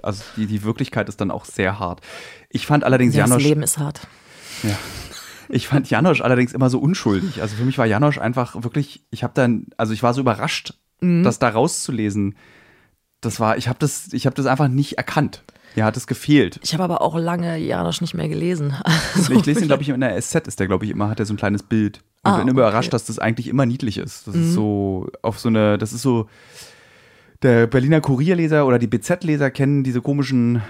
also 0.04 0.22
die, 0.36 0.46
die 0.46 0.62
Wirklichkeit 0.62 1.08
ist 1.08 1.20
dann 1.20 1.30
auch 1.30 1.44
sehr 1.44 1.78
hart. 1.78 2.00
Ich 2.50 2.66
fand 2.66 2.84
allerdings 2.84 3.14
ja, 3.14 3.24
Janosch. 3.24 3.42
Das 3.42 3.48
Leben 3.48 3.62
ist 3.62 3.78
hart. 3.78 4.06
Ja. 4.62 4.76
Ich 5.48 5.68
fand 5.68 5.88
Janosch 5.90 6.20
allerdings 6.20 6.52
immer 6.52 6.70
so 6.70 6.78
unschuldig. 6.78 7.40
Also 7.40 7.56
für 7.56 7.64
mich 7.64 7.78
war 7.78 7.86
Janosch 7.86 8.18
einfach 8.18 8.62
wirklich, 8.62 9.04
ich 9.10 9.22
habe 9.22 9.32
dann, 9.34 9.66
also 9.76 9.92
ich 9.92 10.02
war 10.02 10.14
so 10.14 10.20
überrascht, 10.20 10.74
mhm. 11.00 11.22
das 11.22 11.38
da 11.38 11.48
rauszulesen. 11.48 12.36
Das 13.20 13.40
war, 13.40 13.56
ich 13.56 13.68
habe 13.68 13.78
das, 13.78 14.12
ich 14.12 14.26
habe 14.26 14.34
das 14.34 14.46
einfach 14.46 14.68
nicht 14.68 14.98
erkannt. 14.98 15.42
Ja, 15.74 15.84
hat 15.84 15.96
es 15.96 16.06
gefehlt. 16.06 16.58
Ich 16.62 16.72
habe 16.72 16.84
aber 16.84 17.02
auch 17.02 17.18
lange 17.18 17.58
Janosch 17.58 18.00
nicht 18.00 18.14
mehr 18.14 18.28
gelesen. 18.28 18.74
Also 19.14 19.34
ich 19.34 19.44
lese 19.46 19.60
ihn, 19.60 19.66
glaube 19.68 19.82
ich, 19.82 19.90
in 19.90 20.00
der 20.00 20.20
SZ 20.20 20.46
ist 20.46 20.58
der, 20.58 20.66
glaube 20.66 20.84
ich, 20.84 20.90
immer, 20.90 21.08
hat 21.10 21.20
er 21.20 21.26
so 21.26 21.34
ein 21.34 21.38
kleines 21.38 21.62
Bild. 21.62 21.98
Und 22.22 22.32
ah, 22.32 22.36
bin 22.38 22.48
immer 22.48 22.62
okay. 22.62 22.68
überrascht, 22.68 22.92
dass 22.92 23.04
das 23.04 23.18
eigentlich 23.18 23.48
immer 23.48 23.66
niedlich 23.66 23.98
ist. 23.98 24.26
Das 24.26 24.34
mhm. 24.34 24.42
ist 24.42 24.52
so 24.54 25.08
auf 25.22 25.38
so 25.38 25.48
eine, 25.48 25.78
das 25.78 25.92
ist 25.92 26.02
so, 26.02 26.28
der 27.46 27.68
Berliner 27.68 28.00
Kurierleser 28.00 28.66
oder 28.66 28.78
die 28.78 28.88
BZ-Leser 28.88 29.50
kennen 29.50 29.84
diese 29.84 30.02
komischen 30.02 30.62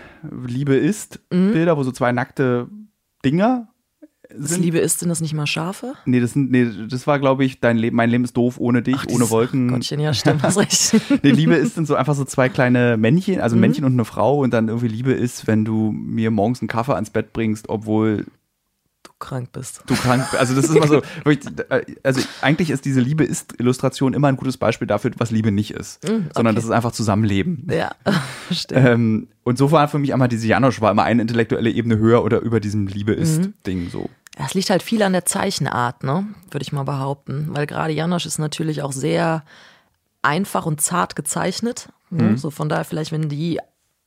Liebe 0.47 0.77
ist 0.77 1.21
mhm. 1.33 1.53
Bilder, 1.53 1.77
wo 1.77 1.83
so 1.83 1.91
zwei 1.91 2.13
nackte 2.13 2.69
Dinger 3.25 3.69
sind. 4.29 4.51
Das 4.51 4.59
Liebe 4.59 4.79
ist, 4.79 5.01
sind 5.01 5.09
das 5.09 5.23
nicht 5.23 5.33
mal 5.33 5.47
Schafe? 5.47 5.95
Nee, 6.05 6.21
das, 6.21 6.33
sind, 6.33 6.51
nee, 6.51 6.67
das 6.89 7.07
war, 7.07 7.19
glaube 7.19 7.45
ich, 7.45 7.61
dein 7.61 7.79
Leben, 7.79 7.97
mein 7.97 8.11
Leben 8.11 8.25
ist 8.25 8.37
doof 8.37 8.59
ohne 8.59 8.83
dich, 8.83 8.97
Ach, 8.99 9.07
ohne 9.09 9.31
Wolken. 9.31 9.69
Gottchen, 9.69 10.01
ja, 10.01 10.13
stimmt, 10.13 10.43
hast 10.43 10.59
recht. 10.59 11.01
nee, 11.23 11.31
Liebe 11.31 11.55
ist 11.55 11.77
sind 11.77 11.87
so 11.87 11.95
einfach 11.95 12.15
so 12.15 12.25
zwei 12.25 12.51
kleine 12.51 12.99
Männchen, 12.99 13.41
also 13.41 13.55
ein 13.55 13.59
mhm. 13.59 13.61
Männchen 13.63 13.85
und 13.85 13.93
eine 13.93 14.05
Frau 14.05 14.41
und 14.41 14.53
dann 14.53 14.69
irgendwie 14.69 14.89
Liebe 14.89 15.13
ist, 15.13 15.47
wenn 15.47 15.65
du 15.65 15.93
mir 15.93 16.31
morgens 16.31 16.61
einen 16.61 16.69
Kaffee 16.69 16.95
ans 16.95 17.11
Bett 17.11 17.33
bringst, 17.33 17.71
obwohl 17.71 18.27
krank 19.19 19.53
bist. 19.53 19.83
Du 19.87 19.95
krank 19.95 20.25
bist. 20.31 20.37
Also 20.37 20.55
das 20.55 20.67
ist 20.67 20.77
immer 20.77 20.87
so, 20.87 21.03
also 22.03 22.21
eigentlich 22.41 22.71
ist 22.71 22.85
diese 22.85 23.01
Liebe 23.01 23.25
ist 23.25 23.59
Illustration 23.59 24.15
immer 24.15 24.29
ein 24.29 24.37
gutes 24.37 24.57
Beispiel 24.57 24.87
dafür, 24.87 25.11
was 25.19 25.31
Liebe 25.31 25.53
nicht 25.53 25.73
ist, 25.73 26.03
mm, 26.05 26.07
okay. 26.07 26.23
sondern 26.35 26.55
das 26.55 26.65
ist 26.65 26.71
einfach 26.71 26.93
Zusammenleben. 26.93 27.67
Ja, 27.71 27.91
stimmt. 28.51 28.87
Ähm, 28.87 29.29
und 29.45 29.59
so 29.59 29.71
war 29.71 29.89
für 29.89 29.99
mich 29.99 30.13
einmal 30.13 30.29
diese 30.29 30.47
Janosch 30.47 30.81
war 30.81 30.91
immer 30.91 31.05
eine 31.05 31.23
intellektuelle 31.23 31.71
Ebene 31.71 31.99
höher 31.99 32.25
oder 32.25 32.41
über 32.41 32.61
diesem 32.61 32.87
Liebe 32.87 33.13
ist 33.13 33.41
mhm. 33.41 33.55
Ding 33.67 33.91
so. 33.91 34.11
Es 34.37 34.55
liegt 34.55 34.71
halt 34.71 34.83
viel 34.83 35.03
an 35.03 35.13
der 35.13 35.25
Zeichenart, 35.25 36.03
ne, 36.05 36.27
würde 36.51 36.63
ich 36.63 36.73
mal 36.73 36.85
behaupten, 36.85 37.49
weil 37.53 37.67
gerade 37.67 37.93
Janosch 37.93 38.27
ist 38.27 38.39
natürlich 38.39 38.83
auch 38.83 38.93
sehr 38.93 39.45
einfach 40.23 40.67
und 40.67 40.81
zart 40.81 41.17
gezeichnet. 41.17 41.89
Ne? 42.11 42.25
Mhm. 42.25 42.37
So 42.37 42.51
von 42.51 42.69
daher 42.69 42.85
vielleicht, 42.85 43.13
wenn 43.13 43.29
die 43.29 43.61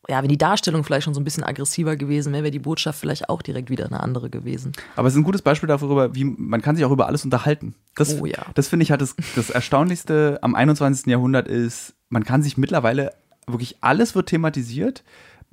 ja, 0.10 0.22
wenn 0.24 0.30
die 0.30 0.38
Darstellung 0.38 0.84
vielleicht 0.84 1.04
schon 1.04 1.14
so 1.14 1.22
ein 1.22 1.24
bisschen 1.24 1.44
aggressiver 1.44 1.96
gewesen 1.96 2.34
wäre, 2.34 2.44
wäre 2.44 2.52
die 2.52 2.60
Botschaft 2.60 3.00
vielleicht 3.00 3.30
auch 3.30 3.42
direkt 3.42 3.70
wieder 3.70 3.86
eine 3.86 4.00
andere 4.00 4.30
gewesen. 4.30 4.72
Aber 4.96 5.08
es 5.08 5.14
ist 5.14 5.20
ein 5.20 5.24
gutes 5.24 5.44
Beispiel 5.44 5.68
darüber, 5.68 6.16
wie 6.16 6.24
man 6.24 6.62
kann 6.62 6.76
sich 6.76 6.84
auch 6.84 6.92
über 6.92 7.08
alles 7.08 7.24
unterhalten. 7.24 7.76
Das, 7.96 8.20
oh 8.20 8.26
ja. 8.26 8.46
Das 8.56 8.68
finde 8.68 8.84
ich 8.84 8.92
halt 8.92 9.02
das, 9.02 9.16
das 9.36 9.52
Erstaunlichste 9.52 10.40
am 10.42 10.56
21. 10.56 11.06
Jahrhundert 11.06 11.48
ist, 11.48 11.94
man 12.10 12.24
kann 12.24 12.42
sich 12.42 12.58
mittlerweile 12.58 13.12
wirklich 13.46 13.78
alles 13.82 14.16
wird 14.16 14.30
thematisiert. 14.30 15.04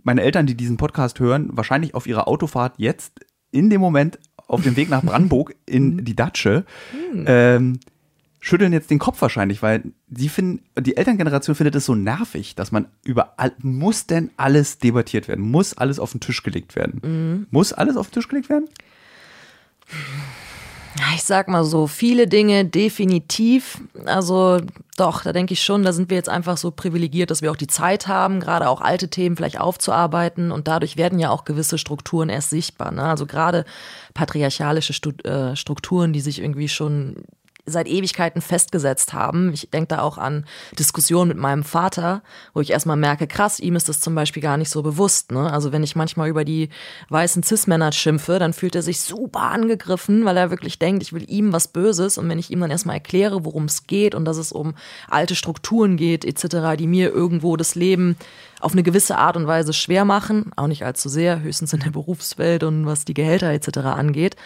Meine 0.02 0.22
Eltern, 0.22 0.46
die 0.46 0.54
diesen 0.56 0.78
Podcast 0.78 1.20
hören, 1.20 1.50
wahrscheinlich 1.52 1.94
auf 1.94 2.06
ihrer 2.06 2.26
Autofahrt 2.26 2.74
jetzt 2.78 3.12
in 3.50 3.68
dem 3.68 3.80
Moment 3.80 4.18
auf 4.48 4.62
dem 4.62 4.76
Weg 4.76 4.88
nach 4.88 5.02
Brandenburg 5.02 5.54
in 5.66 5.98
die 6.04 6.16
Datsche, 6.16 6.64
hm. 6.92 7.24
ähm, 7.26 7.80
schütteln 8.40 8.72
jetzt 8.72 8.90
den 8.90 8.98
Kopf 8.98 9.20
wahrscheinlich, 9.22 9.62
weil 9.62 9.82
sie 10.14 10.28
finden, 10.28 10.62
die 10.78 10.96
Elterngeneration 10.96 11.56
findet 11.56 11.74
es 11.74 11.86
so 11.86 11.94
nervig, 11.94 12.54
dass 12.54 12.72
man 12.72 12.86
überall, 13.04 13.52
muss 13.58 14.06
denn 14.06 14.30
alles 14.36 14.78
debattiert 14.78 15.28
werden? 15.28 15.50
Muss 15.50 15.76
alles 15.76 15.98
auf 15.98 16.12
den 16.12 16.20
Tisch 16.20 16.42
gelegt 16.42 16.76
werden? 16.76 17.00
Mhm. 17.02 17.46
Muss 17.50 17.72
alles 17.72 17.96
auf 17.96 18.08
den 18.08 18.14
Tisch 18.14 18.28
gelegt 18.28 18.48
werden? 18.48 18.68
Ich 21.14 21.24
sag 21.24 21.48
mal 21.48 21.64
so, 21.64 21.86
viele 21.86 22.26
Dinge 22.26 22.64
definitiv. 22.64 23.80
Also 24.06 24.60
doch, 24.96 25.22
da 25.22 25.32
denke 25.32 25.52
ich 25.52 25.62
schon, 25.62 25.82
da 25.82 25.92
sind 25.92 26.08
wir 26.10 26.16
jetzt 26.16 26.28
einfach 26.28 26.56
so 26.56 26.70
privilegiert, 26.70 27.30
dass 27.30 27.42
wir 27.42 27.50
auch 27.50 27.56
die 27.56 27.66
Zeit 27.66 28.06
haben, 28.06 28.40
gerade 28.40 28.68
auch 28.68 28.80
alte 28.80 29.08
Themen 29.08 29.36
vielleicht 29.36 29.60
aufzuarbeiten. 29.60 30.50
Und 30.52 30.68
dadurch 30.68 30.96
werden 30.96 31.18
ja 31.18 31.30
auch 31.30 31.44
gewisse 31.44 31.78
Strukturen 31.78 32.28
erst 32.28 32.50
sichtbar. 32.50 32.92
Ne? 32.92 33.02
Also 33.02 33.26
gerade 33.26 33.64
patriarchalische 34.14 34.94
äh, 35.24 35.56
Strukturen, 35.56 36.12
die 36.12 36.20
sich 36.20 36.40
irgendwie 36.40 36.68
schon 36.68 37.16
seit 37.66 37.88
Ewigkeiten 37.88 38.40
festgesetzt 38.40 39.12
haben. 39.12 39.52
Ich 39.52 39.70
denke 39.70 39.88
da 39.88 40.02
auch 40.02 40.18
an 40.18 40.46
Diskussionen 40.78 41.28
mit 41.28 41.36
meinem 41.36 41.64
Vater, 41.64 42.22
wo 42.54 42.60
ich 42.60 42.70
erstmal 42.70 42.96
merke, 42.96 43.26
krass, 43.26 43.58
ihm 43.58 43.76
ist 43.76 43.88
das 43.88 44.00
zum 44.00 44.14
Beispiel 44.14 44.42
gar 44.42 44.56
nicht 44.56 44.70
so 44.70 44.82
bewusst. 44.82 45.32
Ne? 45.32 45.52
Also 45.52 45.72
wenn 45.72 45.82
ich 45.82 45.96
manchmal 45.96 46.28
über 46.28 46.44
die 46.44 46.68
weißen 47.08 47.42
Cis-Männer 47.42 47.90
schimpfe, 47.92 48.38
dann 48.38 48.52
fühlt 48.52 48.76
er 48.76 48.82
sich 48.82 49.00
super 49.00 49.42
angegriffen, 49.42 50.24
weil 50.24 50.36
er 50.36 50.50
wirklich 50.50 50.78
denkt, 50.78 51.02
ich 51.02 51.12
will 51.12 51.24
ihm 51.28 51.52
was 51.52 51.68
Böses. 51.68 52.18
Und 52.18 52.28
wenn 52.28 52.38
ich 52.38 52.50
ihm 52.50 52.60
dann 52.60 52.70
erstmal 52.70 52.96
erkläre, 52.96 53.44
worum 53.44 53.64
es 53.64 53.86
geht 53.86 54.14
und 54.14 54.24
dass 54.24 54.36
es 54.36 54.52
um 54.52 54.74
alte 55.08 55.34
Strukturen 55.34 55.96
geht, 55.96 56.24
etc., 56.24 56.76
die 56.78 56.86
mir 56.86 57.10
irgendwo 57.10 57.56
das 57.56 57.74
Leben 57.74 58.16
auf 58.60 58.72
eine 58.72 58.82
gewisse 58.82 59.18
Art 59.18 59.36
und 59.36 59.46
Weise 59.46 59.72
schwer 59.72 60.04
machen, 60.04 60.50
auch 60.56 60.66
nicht 60.66 60.84
allzu 60.84 61.08
sehr, 61.08 61.40
höchstens 61.40 61.72
in 61.72 61.80
der 61.80 61.90
Berufswelt 61.90 62.62
und 62.62 62.86
was 62.86 63.04
die 63.04 63.14
Gehälter 63.14 63.50
etc. 63.50 63.78
angeht, 63.78 64.36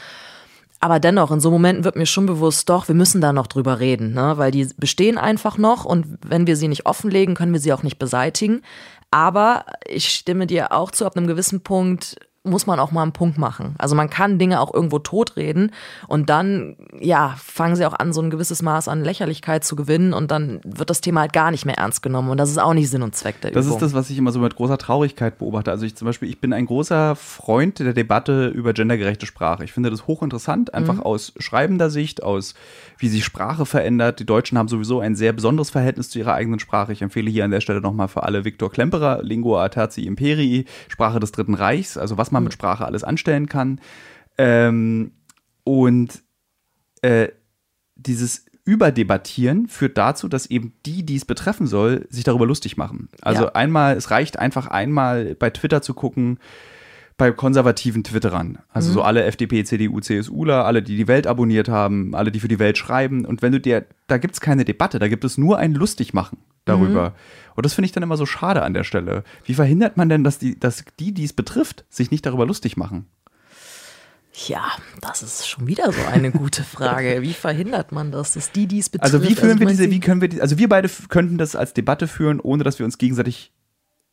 aber 0.81 0.99
dennoch, 0.99 1.31
in 1.31 1.41
so 1.41 1.51
Momenten 1.51 1.85
wird 1.85 1.97
mir 1.97 2.07
schon 2.07 2.25
bewusst, 2.25 2.69
doch, 2.71 2.89
wir 2.89 2.95
müssen 2.95 3.21
da 3.21 3.35
noch 3.35 3.47
drüber 3.47 3.81
reden, 3.81 4.15
ne? 4.15 4.39
weil 4.39 4.51
die 4.51 4.67
bestehen 4.79 5.19
einfach 5.19 5.59
noch 5.59 5.85
und 5.85 6.19
wenn 6.27 6.47
wir 6.47 6.57
sie 6.57 6.69
nicht 6.69 6.87
offenlegen, 6.87 7.35
können 7.35 7.53
wir 7.53 7.61
sie 7.61 7.75
auch 7.75 7.83
nicht 7.83 7.99
beseitigen. 7.99 8.63
Aber 9.11 9.67
ich 9.87 10.09
stimme 10.09 10.47
dir 10.47 10.73
auch 10.73 10.91
zu, 10.91 11.05
ab 11.05 11.17
einem 11.17 11.27
gewissen 11.27 11.63
Punkt 11.63 12.17
muss 12.43 12.67
man 12.67 12.81
auch 12.81 12.91
mal 12.91 13.03
einen 13.03 13.13
Punkt 13.13 13.37
machen. 13.37 13.75
Also 13.77 13.95
man 13.95 14.09
kann 14.09 14.39
Dinge 14.39 14.61
auch 14.61 14.73
irgendwo 14.73 14.99
totreden 14.99 15.73
und 16.09 16.31
dann, 16.31 16.77
ja, 16.99 17.35
fangen 17.37 17.77
sie 17.77 17.85
auch 17.85 17.93
an, 17.93 18.15
so 18.15 18.23
ein 18.23 18.31
gewisses 18.31 18.63
Maß 18.63 18.89
an 18.89 19.05
Lächerlichkeit 19.05 19.63
zu 19.63 19.77
gewinnen 19.77 20.15
und 20.15 20.31
dann 20.31 20.61
wird 20.65 20.89
das 20.89 21.03
Thema 21.03 21.21
halt 21.21 21.35
gar 21.35 21.51
nicht 21.51 21.67
mehr 21.67 21.77
ernst 21.77 22.03
genommen 22.03 22.31
und 22.31 22.39
das 22.39 22.51
ist 22.51 22.57
auch 22.57 22.73
nicht 22.73 22.89
Sinn 22.89 23.03
und 23.03 23.15
Zweck 23.15 23.43
der 23.43 23.51
das 23.51 23.67
Übung. 23.67 23.79
Das 23.79 23.83
ist 23.83 23.93
das, 23.93 23.99
was 23.99 24.09
ich 24.09 24.17
immer 24.17 24.33
so 24.33 24.39
mit 24.39 24.57
großer 24.57 24.79
Traurigkeit 24.79 25.37
beobachte. 25.37 25.71
Also 25.71 25.85
ich 25.85 25.97
zum 25.97 26.07
Beispiel, 26.07 26.31
ich 26.31 26.41
bin 26.41 26.55
ein 26.55 26.65
großer 26.65 27.15
Freund 27.15 27.79
der 27.79 27.93
Debatte 27.93 28.49
über 28.49 28.73
gendergerechte 28.73 29.27
Sprache. 29.27 29.63
Ich 29.65 29.75
finde 29.75 29.91
das 29.91 30.07
hochinteressant, 30.07 30.73
einfach 30.73 30.95
mhm. 30.95 31.03
aus 31.03 31.35
schreibender 31.39 31.91
Sicht, 31.91 32.23
aus 32.23 32.55
wie 32.97 33.09
sich 33.09 33.23
Sprache 33.23 33.67
verändert. 33.67 34.19
Die 34.19 34.27
Deutschen 34.27 34.57
haben 34.57 34.69
sowieso 34.69 35.01
ein 35.01 35.15
sehr 35.15 35.35
besonderes 35.35 35.69
Verhältnis 35.69 36.09
zu 36.09 36.19
ihrer 36.19 36.35
eigenen 36.35 36.59
Sprache. 36.59 36.93
Ich 36.93 37.03
empfehle 37.03 37.31
hier 37.31 37.45
an 37.45 37.51
der 37.51 37.61
Stelle 37.61 37.83
nochmal 37.83 38.09
für 38.09 38.23
alle 38.23 38.47
Viktor 38.47 38.71
Klemperer, 38.71 39.23
Lingua 39.23 39.69
Terzi 39.69 40.07
Imperii, 40.07 40.65
Sprache 40.89 41.21
des 41.21 41.33
Dritten 41.33 41.53
Reichs, 41.53 41.99
also 41.99 42.17
was 42.17 42.30
man 42.31 42.45
mit 42.45 42.53
Sprache 42.53 42.85
alles 42.85 43.05
anstellen 43.05 43.47
kann. 43.47 43.81
Ähm, 44.39 45.13
und 45.65 46.23
äh, 47.03 47.29
dieses 47.97 48.47
Überdebattieren 48.65 49.69
führt 49.69 49.99
dazu, 49.99 50.29
dass 50.29 50.47
eben 50.47 50.75
die, 50.87 51.05
die 51.05 51.17
es 51.17 51.25
betreffen 51.25 51.67
soll, 51.67 52.07
sich 52.11 52.25
darüber 52.25 52.47
lustig 52.47 52.77
machen. 52.77 53.09
Also 53.21 53.45
ja. 53.45 53.53
einmal, 53.53 53.97
es 53.97 54.11
reicht 54.11 54.39
einfach 54.39 54.67
einmal 54.67 55.35
bei 55.35 55.51
Twitter 55.51 55.83
zu 55.83 55.95
gucken, 55.95 56.39
bei 57.21 57.33
konservativen 57.33 58.03
Twitterern. 58.03 58.61
Also 58.71 58.89
mhm. 58.89 58.95
so 58.95 59.03
alle 59.03 59.25
FDP, 59.25 59.63
CDU, 59.65 60.01
CSUler, 60.01 60.65
alle, 60.65 60.83
die 60.83 60.97
die 60.97 61.07
Welt 61.07 61.27
abonniert 61.27 61.69
haben, 61.69 62.15
alle, 62.15 62.33
die 62.33 62.41
für 62.41 62.49
die 62.49 62.59
Welt 62.59 62.79
schreiben. 62.79 63.27
Und 63.27 63.43
wenn 63.43 63.53
du 63.53 63.61
dir, 63.61 63.85
da 64.07 64.17
gibt 64.17 64.35
es 64.35 64.41
keine 64.41 64.65
Debatte, 64.65 64.99
da 64.99 65.07
gibt 65.07 65.25
es 65.25 65.37
nur 65.37 65.59
ein 65.59 65.75
Lustigmachen 65.75 66.39
darüber. 66.65 67.11
Mhm. 67.11 67.15
Und 67.57 67.67
das 67.67 67.75
finde 67.75 67.87
ich 67.87 67.93
dann 67.93 68.03
immer 68.03 68.17
so 68.17 68.25
schade 68.25 68.63
an 68.63 68.73
der 68.73 68.85
Stelle. 68.85 69.23
Wie 69.45 69.53
verhindert 69.53 69.99
man 69.99 70.09
denn, 70.09 70.25
dass 70.25 70.39
die, 70.39 70.59
dass 70.59 70.83
die, 70.99 71.13
die 71.13 71.25
es 71.25 71.35
betrifft, 71.35 71.85
sich 71.91 72.11
nicht 72.11 72.25
darüber 72.25 72.47
lustig 72.47 72.79
machen? 72.79 73.05
Ja, 74.47 74.65
das 75.03 75.23
ist 75.23 75.47
schon 75.47 75.67
wieder 75.67 75.93
so 75.93 76.01
eine 76.11 76.31
gute 76.33 76.65
Frage. 76.65 77.21
Wie 77.21 77.35
verhindert 77.35 77.93
man 77.93 78.13
das, 78.13 78.33
dass 78.33 78.51
die, 78.51 78.67
die 78.67 78.79
es 78.79 78.89
betrifft? 78.89 79.15
Also 79.15 79.29
wie 79.29 79.35
führen 79.35 79.59
also 79.59 79.61
wir 79.61 79.67
diese, 79.67 79.91
wie 79.91 80.01
können 80.01 80.23
wir, 80.23 80.41
also 80.41 80.57
wir 80.57 80.71
beide 80.71 80.89
könnten 81.11 81.37
das 81.37 81.55
als 81.55 81.75
Debatte 81.75 82.09
führen, 82.09 82.41
ohne 82.41 82.65
dass 82.65 82.79
wir 82.79 82.87
uns 82.87 82.97
gegenseitig 82.97 83.53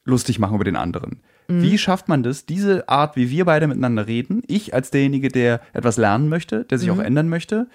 lustig 0.03 0.39
machen 0.39 0.55
über 0.55 0.65
den 0.65 0.75
anderen. 0.75 1.21
Mhm. 1.47 1.61
Wie 1.61 1.77
schafft 1.77 2.07
man 2.07 2.23
das, 2.23 2.45
diese 2.45 2.87
Art, 2.89 3.15
wie 3.15 3.29
wir 3.29 3.45
beide 3.45 3.67
miteinander 3.67 4.07
reden, 4.07 4.43
ich 4.47 4.73
als 4.73 4.91
derjenige, 4.91 5.29
der 5.29 5.61
etwas 5.73 5.97
lernen 5.97 6.29
möchte, 6.29 6.65
der 6.65 6.77
sich 6.77 6.89
mhm. 6.89 6.99
auch 6.99 7.03
ändern 7.03 7.29
möchte, 7.29 7.67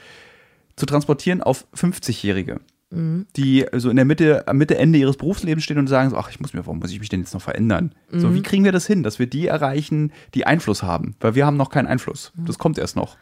zu 0.76 0.86
transportieren 0.86 1.42
auf 1.42 1.66
50-Jährige? 1.74 2.60
Mhm. 2.92 3.26
die 3.36 3.64
so 3.72 3.88
in 3.88 3.96
der 3.96 4.04
Mitte, 4.04 4.44
Mitte, 4.52 4.76
Ende 4.76 4.98
ihres 4.98 5.16
Berufslebens 5.16 5.64
stehen 5.64 5.78
und 5.78 5.86
sagen 5.86 6.10
so, 6.10 6.16
ach, 6.18 6.28
ich 6.28 6.40
muss 6.40 6.52
mir, 6.52 6.66
warum 6.66 6.78
muss 6.78 6.92
ich 6.92 7.00
mich 7.00 7.08
denn 7.08 7.20
jetzt 7.20 7.32
noch 7.32 7.40
verändern? 7.40 7.94
Mhm. 8.10 8.20
So, 8.20 8.34
wie 8.34 8.42
kriegen 8.42 8.64
wir 8.64 8.72
das 8.72 8.86
hin, 8.86 9.02
dass 9.02 9.18
wir 9.18 9.26
die 9.26 9.46
erreichen, 9.46 10.12
die 10.34 10.46
Einfluss 10.46 10.82
haben? 10.82 11.16
Weil 11.18 11.34
wir 11.34 11.46
haben 11.46 11.56
noch 11.56 11.70
keinen 11.70 11.86
Einfluss. 11.86 12.32
Mhm. 12.34 12.44
Das 12.44 12.58
kommt 12.58 12.76
erst 12.76 12.96
noch. 12.96 13.16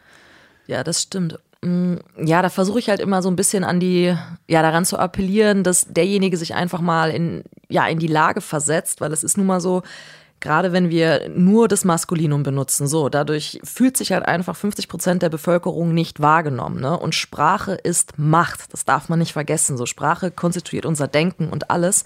Ja, 0.67 0.83
das 0.83 1.03
stimmt. 1.03 1.39
Mm, 1.63 1.97
ja, 2.17 2.43
da 2.43 2.49
versuche 2.49 2.79
ich 2.79 2.89
halt 2.89 3.01
immer 3.01 3.23
so 3.23 3.29
ein 3.29 3.37
bisschen 3.37 3.65
an 3.65 3.81
die, 3.81 4.15
ja, 4.49 4.63
daran 4.63 4.85
zu 4.85 4.99
appellieren, 4.99 5.63
dass 5.63 5.87
derjenige 5.87 6.37
sich 6.37 6.55
einfach 6.55 6.81
mal 6.81 7.11
in, 7.11 7.45
ja, 7.69 7.87
in 7.87 7.99
die 7.99 8.07
Lage 8.07 8.41
versetzt, 8.41 9.01
weil 9.01 9.13
es 9.13 9.23
ist 9.23 9.37
nun 9.37 9.47
mal 9.47 9.61
so, 9.61 9.83
gerade 10.41 10.73
wenn 10.73 10.91
wir 10.91 11.29
nur 11.29 11.69
das 11.69 11.85
Maskulinum 11.85 12.43
benutzen, 12.43 12.87
so, 12.87 13.09
dadurch 13.09 13.61
fühlt 13.63 13.97
sich 13.97 14.13
halt 14.13 14.27
einfach 14.27 14.57
50 14.57 14.89
Prozent 14.89 15.23
der 15.23 15.29
Bevölkerung 15.29 15.95
nicht 15.95 16.21
wahrgenommen, 16.21 16.81
ne? 16.81 16.99
Und 16.99 17.15
Sprache 17.15 17.75
ist 17.75 18.19
Macht. 18.19 18.73
Das 18.73 18.85
darf 18.85 19.09
man 19.09 19.19
nicht 19.19 19.33
vergessen. 19.33 19.77
So, 19.77 19.87
Sprache 19.87 20.31
konstituiert 20.31 20.87
unser 20.87 21.09
Denken 21.09 21.49
und 21.49 21.71
alles. 21.71 22.05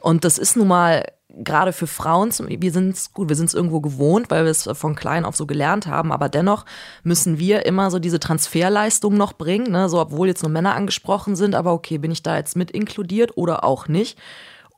Und 0.00 0.24
das 0.24 0.38
ist 0.38 0.56
nun 0.56 0.68
mal 0.68 1.04
gerade 1.30 1.72
für 1.72 1.86
Frauen, 1.86 2.32
wir 2.38 2.72
sind 2.72 2.94
es 2.94 3.12
gut, 3.12 3.28
wir 3.28 3.36
sind 3.36 3.46
es 3.46 3.54
irgendwo 3.54 3.80
gewohnt, 3.80 4.30
weil 4.30 4.44
wir 4.44 4.50
es 4.50 4.68
von 4.72 4.94
klein 4.94 5.24
auf 5.24 5.36
so 5.36 5.46
gelernt 5.46 5.86
haben, 5.86 6.10
aber 6.10 6.28
dennoch 6.28 6.64
müssen 7.02 7.38
wir 7.38 7.66
immer 7.66 7.90
so 7.90 7.98
diese 7.98 8.18
Transferleistung 8.18 9.16
noch 9.16 9.34
bringen, 9.34 9.70
ne? 9.70 9.88
so 9.88 10.00
obwohl 10.00 10.28
jetzt 10.28 10.42
nur 10.42 10.50
Männer 10.50 10.74
angesprochen 10.74 11.36
sind, 11.36 11.54
aber 11.54 11.74
okay, 11.74 11.98
bin 11.98 12.10
ich 12.10 12.22
da 12.22 12.36
jetzt 12.36 12.56
mit 12.56 12.70
inkludiert 12.70 13.36
oder 13.36 13.62
auch 13.62 13.88
nicht? 13.88 14.18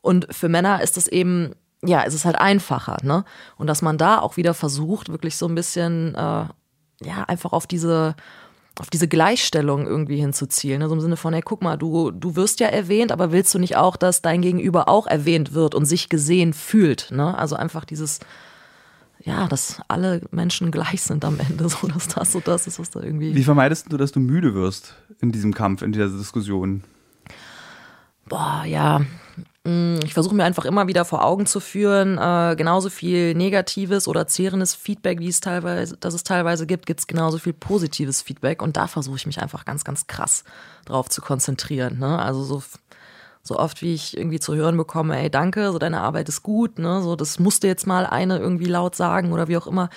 Und 0.01 0.27
für 0.33 0.49
Männer 0.49 0.81
ist 0.81 0.97
es 0.97 1.07
eben, 1.07 1.53
ja, 1.83 2.03
es 2.03 2.13
ist 2.13 2.25
halt 2.25 2.35
einfacher, 2.35 2.97
ne? 3.03 3.25
Und 3.57 3.67
dass 3.67 3.81
man 3.81 3.97
da 3.97 4.19
auch 4.19 4.37
wieder 4.37 4.53
versucht, 4.53 5.09
wirklich 5.09 5.35
so 5.37 5.47
ein 5.47 5.55
bisschen, 5.55 6.13
äh, 6.15 6.45
ja, 7.03 7.23
einfach 7.27 7.53
auf 7.53 7.67
diese 7.67 8.15
auf 8.79 8.89
diese 8.89 9.07
Gleichstellung 9.07 9.85
irgendwie 9.85 10.17
hinzuzielen. 10.17 10.81
Also 10.81 10.95
im 10.95 11.01
Sinne 11.01 11.17
von, 11.17 11.33
hey, 11.33 11.41
guck 11.43 11.61
mal, 11.61 11.77
du, 11.77 12.11
du 12.11 12.35
wirst 12.35 12.59
ja 12.61 12.67
erwähnt, 12.67 13.11
aber 13.11 13.31
willst 13.31 13.53
du 13.53 13.59
nicht 13.59 13.75
auch, 13.75 13.97
dass 13.97 14.21
dein 14.21 14.41
Gegenüber 14.41 14.87
auch 14.87 15.07
erwähnt 15.07 15.53
wird 15.53 15.75
und 15.75 15.85
sich 15.85 16.09
gesehen 16.09 16.53
fühlt? 16.53 17.09
Ne? 17.11 17.37
Also 17.37 17.55
einfach 17.55 17.83
dieses, 17.83 18.19
ja, 19.19 19.47
dass 19.47 19.81
alle 19.87 20.21
Menschen 20.31 20.71
gleich 20.71 21.01
sind 21.01 21.25
am 21.25 21.39
Ende, 21.39 21.67
so 21.69 21.87
dass 21.87 22.07
das 22.07 22.31
so 22.31 22.39
das 22.39 22.65
ist, 22.65 22.79
was 22.79 22.89
da 22.89 23.01
irgendwie. 23.01 23.35
Wie 23.35 23.43
vermeidest 23.43 23.91
du, 23.91 23.97
dass 23.97 24.11
du 24.13 24.19
müde 24.19 24.53
wirst 24.53 24.95
in 25.19 25.31
diesem 25.31 25.53
Kampf, 25.53 25.81
in 25.81 25.91
dieser 25.91 26.07
Diskussion? 26.07 26.83
Boah, 28.27 28.63
ja, 28.65 29.01
ich 29.63 30.13
versuche 30.13 30.33
mir 30.33 30.43
einfach 30.43 30.65
immer 30.65 30.87
wieder 30.87 31.05
vor 31.05 31.23
Augen 31.23 31.45
zu 31.45 31.59
führen, 31.59 32.17
äh, 32.17 32.55
genauso 32.55 32.89
viel 32.89 33.35
negatives 33.35 34.07
oder 34.07 34.25
zehrendes 34.25 34.73
Feedback, 34.73 35.19
wie 35.19 35.27
es 35.27 35.39
teilweise, 35.39 35.97
dass 35.97 36.15
es 36.15 36.23
teilweise 36.23 36.65
gibt, 36.65 36.87
gibt 36.87 36.99
es 36.99 37.07
genauso 37.07 37.37
viel 37.37 37.53
positives 37.53 38.23
Feedback. 38.23 38.61
Und 38.63 38.75
da 38.75 38.87
versuche 38.87 39.17
ich 39.17 39.27
mich 39.27 39.39
einfach 39.39 39.63
ganz, 39.63 39.83
ganz 39.83 40.07
krass 40.07 40.43
drauf 40.85 41.09
zu 41.09 41.21
konzentrieren. 41.21 41.99
Ne? 41.99 42.17
Also 42.17 42.43
so, 42.43 42.63
so 43.43 43.59
oft, 43.59 43.83
wie 43.83 43.93
ich 43.93 44.17
irgendwie 44.17 44.39
zu 44.39 44.55
hören 44.55 44.77
bekomme, 44.77 45.19
ey, 45.19 45.29
danke, 45.29 45.71
so 45.71 45.77
deine 45.77 46.01
Arbeit 46.01 46.27
ist 46.27 46.41
gut, 46.41 46.79
ne? 46.79 47.01
So, 47.03 47.15
das 47.15 47.37
musste 47.37 47.67
jetzt 47.67 47.85
mal 47.85 48.07
eine 48.07 48.39
irgendwie 48.39 48.65
laut 48.65 48.95
sagen 48.95 49.31
oder 49.31 49.47
wie 49.47 49.57
auch 49.57 49.67
immer 49.67 49.89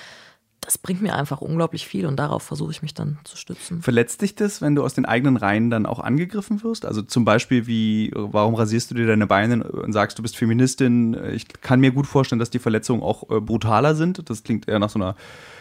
das 0.65 0.79
bringt 0.79 1.03
mir 1.03 1.15
einfach 1.15 1.41
unglaublich 1.41 1.87
viel 1.87 2.07
und 2.07 2.17
darauf 2.17 2.43
versuche 2.43 2.71
ich 2.71 2.83
mich 2.83 2.95
dann 2.95 3.19
zu 3.25 3.37
stützen. 3.37 3.83
Verletzt 3.83 4.23
dich 4.23 4.35
das, 4.35 4.63
wenn 4.63 4.75
du 4.75 4.83
aus 4.83 4.95
den 4.95 5.05
eigenen 5.05 5.37
Reihen 5.37 5.71
dann 5.71 5.87
auch 5.87 6.01
angegriffen 6.01 6.63
wirst? 6.63 6.87
Also 6.87 7.03
zum 7.03 7.25
Beispiel 7.25 7.67
wie, 7.67 8.11
warum 8.15 8.55
rasierst 8.55 8.91
du 8.91 8.95
dir 8.95 9.07
deine 9.07 9.27
Beine 9.27 9.65
und 9.65 9.93
sagst, 9.93 10.19
du 10.19 10.23
bist 10.23 10.37
Feministin? 10.37 11.17
Ich 11.33 11.49
kann 11.49 11.81
mir 11.81 11.93
gut 11.93 12.07
vorstellen, 12.07 12.39
dass 12.39 12.51
die 12.51 12.59
Verletzungen 12.59 13.03
auch 13.03 13.31
äh, 13.31 13.41
brutaler 13.41 13.95
sind. 13.95 14.29
Das 14.31 14.43
klingt 14.43 14.69
eher 14.69 14.79
nach 14.79 14.91
so 14.91 14.99
einer, 14.99 15.17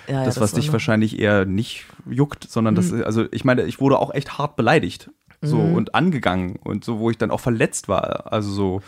ja, 0.08 0.16
ja, 0.16 0.26
das, 0.26 0.40
was 0.40 0.54
dich 0.54 0.72
wahrscheinlich 0.72 1.20
eher 1.20 1.46
nicht 1.46 1.86
juckt, 2.10 2.50
sondern 2.50 2.74
mhm. 2.74 2.78
das, 2.78 2.94
also 2.94 3.26
ich 3.32 3.44
meine, 3.46 3.64
ich 3.64 3.80
wurde 3.80 4.00
auch 4.00 4.14
echt 4.14 4.38
hart 4.38 4.56
beleidigt. 4.56 5.10
So 5.46 5.58
mhm. 5.58 5.74
und 5.74 5.94
angegangen 5.94 6.56
und 6.56 6.86
so, 6.86 7.00
wo 7.00 7.10
ich 7.10 7.18
dann 7.18 7.30
auch 7.30 7.42
verletzt 7.42 7.90
war. 7.90 8.32
Also 8.32 8.50
so, 8.50 8.82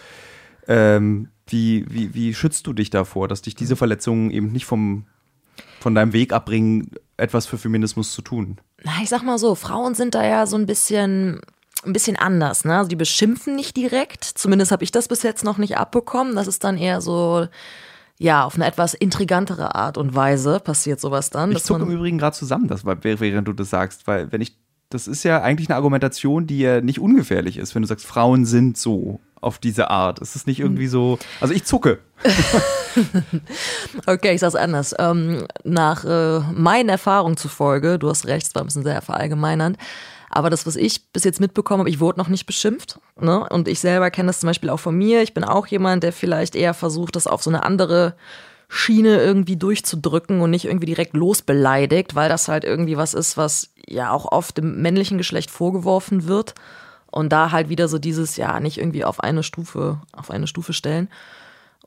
ähm, 0.69 1.27
wie, 1.47 1.85
wie, 1.89 2.13
wie 2.13 2.33
schützt 2.33 2.65
du 2.67 2.71
dich 2.71 2.89
davor, 2.89 3.27
dass 3.27 3.41
dich 3.41 3.55
diese 3.55 3.75
Verletzungen 3.75 4.31
eben 4.31 4.53
nicht 4.53 4.65
vom 4.65 5.05
von 5.79 5.95
deinem 5.95 6.13
Weg 6.13 6.33
abbringen, 6.33 6.91
etwas 7.17 7.45
für 7.45 7.57
Feminismus 7.57 8.11
zu 8.11 8.21
tun? 8.21 8.57
Na, 8.83 8.91
ich 9.01 9.09
sag 9.09 9.23
mal 9.23 9.37
so, 9.37 9.55
Frauen 9.55 9.95
sind 9.95 10.15
da 10.15 10.25
ja 10.25 10.45
so 10.47 10.57
ein 10.57 10.65
bisschen 10.65 11.41
ein 11.85 11.93
bisschen 11.93 12.15
anders, 12.15 12.65
ne? 12.65 12.77
Also 12.77 12.89
die 12.89 12.95
beschimpfen 12.95 13.55
nicht 13.55 13.77
direkt, 13.77 14.23
zumindest 14.23 14.71
habe 14.71 14.83
ich 14.83 14.91
das 14.91 15.07
bis 15.07 15.21
jetzt 15.21 15.43
noch 15.43 15.59
nicht 15.59 15.77
abbekommen. 15.77 16.35
Das 16.35 16.47
ist 16.47 16.63
dann 16.63 16.77
eher 16.77 16.99
so 16.99 17.47
ja, 18.17 18.45
auf 18.45 18.55
eine 18.55 18.65
etwas 18.65 18.93
intrigantere 18.93 19.75
Art 19.75 19.97
und 19.97 20.15
Weise 20.15 20.59
passiert 20.59 20.99
sowas 20.99 21.29
dann. 21.29 21.51
Ich 21.51 21.63
zucke 21.63 21.83
im 21.83 21.91
Übrigen 21.91 22.17
gerade 22.17 22.35
zusammen, 22.35 22.67
das, 22.67 22.85
während 22.85 23.47
du 23.47 23.53
das 23.53 23.69
sagst, 23.69 24.07
weil 24.07 24.31
wenn 24.31 24.41
ich, 24.41 24.57
das 24.89 25.07
ist 25.07 25.23
ja 25.23 25.41
eigentlich 25.41 25.69
eine 25.69 25.75
Argumentation, 25.75 26.47
die 26.47 26.59
ja 26.59 26.81
nicht 26.81 26.99
ungefährlich 26.99 27.57
ist, 27.57 27.75
wenn 27.75 27.81
du 27.81 27.87
sagst, 27.87 28.05
Frauen 28.05 28.45
sind 28.45 28.77
so 28.77 29.19
auf 29.41 29.59
diese 29.59 29.89
Art. 29.89 30.21
Es 30.21 30.35
ist 30.35 30.47
nicht 30.47 30.59
irgendwie 30.59 30.87
so, 30.87 31.19
also 31.39 31.53
ich 31.53 31.65
zucke. 31.65 31.99
okay, 34.07 34.33
ich 34.33 34.39
sag's 34.39 34.55
anders. 34.55 34.95
Ähm, 34.97 35.45
nach 35.63 36.03
äh, 36.05 36.39
meinen 36.53 36.89
Erfahrungen 36.89 37.37
zufolge, 37.37 37.99
du 37.99 38.09
hast 38.09 38.25
recht, 38.27 38.47
es 38.47 38.55
war 38.55 38.63
ein 38.63 38.67
bisschen 38.67 38.83
sehr 38.83 39.01
verallgemeinernd, 39.01 39.77
aber 40.29 40.49
das, 40.49 40.65
was 40.65 40.75
ich 40.75 41.11
bis 41.11 41.23
jetzt 41.23 41.39
mitbekommen 41.39 41.79
habe, 41.79 41.89
ich 41.89 41.99
wurde 41.99 42.19
noch 42.19 42.27
nicht 42.27 42.45
beschimpft. 42.45 42.99
Ne? 43.19 43.47
Und 43.49 43.67
ich 43.67 43.79
selber 43.79 44.11
kenne 44.11 44.27
das 44.27 44.39
zum 44.39 44.47
Beispiel 44.47 44.69
auch 44.69 44.79
von 44.79 44.95
mir. 44.95 45.21
Ich 45.21 45.33
bin 45.33 45.43
auch 45.43 45.67
jemand, 45.67 46.03
der 46.03 46.11
vielleicht 46.11 46.55
eher 46.55 46.73
versucht, 46.73 47.15
das 47.15 47.27
auf 47.27 47.43
so 47.43 47.49
eine 47.49 47.63
andere 47.63 48.15
Schiene 48.67 49.21
irgendwie 49.21 49.57
durchzudrücken 49.57 50.41
und 50.41 50.49
nicht 50.49 50.65
irgendwie 50.65 50.87
direkt 50.87 51.15
losbeleidigt, 51.15 52.15
weil 52.15 52.29
das 52.29 52.47
halt 52.47 52.63
irgendwie 52.63 52.97
was 52.97 53.13
ist, 53.13 53.37
was 53.37 53.73
ja 53.87 54.11
auch 54.11 54.31
oft 54.31 54.57
dem 54.57 54.81
männlichen 54.81 55.17
Geschlecht 55.17 55.51
vorgeworfen 55.51 56.27
wird. 56.27 56.55
Und 57.15 57.29
da 57.29 57.53
halt 57.53 57.69
wieder 57.69 57.87
so 57.87 57.97
dieses, 57.97 58.35
ja, 58.35 58.59
nicht 58.59 58.77
irgendwie 58.77 59.05
auf 59.05 59.21
eine 59.21 59.41
Stufe, 59.41 60.01
auf 60.11 60.29
eine 60.29 60.47
Stufe 60.47 60.73
stellen. 60.73 61.07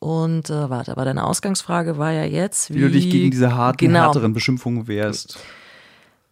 Und 0.00 0.48
äh, 0.48 0.70
warte, 0.70 0.90
aber 0.90 1.04
deine 1.04 1.24
Ausgangsfrage 1.24 1.98
war 1.98 2.12
ja 2.12 2.24
jetzt, 2.24 2.70
wie, 2.70 2.76
wie 2.76 2.80
du 2.80 2.90
dich 2.90 3.10
gegen 3.10 3.30
diese 3.30 3.54
harten, 3.54 3.76
genau. 3.76 4.04
härteren 4.04 4.32
Beschimpfungen 4.32 4.88
wehrst. 4.88 5.38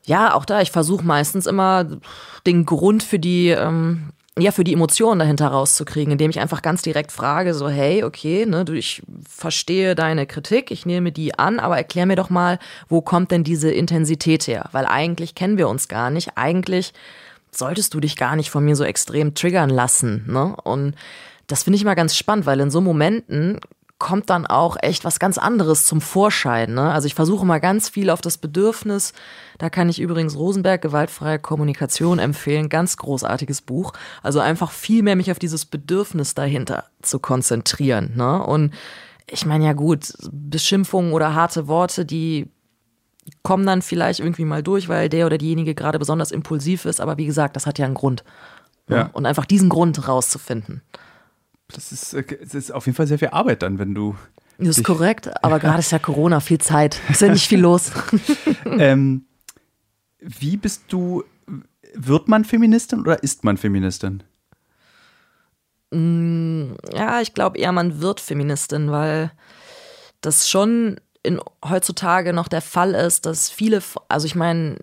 Ja, 0.07 0.32
auch 0.32 0.47
da, 0.47 0.62
ich 0.62 0.70
versuche 0.70 1.05
meistens 1.05 1.47
immer 1.47 1.86
den 2.47 2.64
Grund 2.64 3.03
für 3.03 3.18
die, 3.18 3.49
ähm, 3.49 4.12
ja, 4.38 4.51
für 4.51 4.64
die 4.64 4.72
Emotionen 4.72 5.18
dahinter 5.18 5.49
rauszukriegen, 5.49 6.12
indem 6.12 6.30
ich 6.30 6.40
einfach 6.40 6.62
ganz 6.62 6.80
direkt 6.80 7.12
frage, 7.12 7.53
so, 7.53 7.68
hey, 7.68 8.03
okay, 8.03 8.47
ne, 8.47 8.64
du, 8.64 8.72
ich 8.72 9.03
verstehe 9.28 9.94
deine 9.94 10.24
Kritik, 10.24 10.70
ich 10.70 10.86
nehme 10.86 11.12
die 11.12 11.38
an, 11.38 11.61
aber 11.61 11.76
erklär 11.76 12.07
mir 12.07 12.16
doch 12.16 12.30
mal, 12.30 12.59
wo 12.88 13.03
kommt 13.03 13.30
denn 13.30 13.44
diese 13.44 13.70
Intensität 13.70 14.47
her? 14.47 14.70
Weil 14.72 14.86
eigentlich 14.86 15.34
kennen 15.34 15.59
wir 15.59 15.68
uns 15.68 15.86
gar 15.88 16.09
nicht. 16.09 16.30
Eigentlich 16.36 16.94
solltest 17.57 17.94
du 17.94 18.00
dich 18.00 18.16
gar 18.16 18.36
nicht 18.36 18.50
von 18.50 18.64
mir 18.64 18.76
so 18.76 18.84
extrem 18.84 19.34
triggern 19.34 19.70
lassen, 19.70 20.24
ne? 20.26 20.57
Und 20.64 20.94
das 21.46 21.62
finde 21.62 21.76
ich 21.76 21.82
immer 21.82 21.94
ganz 21.94 22.16
spannend, 22.16 22.46
weil 22.46 22.61
in 22.61 22.70
so 22.70 22.80
Momenten 22.80 23.61
kommt 23.98 24.28
dann 24.28 24.46
auch 24.46 24.76
echt 24.80 25.04
was 25.04 25.18
ganz 25.18 25.38
anderes 25.38 25.86
zum 25.86 26.00
Vorschein. 26.00 26.74
Ne? 26.74 26.92
Also 26.92 27.07
ich 27.07 27.14
versuche 27.14 27.46
mal 27.46 27.61
ganz 27.61 27.88
viel 27.88 28.11
auf 28.11 28.20
das 28.20 28.36
Bedürfnis. 28.36 29.14
Da 29.59 29.70
kann 29.70 29.88
ich 29.88 30.00
übrigens 30.00 30.36
Rosenberg 30.36 30.82
gewaltfreie 30.82 31.38
Kommunikation 31.38 32.18
empfehlen, 32.18 32.68
ganz 32.68 32.98
großartiges 32.98 33.62
Buch. 33.62 33.92
Also 34.22 34.40
einfach 34.40 34.70
viel 34.70 35.02
mehr 35.02 35.16
mich 35.16 35.30
auf 35.30 35.38
dieses 35.38 35.64
Bedürfnis 35.64 36.34
dahinter 36.34 36.84
zu 37.00 37.20
konzentrieren. 37.20 38.12
Ne? 38.16 38.42
Und 38.42 38.74
ich 39.28 39.46
meine 39.46 39.64
ja 39.64 39.72
gut, 39.72 40.12
Beschimpfungen 40.30 41.12
oder 41.12 41.34
harte 41.34 41.66
Worte, 41.66 42.04
die 42.04 42.50
kommen 43.43 43.66
dann 43.66 43.83
vielleicht 43.83 44.20
irgendwie 44.20 44.45
mal 44.45 44.62
durch, 44.62 44.89
weil 44.89 45.09
der 45.09 45.27
oder 45.27 45.39
diejenige 45.39 45.74
gerade 45.74 45.99
besonders 45.99 46.31
impulsiv 46.31 46.85
ist. 46.85 47.01
Aber 47.01 47.16
wie 47.18 47.27
gesagt, 47.27 47.57
das 47.57 47.66
hat 47.66 47.79
ja 47.79 47.87
einen 47.87 47.95
Grund. 47.95 48.24
Ne? 48.89 48.97
Ja. 48.97 49.11
Und 49.12 49.27
einfach 49.27 49.47
diesen 49.47 49.68
Grund 49.68 50.07
rauszufinden. 50.07 50.83
Das 51.68 51.93
ist, 51.93 52.14
äh, 52.14 52.24
das 52.41 52.55
ist 52.55 52.70
auf 52.70 52.87
jeden 52.87 52.97
Fall 52.97 53.07
sehr 53.07 53.18
viel 53.18 53.29
Arbeit 53.29 53.62
dann, 53.62 53.79
wenn 53.79 53.95
du. 53.95 54.16
Das 54.59 54.79
ist 54.79 54.85
korrekt, 54.85 55.31
aber 55.43 55.59
gerade 55.59 55.81
ist 55.81 55.93
ja 55.93 55.99
Corona, 55.99 56.41
viel 56.41 56.59
Zeit. 56.59 57.01
Ist 57.09 57.20
ja 57.20 57.29
nicht 57.29 57.49
viel 57.49 57.61
los. 57.61 57.91
ähm, 58.64 59.27
wie 60.20 60.57
bist 60.57 60.85
du, 60.89 61.24
wird 61.95 62.29
man 62.29 62.45
Feministin 62.45 63.01
oder 63.01 63.22
ist 63.22 63.45
man 63.45 63.57
Feministin? 63.57 64.22
Mm, 65.91 66.72
ja, 66.93 67.20
ich 67.20 67.35
glaube 67.35 67.59
eher, 67.59 67.72
man 67.72 68.01
wird 68.01 68.20
Feministin, 68.20 68.91
weil 68.91 69.31
das 70.20 70.49
schon 70.49 70.97
in, 71.27 71.41
heutzutage 71.64 72.33
noch 72.33 72.49
der 72.49 72.62
Fall 72.62 72.95
ist, 72.95 73.27
dass 73.27 73.51
viele, 73.51 73.83
also 74.09 74.27
ich 74.27 74.35
meine, 74.35 74.79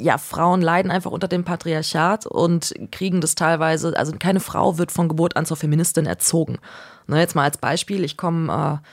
ja, 0.00 0.18
Frauen 0.18 0.62
leiden 0.62 0.90
einfach 0.90 1.10
unter 1.10 1.28
dem 1.28 1.44
Patriarchat 1.44 2.26
und 2.26 2.74
kriegen 2.90 3.20
das 3.20 3.34
teilweise, 3.34 3.96
also 3.96 4.12
keine 4.18 4.40
Frau 4.40 4.78
wird 4.78 4.90
von 4.90 5.08
Geburt 5.08 5.36
an 5.36 5.46
zur 5.46 5.58
Feministin 5.58 6.06
erzogen. 6.06 6.58
Ne, 7.06 7.18
jetzt 7.20 7.34
mal 7.34 7.44
als 7.44 7.58
Beispiel, 7.58 8.02
ich 8.02 8.16
komme 8.16 8.80
äh, 8.82 8.86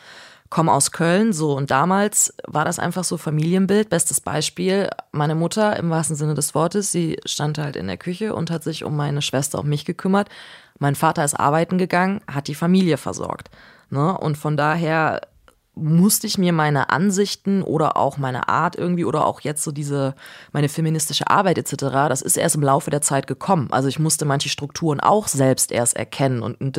komm 0.50 0.70
aus 0.70 0.92
Köln, 0.92 1.34
so 1.34 1.56
und 1.56 1.72
damals 1.72 2.34
war 2.46 2.66
das 2.66 2.80
einfach 2.80 3.04
so 3.04 3.18
Familienbild. 3.18 3.90
Bestes 3.90 4.22
Beispiel, 4.22 4.90
meine 5.12 5.36
Mutter 5.36 5.78
im 5.78 5.90
wahrsten 5.90 6.16
Sinne 6.16 6.36
des 6.36 6.56
Wortes, 6.56 6.92
sie 6.92 7.20
stand 7.26 7.58
halt 7.58 7.76
in 7.76 7.88
der 7.88 7.98
Küche 7.98 8.34
und 8.34 8.50
hat 8.50 8.64
sich 8.64 8.84
um 8.84 8.96
meine 8.96 9.22
Schwester 9.22 9.60
und 9.60 9.68
mich 9.68 9.86
gekümmert. 9.86 10.30
Mein 10.80 10.96
Vater 10.96 11.24
ist 11.26 11.34
arbeiten 11.34 11.78
gegangen, 11.78 12.22
hat 12.32 12.48
die 12.48 12.56
Familie 12.56 12.98
versorgt. 12.98 13.50
Ne? 13.90 14.18
Und 14.18 14.38
von 14.38 14.58
daher 14.58 15.22
musste 15.78 16.28
ich 16.28 16.38
mir 16.38 16.54
meine 16.54 16.90
Ansichten 16.90 17.62
oder 17.62 17.98
auch 17.98 18.18
meine 18.18 18.50
Art 18.50 18.76
irgendwie 18.76 19.06
oder 19.06 19.26
auch 19.26 19.42
jetzt 19.42 19.64
so 19.64 19.72
diese, 19.72 20.16
meine 20.52 20.70
feministische 20.70 21.28
Arbeit 21.30 21.58
etc., 21.58 21.76
das 22.10 22.22
ist 22.22 22.38
erst 22.38 22.56
im 22.56 22.64
Laufe 22.64 22.90
der 22.90 23.02
Zeit 23.02 23.28
gekommen. 23.28 23.68
Also 23.72 23.88
ich 23.88 24.00
musste 24.00 24.26
manche 24.26 24.50
Strukturen 24.50 25.00
auch 25.00 25.28
selbst 25.28 25.72
erst 25.72 25.96
erkennen 25.96 26.42
und 26.42 26.62
ein 26.62 26.74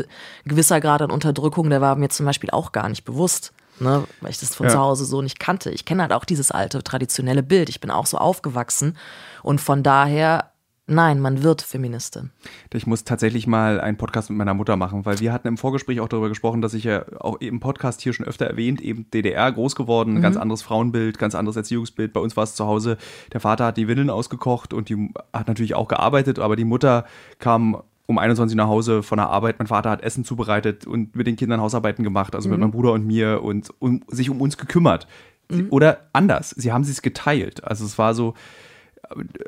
gewisser 0.45 0.81
Grad 0.81 1.03
an 1.03 1.11
Unterdrückung, 1.11 1.71
der 1.71 1.81
war 1.81 1.97
mir 1.97 2.09
zum 2.09 2.27
Beispiel 2.27 2.51
auch 2.51 2.73
gar 2.73 2.89
nicht 2.89 3.05
bewusst. 3.05 3.53
Ne, 3.81 4.03
weil 4.21 4.33
ich 4.33 4.41
das 4.41 4.57
von 4.57 4.67
ja. 4.67 4.73
zu 4.73 4.81
Hause 4.81 5.05
so 5.05 5.23
nicht 5.23 5.39
kannte. 5.39 5.71
Ich 5.71 5.85
kenne 5.85 6.03
halt 6.03 6.13
auch 6.13 6.25
dieses 6.25 6.51
alte 6.51 6.83
traditionelle 6.83 7.45
Bild. 7.45 7.69
Ich 7.69 7.81
bin 7.81 7.93
auch 7.93 8.07
so 8.07 8.19
aufgewachsen 8.19 8.97
und 9.45 9.61
von 9.61 9.85
daher 9.85 10.51
Nein, 10.91 11.21
man 11.21 11.43
wird 11.43 11.61
Feministin. 11.61 12.31
Ich 12.73 12.87
muss 12.87 13.05
tatsächlich 13.05 13.47
mal 13.47 13.79
einen 13.79 13.99
Podcast 13.99 14.31
mit 14.31 14.39
meiner 14.39 14.55
Mutter 14.55 14.75
machen, 14.77 15.05
weil 15.05 15.21
wir 15.21 15.35
hatten 15.35 15.47
im 15.47 15.59
Vorgespräch 15.59 16.01
auch 16.01 16.09
darüber 16.09 16.31
gesprochen, 16.31 16.63
dass 16.63 16.73
ich 16.73 16.85
ja 16.85 17.05
auch 17.21 17.37
im 17.41 17.61
Podcast 17.61 18.01
hier 18.01 18.15
schon 18.15 18.25
öfter 18.25 18.47
erwähnt, 18.47 18.81
eben 18.81 19.05
DDR 19.11 19.53
groß 19.53 19.77
geworden, 19.77 20.15
mhm. 20.15 20.23
ganz 20.23 20.39
anderes 20.39 20.63
Frauenbild, 20.63 21.19
ganz 21.19 21.35
anderes 21.35 21.57
Erziehungsbild. 21.57 22.15
Bei 22.15 22.21
uns 22.21 22.39
war 22.39 22.45
es 22.45 22.55
zu 22.55 22.65
Hause, 22.65 22.97
der 23.35 23.41
Vater 23.41 23.67
hat 23.67 23.77
die 23.77 23.87
Windeln 23.87 24.09
ausgekocht 24.09 24.73
und 24.73 24.89
die 24.89 25.13
hat 25.31 25.47
natürlich 25.47 25.75
auch 25.75 25.89
gearbeitet, 25.89 26.39
aber 26.39 26.57
die 26.57 26.65
Mutter 26.65 27.05
kam 27.39 27.83
um 28.07 28.17
21 28.17 28.57
nach 28.57 28.69
Hause 28.69 29.03
von 29.03 29.19
der 29.19 29.29
Arbeit. 29.29 29.59
Mein 29.59 29.67
Vater 29.67 29.91
hat 29.91 30.01
Essen 30.01 30.25
zubereitet 30.25 30.87
und 30.87 31.15
mit 31.15 31.27
den 31.27 31.37
Kindern 31.37 31.61
Hausarbeiten 31.61 32.03
gemacht, 32.03 32.35
also 32.35 32.49
mhm. 32.49 32.53
mit 32.53 32.61
meinem 32.61 32.71
Bruder 32.71 32.93
und 32.93 33.07
mir 33.07 33.43
und 33.43 33.69
um, 33.79 34.03
sich 34.09 34.31
um 34.31 34.41
uns 34.41 34.57
gekümmert. 34.57 35.07
Mhm. 35.51 35.67
Oder 35.69 36.09
anders, 36.15 36.49
sie 36.51 36.73
haben 36.73 36.81
es 36.81 37.03
geteilt. 37.03 37.63
Also 37.63 37.85
es 37.85 37.99
war 37.99 38.15
so, 38.15 38.33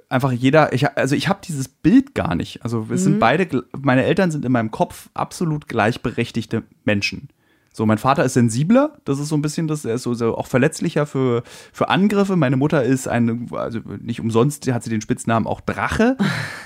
einfach 0.09 0.33
jeder, 0.33 0.73
ich, 0.73 0.97
also 0.97 1.15
ich 1.15 1.29
habe 1.29 1.41
dieses 1.47 1.69
Bild 1.69 2.15
gar 2.15 2.35
nicht. 2.35 2.65
Also 2.65 2.89
wir 2.89 2.97
mhm. 2.97 3.01
sind 3.01 3.19
beide, 3.21 3.65
meine 3.79 4.05
Eltern 4.05 4.31
sind 4.31 4.45
in 4.45 4.53
meinem 4.53 4.71
Kopf 4.71 5.11
absolut 5.15 5.69
gleichberechtigte 5.69 6.63
Menschen. 6.85 7.29
So, 7.73 7.87
mein 7.87 7.99
Vater 7.99 8.25
ist 8.25 8.35
sensibler, 8.35 8.97
das 9.05 9.21
ist 9.21 9.29
so 9.29 9.37
ein 9.37 9.43
bisschen 9.43 9.69
das, 9.69 9.85
er 9.85 9.95
ist 9.95 10.03
so, 10.03 10.13
so 10.13 10.37
auch 10.37 10.49
verletzlicher 10.49 11.07
für, 11.07 11.45
für 11.73 11.89
Angriffe. 11.89 12.35
Meine 12.35 12.57
Mutter 12.57 12.83
ist 12.83 13.07
eine, 13.07 13.47
also 13.53 13.79
nicht 14.01 14.21
umsonst 14.21 14.71
hat 14.73 14.83
sie 14.83 14.91
den 14.91 15.01
Spitznamen 15.01 15.47
auch 15.47 15.61
Drache. 15.61 16.17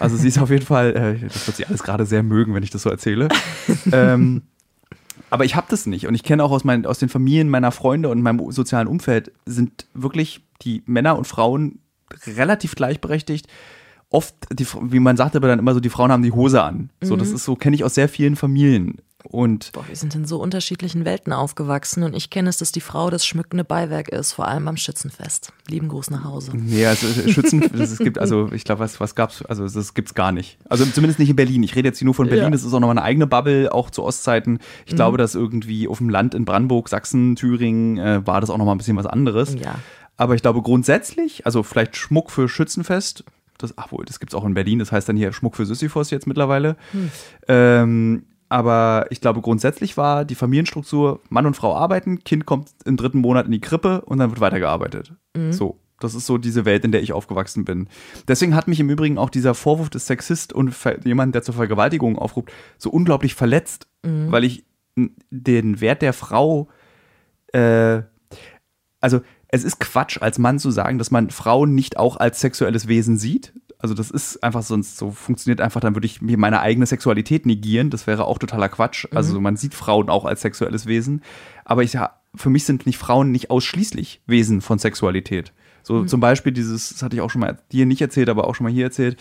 Also 0.00 0.16
sie 0.16 0.28
ist 0.28 0.38
auf 0.38 0.50
jeden 0.50 0.64
Fall, 0.64 0.96
äh, 0.96 1.26
das 1.26 1.46
wird 1.46 1.56
sie 1.58 1.66
alles 1.66 1.82
gerade 1.82 2.06
sehr 2.06 2.22
mögen, 2.22 2.54
wenn 2.54 2.62
ich 2.62 2.70
das 2.70 2.82
so 2.82 2.90
erzähle. 2.90 3.28
ähm, 3.92 4.42
aber 5.28 5.44
ich 5.44 5.56
habe 5.56 5.66
das 5.68 5.84
nicht. 5.86 6.06
Und 6.06 6.14
ich 6.14 6.22
kenne 6.22 6.42
auch 6.42 6.50
aus, 6.50 6.64
meinen, 6.64 6.86
aus 6.86 6.98
den 6.98 7.10
Familien 7.10 7.50
meiner 7.50 7.70
Freunde 7.70 8.08
und 8.08 8.22
meinem 8.22 8.50
sozialen 8.50 8.88
Umfeld 8.88 9.30
sind 9.44 9.86
wirklich 9.92 10.42
die 10.62 10.82
Männer 10.86 11.18
und 11.18 11.26
Frauen 11.26 11.80
relativ 12.26 12.74
gleichberechtigt. 12.74 13.46
Oft, 14.10 14.34
die, 14.52 14.66
wie 14.82 15.00
man 15.00 15.16
sagt 15.16 15.34
aber 15.34 15.48
dann 15.48 15.58
immer 15.58 15.74
so, 15.74 15.80
die 15.80 15.90
Frauen 15.90 16.12
haben 16.12 16.22
die 16.22 16.32
Hose 16.32 16.62
an. 16.62 16.90
Mhm. 17.00 17.06
So, 17.06 17.16
das 17.16 17.28
mhm. 17.28 17.34
ist 17.36 17.44
so, 17.44 17.56
kenne 17.56 17.74
ich 17.74 17.84
aus 17.84 17.94
sehr 17.94 18.08
vielen 18.08 18.36
Familien. 18.36 18.98
Und 19.24 19.72
Boah, 19.72 19.88
wir 19.88 19.96
sind 19.96 20.14
in 20.14 20.26
so 20.26 20.38
unterschiedlichen 20.38 21.06
Welten 21.06 21.32
aufgewachsen 21.32 22.02
und 22.02 22.14
ich 22.14 22.28
kenne 22.28 22.50
es, 22.50 22.58
dass 22.58 22.72
die 22.72 22.82
Frau 22.82 23.08
das 23.08 23.24
schmückende 23.24 23.64
Beiwerk 23.64 24.10
ist, 24.10 24.32
vor 24.32 24.46
allem 24.46 24.68
am 24.68 24.76
Schützenfest. 24.76 25.50
Lieben 25.66 25.88
Gruß 25.88 26.10
nach 26.10 26.24
Hause. 26.24 26.52
Ja, 26.66 26.90
also 26.90 27.06
Schützen, 27.30 27.62
es 27.80 27.98
gibt, 27.98 28.18
also 28.18 28.52
ich 28.52 28.64
glaube, 28.64 28.80
was, 28.80 29.00
was 29.00 29.14
gab's, 29.14 29.42
also 29.42 29.66
das 29.66 29.94
gibt's 29.94 30.14
gar 30.14 30.30
nicht. 30.30 30.58
Also 30.68 30.84
zumindest 30.84 31.18
nicht 31.18 31.30
in 31.30 31.36
Berlin. 31.36 31.62
Ich 31.62 31.74
rede 31.74 31.88
jetzt 31.88 31.98
hier 31.98 32.04
nur 32.04 32.14
von 32.14 32.28
Berlin, 32.28 32.44
ja. 32.44 32.50
das 32.50 32.64
ist 32.64 32.74
auch 32.74 32.80
nochmal 32.80 32.98
eine 32.98 33.06
eigene 33.06 33.26
Bubble, 33.26 33.72
auch 33.72 33.88
zu 33.88 34.02
Ostzeiten. 34.02 34.58
Ich 34.84 34.92
mhm. 34.92 34.96
glaube, 34.96 35.16
dass 35.16 35.34
irgendwie 35.34 35.88
auf 35.88 35.98
dem 35.98 36.10
Land 36.10 36.34
in 36.34 36.44
Brandenburg, 36.44 36.90
Sachsen, 36.90 37.34
Thüringen 37.34 37.96
äh, 37.96 38.26
war 38.26 38.42
das 38.42 38.50
auch 38.50 38.58
nochmal 38.58 38.74
ein 38.74 38.78
bisschen 38.78 38.96
was 38.96 39.06
anderes. 39.06 39.54
Ja. 39.54 39.76
Aber 40.16 40.34
ich 40.34 40.42
glaube 40.42 40.62
grundsätzlich, 40.62 41.44
also 41.46 41.62
vielleicht 41.62 41.96
Schmuck 41.96 42.30
für 42.30 42.48
Schützenfest, 42.48 43.24
das, 43.58 43.76
ach 43.78 43.92
wohl, 43.92 44.04
das 44.04 44.20
gibt 44.20 44.32
es 44.32 44.34
auch 44.34 44.44
in 44.44 44.54
Berlin, 44.54 44.78
das 44.78 44.92
heißt 44.92 45.08
dann 45.08 45.16
hier 45.16 45.32
Schmuck 45.32 45.56
für 45.56 45.66
Sisyphos 45.66 46.10
jetzt 46.10 46.26
mittlerweile. 46.26 46.76
Hm. 46.92 47.10
Ähm, 47.48 48.24
aber 48.48 49.06
ich 49.10 49.20
glaube, 49.20 49.40
grundsätzlich 49.40 49.96
war 49.96 50.24
die 50.24 50.34
Familienstruktur, 50.34 51.20
Mann 51.28 51.46
und 51.46 51.56
Frau 51.56 51.74
arbeiten, 51.74 52.22
Kind 52.22 52.46
kommt 52.46 52.70
im 52.84 52.96
dritten 52.96 53.18
Monat 53.18 53.46
in 53.46 53.52
die 53.52 53.60
Krippe 53.60 54.02
und 54.02 54.18
dann 54.18 54.30
wird 54.30 54.40
weitergearbeitet. 54.40 55.12
Mhm. 55.36 55.52
So. 55.52 55.80
Das 56.00 56.14
ist 56.14 56.26
so 56.26 56.38
diese 56.38 56.64
Welt, 56.64 56.84
in 56.84 56.92
der 56.92 57.02
ich 57.02 57.12
aufgewachsen 57.12 57.64
bin. 57.64 57.88
Deswegen 58.28 58.54
hat 58.54 58.68
mich 58.68 58.80
im 58.80 58.90
Übrigen 58.90 59.16
auch 59.16 59.30
dieser 59.30 59.54
Vorwurf 59.54 59.90
des 59.90 60.06
Sexist 60.06 60.52
und 60.52 60.74
jemand, 61.04 61.34
der 61.34 61.42
zur 61.42 61.54
Vergewaltigung 61.54 62.18
aufruft, 62.18 62.52
so 62.78 62.90
unglaublich 62.90 63.34
verletzt, 63.34 63.86
mhm. 64.02 64.30
weil 64.30 64.44
ich 64.44 64.64
den 65.30 65.80
Wert 65.80 66.02
der 66.02 66.12
Frau, 66.12 66.68
äh, 67.52 68.02
also 69.00 69.20
es 69.54 69.62
ist 69.62 69.78
Quatsch, 69.78 70.18
als 70.20 70.38
Mann 70.38 70.58
zu 70.58 70.72
sagen, 70.72 70.98
dass 70.98 71.12
man 71.12 71.30
Frauen 71.30 71.74
nicht 71.74 71.96
auch 71.96 72.16
als 72.16 72.40
sexuelles 72.40 72.88
Wesen 72.88 73.16
sieht. 73.18 73.52
Also 73.78 73.94
das 73.94 74.10
ist 74.10 74.42
einfach 74.42 74.62
sonst 74.62 74.96
so 74.96 75.10
funktioniert 75.12 75.60
einfach, 75.60 75.80
dann 75.80 75.94
würde 75.94 76.06
ich 76.06 76.20
mir 76.20 76.38
meine 76.38 76.60
eigene 76.60 76.86
Sexualität 76.86 77.46
negieren. 77.46 77.90
Das 77.90 78.06
wäre 78.06 78.24
auch 78.24 78.38
totaler 78.38 78.68
Quatsch. 78.68 79.06
Mhm. 79.10 79.16
Also 79.16 79.40
man 79.40 79.56
sieht 79.56 79.74
Frauen 79.74 80.08
auch 80.08 80.24
als 80.24 80.40
sexuelles 80.40 80.86
Wesen. 80.86 81.22
Aber 81.64 81.84
ich 81.84 81.92
ja, 81.92 82.18
für 82.34 82.50
mich 82.50 82.64
sind 82.64 82.86
nicht 82.86 82.98
Frauen 82.98 83.30
nicht 83.30 83.50
ausschließlich 83.50 84.22
Wesen 84.26 84.60
von 84.60 84.78
Sexualität. 84.78 85.52
So 85.84 85.94
mhm. 85.98 86.08
zum 86.08 86.18
Beispiel 86.18 86.52
dieses, 86.52 86.88
das 86.88 87.02
hatte 87.02 87.14
ich 87.14 87.22
auch 87.22 87.30
schon 87.30 87.42
mal 87.42 87.58
dir 87.70 87.86
nicht 87.86 88.00
erzählt, 88.00 88.28
aber 88.28 88.48
auch 88.48 88.56
schon 88.56 88.64
mal 88.64 88.72
hier 88.72 88.86
erzählt, 88.86 89.18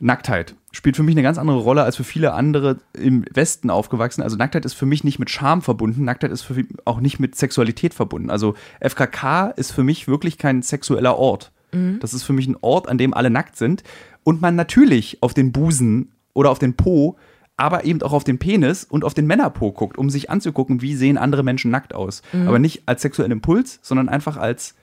Nacktheit 0.00 0.54
spielt 0.72 0.96
für 0.96 1.02
mich 1.02 1.14
eine 1.14 1.22
ganz 1.22 1.36
andere 1.36 1.58
Rolle 1.58 1.82
als 1.82 1.96
für 1.96 2.04
viele 2.04 2.32
andere 2.32 2.78
im 2.94 3.24
Westen 3.32 3.70
aufgewachsen. 3.70 4.22
Also 4.22 4.36
Nacktheit 4.36 4.64
ist 4.64 4.74
für 4.74 4.86
mich 4.86 5.04
nicht 5.04 5.18
mit 5.18 5.30
Scham 5.30 5.62
verbunden, 5.62 6.04
Nacktheit 6.04 6.30
ist 6.30 6.42
für 6.42 6.54
mich 6.54 6.66
auch 6.84 7.00
nicht 7.00 7.20
mit 7.20 7.36
Sexualität 7.36 7.92
verbunden. 7.92 8.30
Also 8.30 8.54
FKK 8.80 9.48
ist 9.50 9.72
für 9.72 9.84
mich 9.84 10.08
wirklich 10.08 10.38
kein 10.38 10.62
sexueller 10.62 11.16
Ort. 11.18 11.52
Mhm. 11.72 11.98
Das 12.00 12.14
ist 12.14 12.22
für 12.22 12.32
mich 12.32 12.46
ein 12.46 12.56
Ort, 12.60 12.88
an 12.88 12.98
dem 12.98 13.12
alle 13.12 13.30
nackt 13.30 13.56
sind 13.56 13.82
und 14.24 14.40
man 14.40 14.56
natürlich 14.56 15.18
auf 15.22 15.34
den 15.34 15.52
Busen 15.52 16.12
oder 16.32 16.50
auf 16.50 16.58
den 16.58 16.74
Po, 16.74 17.16
aber 17.56 17.84
eben 17.84 18.00
auch 18.00 18.14
auf 18.14 18.24
den 18.24 18.38
Penis 18.38 18.84
und 18.84 19.04
auf 19.04 19.12
den 19.12 19.26
Männerpo 19.26 19.72
guckt, 19.72 19.98
um 19.98 20.08
sich 20.08 20.30
anzugucken, 20.30 20.80
wie 20.80 20.94
sehen 20.94 21.18
andere 21.18 21.42
Menschen 21.42 21.70
nackt 21.70 21.94
aus. 21.94 22.22
Mhm. 22.32 22.48
Aber 22.48 22.58
nicht 22.58 22.84
als 22.86 23.02
sexuellen 23.02 23.32
Impuls, 23.32 23.80
sondern 23.82 24.08
einfach 24.08 24.38
als 24.38 24.76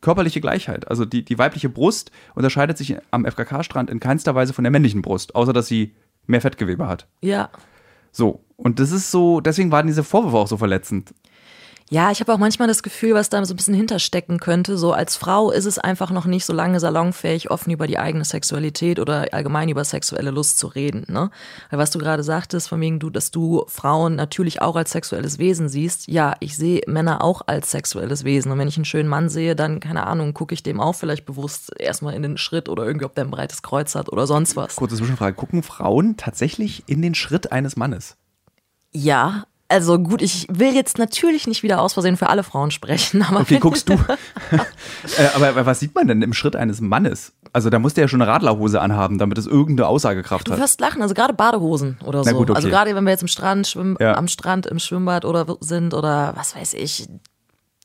körperliche 0.00 0.40
Gleichheit. 0.40 0.88
Also 0.88 1.04
die, 1.04 1.24
die 1.24 1.38
weibliche 1.38 1.68
Brust 1.68 2.10
unterscheidet 2.34 2.78
sich 2.78 2.96
am 3.10 3.24
FKK-Strand 3.24 3.90
in 3.90 4.00
keinster 4.00 4.34
Weise 4.34 4.52
von 4.52 4.64
der 4.64 4.70
männlichen 4.70 5.02
Brust, 5.02 5.34
außer 5.34 5.52
dass 5.52 5.66
sie 5.66 5.94
mehr 6.26 6.40
Fettgewebe 6.40 6.86
hat. 6.86 7.06
Ja. 7.20 7.50
So. 8.12 8.44
Und 8.56 8.80
das 8.80 8.90
ist 8.90 9.10
so, 9.10 9.40
deswegen 9.40 9.70
waren 9.70 9.86
diese 9.86 10.04
Vorwürfe 10.04 10.36
auch 10.36 10.48
so 10.48 10.56
verletzend. 10.56 11.14
Ja, 11.90 12.10
ich 12.10 12.20
habe 12.20 12.34
auch 12.34 12.38
manchmal 12.38 12.68
das 12.68 12.82
Gefühl, 12.82 13.14
was 13.14 13.30
da 13.30 13.42
so 13.46 13.54
ein 13.54 13.56
bisschen 13.56 13.72
hinterstecken 13.72 14.40
könnte. 14.40 14.76
So 14.76 14.92
als 14.92 15.16
Frau 15.16 15.50
ist 15.50 15.64
es 15.64 15.78
einfach 15.78 16.10
noch 16.10 16.26
nicht 16.26 16.44
so 16.44 16.52
lange 16.52 16.80
salonfähig, 16.80 17.50
offen 17.50 17.70
über 17.70 17.86
die 17.86 17.98
eigene 17.98 18.26
Sexualität 18.26 19.00
oder 19.00 19.28
allgemein 19.32 19.70
über 19.70 19.82
sexuelle 19.84 20.30
Lust 20.30 20.58
zu 20.58 20.66
reden. 20.66 21.06
Ne? 21.08 21.30
Weil 21.70 21.78
was 21.78 21.90
du 21.90 21.98
gerade 21.98 22.22
sagtest, 22.22 22.68
von 22.68 22.80
wegen 22.82 22.98
du, 22.98 23.08
dass 23.08 23.30
du 23.30 23.64
Frauen 23.68 24.16
natürlich 24.16 24.60
auch 24.60 24.76
als 24.76 24.90
sexuelles 24.90 25.38
Wesen 25.38 25.70
siehst. 25.70 26.08
Ja, 26.08 26.34
ich 26.40 26.56
sehe 26.56 26.82
Männer 26.86 27.24
auch 27.24 27.40
als 27.46 27.70
sexuelles 27.70 28.22
Wesen. 28.22 28.52
Und 28.52 28.58
wenn 28.58 28.68
ich 28.68 28.76
einen 28.76 28.84
schönen 28.84 29.08
Mann 29.08 29.30
sehe, 29.30 29.56
dann, 29.56 29.80
keine 29.80 30.06
Ahnung, 30.06 30.34
gucke 30.34 30.52
ich 30.52 30.62
dem 30.62 30.80
auch 30.80 30.94
vielleicht 30.94 31.24
bewusst 31.24 31.72
erstmal 31.78 32.12
in 32.12 32.22
den 32.22 32.36
Schritt 32.36 32.68
oder 32.68 32.84
irgendwie, 32.84 33.06
ob 33.06 33.14
der 33.14 33.24
ein 33.24 33.30
breites 33.30 33.62
Kreuz 33.62 33.94
hat 33.94 34.12
oder 34.12 34.26
sonst 34.26 34.56
was. 34.56 34.76
Kurze 34.76 34.96
Zwischenfrage. 34.96 35.34
Gucken 35.34 35.62
Frauen 35.62 36.18
tatsächlich 36.18 36.84
in 36.86 37.00
den 37.00 37.14
Schritt 37.14 37.50
eines 37.50 37.76
Mannes? 37.76 38.18
Ja, 38.92 39.44
also 39.70 39.98
gut, 39.98 40.22
ich 40.22 40.46
will 40.50 40.74
jetzt 40.74 40.96
natürlich 40.96 41.46
nicht 41.46 41.62
wieder 41.62 41.82
aus 41.82 41.92
Versehen 41.92 42.16
für 42.16 42.30
alle 42.30 42.42
Frauen 42.42 42.70
sprechen. 42.70 43.22
Aber 43.28 43.40
okay, 43.40 43.58
guckst 43.58 43.88
du. 43.88 43.92
äh, 44.52 45.28
aber 45.34 45.66
was 45.66 45.80
sieht 45.80 45.94
man 45.94 46.08
denn 46.08 46.22
im 46.22 46.32
Schritt 46.32 46.56
eines 46.56 46.80
Mannes? 46.80 47.32
Also 47.52 47.68
da 47.68 47.78
muss 47.78 47.94
der 47.94 48.04
ja 48.04 48.08
schon 48.08 48.22
eine 48.22 48.30
Radlerhose 48.30 48.80
anhaben, 48.80 49.18
damit 49.18 49.36
es 49.36 49.46
irgendeine 49.46 49.86
Aussagekraft 49.86 50.46
du 50.46 50.52
hat. 50.52 50.58
Du 50.58 50.62
wirst 50.62 50.80
lachen, 50.80 51.02
also 51.02 51.14
gerade 51.14 51.34
Badehosen 51.34 51.98
oder 52.04 52.24
so. 52.24 52.32
Gut, 52.32 52.50
okay. 52.50 52.56
Also 52.56 52.68
gerade 52.68 52.94
wenn 52.94 53.04
wir 53.04 53.10
jetzt 53.10 53.22
im 53.22 53.28
Strand 53.28 53.66
schwimmen, 53.66 53.96
ja. 54.00 54.16
am 54.16 54.28
Strand 54.28 54.66
im 54.66 54.78
Schwimmbad 54.78 55.24
oder 55.24 55.46
sind 55.60 55.92
oder 55.94 56.32
was 56.36 56.56
weiß 56.56 56.74
ich, 56.74 57.06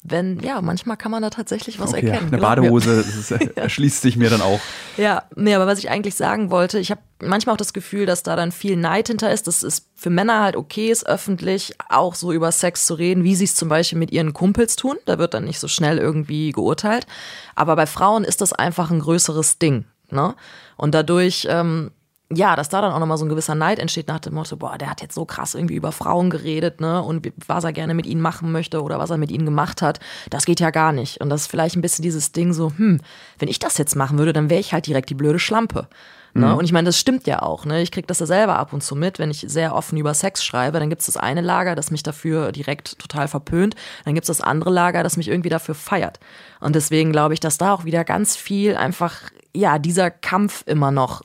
wenn, 0.03 0.39
ja, 0.41 0.61
manchmal 0.61 0.97
kann 0.97 1.11
man 1.11 1.21
da 1.21 1.29
tatsächlich 1.29 1.79
was 1.79 1.93
okay, 1.93 2.07
erkennen. 2.07 2.33
Eine 2.33 2.41
Badehose 2.41 2.99
ist, 2.99 3.31
äh, 3.31 3.49
erschließt 3.55 4.01
sich 4.01 4.17
mir 4.17 4.29
dann 4.29 4.41
auch. 4.41 4.59
Ja, 4.97 5.23
nee, 5.35 5.55
aber 5.55 5.65
was 5.65 5.79
ich 5.79 5.89
eigentlich 5.89 6.15
sagen 6.15 6.51
wollte, 6.51 6.77
ich 6.77 6.91
habe 6.91 7.01
manchmal 7.21 7.53
auch 7.53 7.57
das 7.57 7.71
Gefühl, 7.71 8.05
dass 8.05 8.21
da 8.21 8.35
dann 8.35 8.51
viel 8.51 8.75
Neid 8.75 9.07
hinter 9.07 9.31
ist. 9.31 9.47
Das 9.47 9.63
ist 9.63 9.87
für 9.95 10.09
Männer 10.09 10.41
halt 10.41 10.57
okay 10.57 10.91
ist, 10.91 11.07
öffentlich 11.07 11.73
auch 11.87 12.15
so 12.15 12.33
über 12.33 12.51
Sex 12.51 12.85
zu 12.85 12.95
reden, 12.95 13.23
wie 13.23 13.35
sie 13.35 13.45
es 13.45 13.55
zum 13.55 13.69
Beispiel 13.69 13.97
mit 13.97 14.11
ihren 14.11 14.33
Kumpels 14.33 14.75
tun. 14.75 14.97
Da 15.05 15.19
wird 15.19 15.33
dann 15.33 15.45
nicht 15.45 15.59
so 15.59 15.69
schnell 15.69 15.97
irgendwie 15.97 16.51
geurteilt. 16.51 17.07
Aber 17.55 17.77
bei 17.77 17.85
Frauen 17.85 18.25
ist 18.25 18.41
das 18.41 18.51
einfach 18.51 18.91
ein 18.91 18.99
größeres 18.99 19.57
Ding. 19.57 19.85
Ne? 20.09 20.35
Und 20.75 20.93
dadurch 20.93 21.47
ähm, 21.49 21.91
ja, 22.35 22.55
dass 22.55 22.69
da 22.69 22.81
dann 22.81 22.91
auch 22.93 22.99
nochmal 22.99 23.17
so 23.17 23.25
ein 23.25 23.29
gewisser 23.29 23.55
Neid 23.55 23.79
entsteht 23.79 24.07
nach 24.07 24.19
dem 24.19 24.33
Motto, 24.33 24.57
boah, 24.57 24.77
der 24.77 24.89
hat 24.89 25.01
jetzt 25.01 25.15
so 25.15 25.25
krass 25.25 25.55
irgendwie 25.55 25.75
über 25.75 25.91
Frauen 25.91 26.29
geredet, 26.29 26.81
ne, 26.81 27.01
und 27.01 27.31
was 27.47 27.63
er 27.63 27.73
gerne 27.73 27.93
mit 27.93 28.05
ihnen 28.05 28.21
machen 28.21 28.51
möchte 28.51 28.81
oder 28.81 28.99
was 28.99 29.09
er 29.09 29.17
mit 29.17 29.31
ihnen 29.31 29.45
gemacht 29.45 29.81
hat, 29.81 29.99
das 30.29 30.45
geht 30.45 30.59
ja 30.59 30.69
gar 30.71 30.91
nicht. 30.91 31.21
Und 31.21 31.29
das 31.29 31.41
ist 31.41 31.47
vielleicht 31.47 31.75
ein 31.75 31.81
bisschen 31.81 32.03
dieses 32.03 32.31
Ding 32.31 32.53
so, 32.53 32.71
hm, 32.75 32.99
wenn 33.39 33.49
ich 33.49 33.59
das 33.59 33.77
jetzt 33.77 33.95
machen 33.95 34.17
würde, 34.17 34.33
dann 34.33 34.49
wäre 34.49 34.59
ich 34.59 34.73
halt 34.73 34.87
direkt 34.87 35.09
die 35.09 35.15
blöde 35.15 35.39
Schlampe. 35.39 35.87
Ne? 36.35 36.47
Mhm. 36.47 36.53
Und 36.55 36.65
ich 36.65 36.71
meine, 36.71 36.87
das 36.87 36.99
stimmt 36.99 37.27
ja 37.27 37.41
auch. 37.41 37.65
Ne? 37.65 37.81
Ich 37.81 37.91
kriege 37.91 38.07
das 38.07 38.19
ja 38.19 38.25
selber 38.25 38.57
ab 38.57 38.73
und 38.73 38.81
zu 38.81 38.95
mit, 38.95 39.19
wenn 39.19 39.29
ich 39.29 39.45
sehr 39.47 39.75
offen 39.75 39.97
über 39.97 40.13
Sex 40.13 40.43
schreibe. 40.43 40.79
Dann 40.79 40.89
gibt 40.89 41.01
es 41.01 41.05
das 41.05 41.17
eine 41.17 41.41
Lager, 41.41 41.75
das 41.75 41.91
mich 41.91 42.01
dafür 42.01 42.51
direkt 42.51 42.97
total 42.97 43.27
verpönt. 43.27 43.75
Dann 44.05 44.15
gibt 44.15 44.27
es 44.27 44.35
das 44.35 44.41
andere 44.41 44.71
Lager, 44.71 45.03
das 45.03 45.17
mich 45.17 45.27
irgendwie 45.27 45.49
dafür 45.49 45.75
feiert. 45.75 46.19
Und 46.59 46.75
deswegen 46.75 47.11
glaube 47.11 47.35
ich, 47.35 47.39
dass 47.39 47.57
da 47.57 47.73
auch 47.73 47.85
wieder 47.85 48.03
ganz 48.03 48.35
viel 48.35 48.75
einfach, 48.75 49.21
ja, 49.55 49.77
dieser 49.77 50.09
Kampf 50.09 50.63
immer 50.65 50.89
noch 50.89 51.21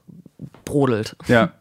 brodelt. 0.69 1.17
Ja. 1.27 1.53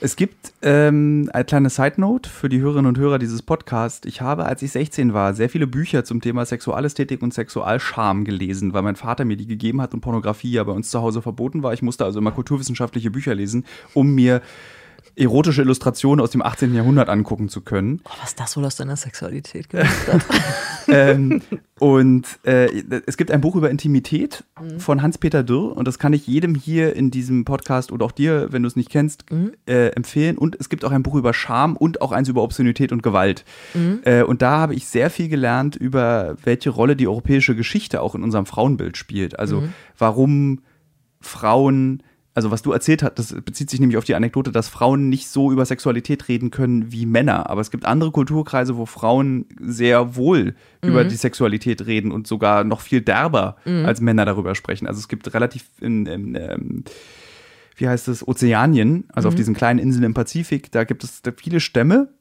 Es 0.00 0.16
gibt 0.16 0.52
ähm, 0.62 1.28
eine 1.32 1.44
kleine 1.44 1.70
Side-Note 1.70 2.28
für 2.28 2.48
die 2.48 2.60
Hörerinnen 2.60 2.86
und 2.86 2.98
Hörer 2.98 3.18
dieses 3.18 3.42
Podcasts. 3.42 4.06
Ich 4.06 4.20
habe, 4.20 4.46
als 4.46 4.62
ich 4.62 4.72
16 4.72 5.12
war, 5.12 5.34
sehr 5.34 5.50
viele 5.50 5.66
Bücher 5.66 6.04
zum 6.04 6.20
Thema 6.20 6.46
Sexualästhetik 6.46 7.22
und 7.22 7.34
Sexualscham 7.34 8.24
gelesen, 8.24 8.72
weil 8.72 8.82
mein 8.82 8.96
Vater 8.96 9.24
mir 9.24 9.36
die 9.36 9.46
gegeben 9.46 9.80
hat 9.80 9.92
und 9.92 10.00
Pornografie 10.00 10.52
ja 10.52 10.64
bei 10.64 10.72
uns 10.72 10.90
zu 10.90 11.00
Hause 11.02 11.20
verboten 11.22 11.62
war. 11.62 11.72
Ich 11.72 11.82
musste 11.82 12.04
also 12.04 12.18
immer 12.18 12.32
kulturwissenschaftliche 12.32 13.10
Bücher 13.10 13.34
lesen, 13.34 13.64
um 13.92 14.14
mir 14.14 14.40
erotische 15.16 15.62
Illustrationen 15.62 16.22
aus 16.22 16.30
dem 16.30 16.42
18. 16.42 16.74
Jahrhundert 16.74 17.08
angucken 17.08 17.48
zu 17.48 17.60
können. 17.60 18.00
Oh, 18.04 18.10
was 18.20 18.34
das 18.34 18.56
wohl 18.56 18.64
aus 18.64 18.76
deiner 18.76 18.96
Sexualität 18.96 19.68
gemacht 19.68 20.08
hat. 20.08 20.24
ähm, 20.88 21.42
und 21.78 22.26
äh, 22.44 22.66
es 23.06 23.16
gibt 23.16 23.30
ein 23.30 23.40
Buch 23.40 23.56
über 23.56 23.70
Intimität 23.70 24.44
mhm. 24.60 24.80
von 24.80 25.02
Hans-Peter 25.02 25.42
Dürr 25.42 25.76
und 25.76 25.86
das 25.86 25.98
kann 25.98 26.12
ich 26.12 26.26
jedem 26.26 26.54
hier 26.54 26.94
in 26.96 27.10
diesem 27.10 27.44
Podcast 27.44 27.92
oder 27.92 28.06
auch 28.06 28.12
dir, 28.12 28.52
wenn 28.52 28.62
du 28.62 28.68
es 28.68 28.76
nicht 28.76 28.90
kennst, 28.90 29.30
mhm. 29.30 29.52
äh, 29.66 29.88
empfehlen. 29.88 30.38
Und 30.38 30.56
es 30.58 30.68
gibt 30.68 30.84
auch 30.84 30.92
ein 30.92 31.02
Buch 31.02 31.14
über 31.14 31.34
Scham 31.34 31.76
und 31.76 32.02
auch 32.02 32.12
eins 32.12 32.28
über 32.28 32.42
Obszönität 32.42 32.92
und 32.92 33.02
Gewalt. 33.02 33.44
Mhm. 33.74 34.00
Äh, 34.04 34.22
und 34.22 34.42
da 34.42 34.58
habe 34.58 34.74
ich 34.74 34.86
sehr 34.86 35.10
viel 35.10 35.28
gelernt 35.28 35.76
über 35.76 36.36
welche 36.42 36.70
Rolle 36.70 36.96
die 36.96 37.08
europäische 37.08 37.56
Geschichte 37.56 38.00
auch 38.02 38.14
in 38.14 38.22
unserem 38.22 38.46
Frauenbild 38.46 38.96
spielt. 38.96 39.38
Also 39.38 39.62
mhm. 39.62 39.74
warum 39.98 40.60
Frauen 41.20 42.02
also 42.34 42.50
was 42.50 42.62
du 42.62 42.72
erzählt 42.72 43.02
hast, 43.02 43.18
das 43.18 43.34
bezieht 43.42 43.70
sich 43.70 43.80
nämlich 43.80 43.96
auf 43.96 44.04
die 44.04 44.14
Anekdote, 44.14 44.52
dass 44.52 44.68
Frauen 44.68 45.08
nicht 45.08 45.28
so 45.28 45.50
über 45.50 45.66
Sexualität 45.66 46.28
reden 46.28 46.50
können 46.50 46.92
wie 46.92 47.04
Männer. 47.04 47.50
Aber 47.50 47.60
es 47.60 47.70
gibt 47.70 47.86
andere 47.86 48.12
Kulturkreise, 48.12 48.76
wo 48.76 48.86
Frauen 48.86 49.46
sehr 49.60 50.14
wohl 50.14 50.54
mhm. 50.82 50.88
über 50.90 51.04
die 51.04 51.16
Sexualität 51.16 51.86
reden 51.86 52.12
und 52.12 52.26
sogar 52.26 52.62
noch 52.64 52.80
viel 52.80 53.00
derber 53.00 53.56
mhm. 53.64 53.84
als 53.84 54.00
Männer 54.00 54.24
darüber 54.24 54.54
sprechen. 54.54 54.86
Also 54.86 55.00
es 55.00 55.08
gibt 55.08 55.34
relativ 55.34 55.64
in, 55.80 56.06
in 56.06 56.34
ähm, 56.36 56.84
wie 57.76 57.88
heißt 57.88 58.08
es, 58.08 58.26
Ozeanien, 58.26 59.04
also 59.08 59.28
mhm. 59.28 59.32
auf 59.32 59.36
diesen 59.36 59.54
kleinen 59.54 59.78
Inseln 59.80 60.04
im 60.04 60.14
Pazifik, 60.14 60.70
da 60.70 60.84
gibt 60.84 61.02
es 61.02 61.22
viele 61.36 61.60
Stämme, 61.60 62.12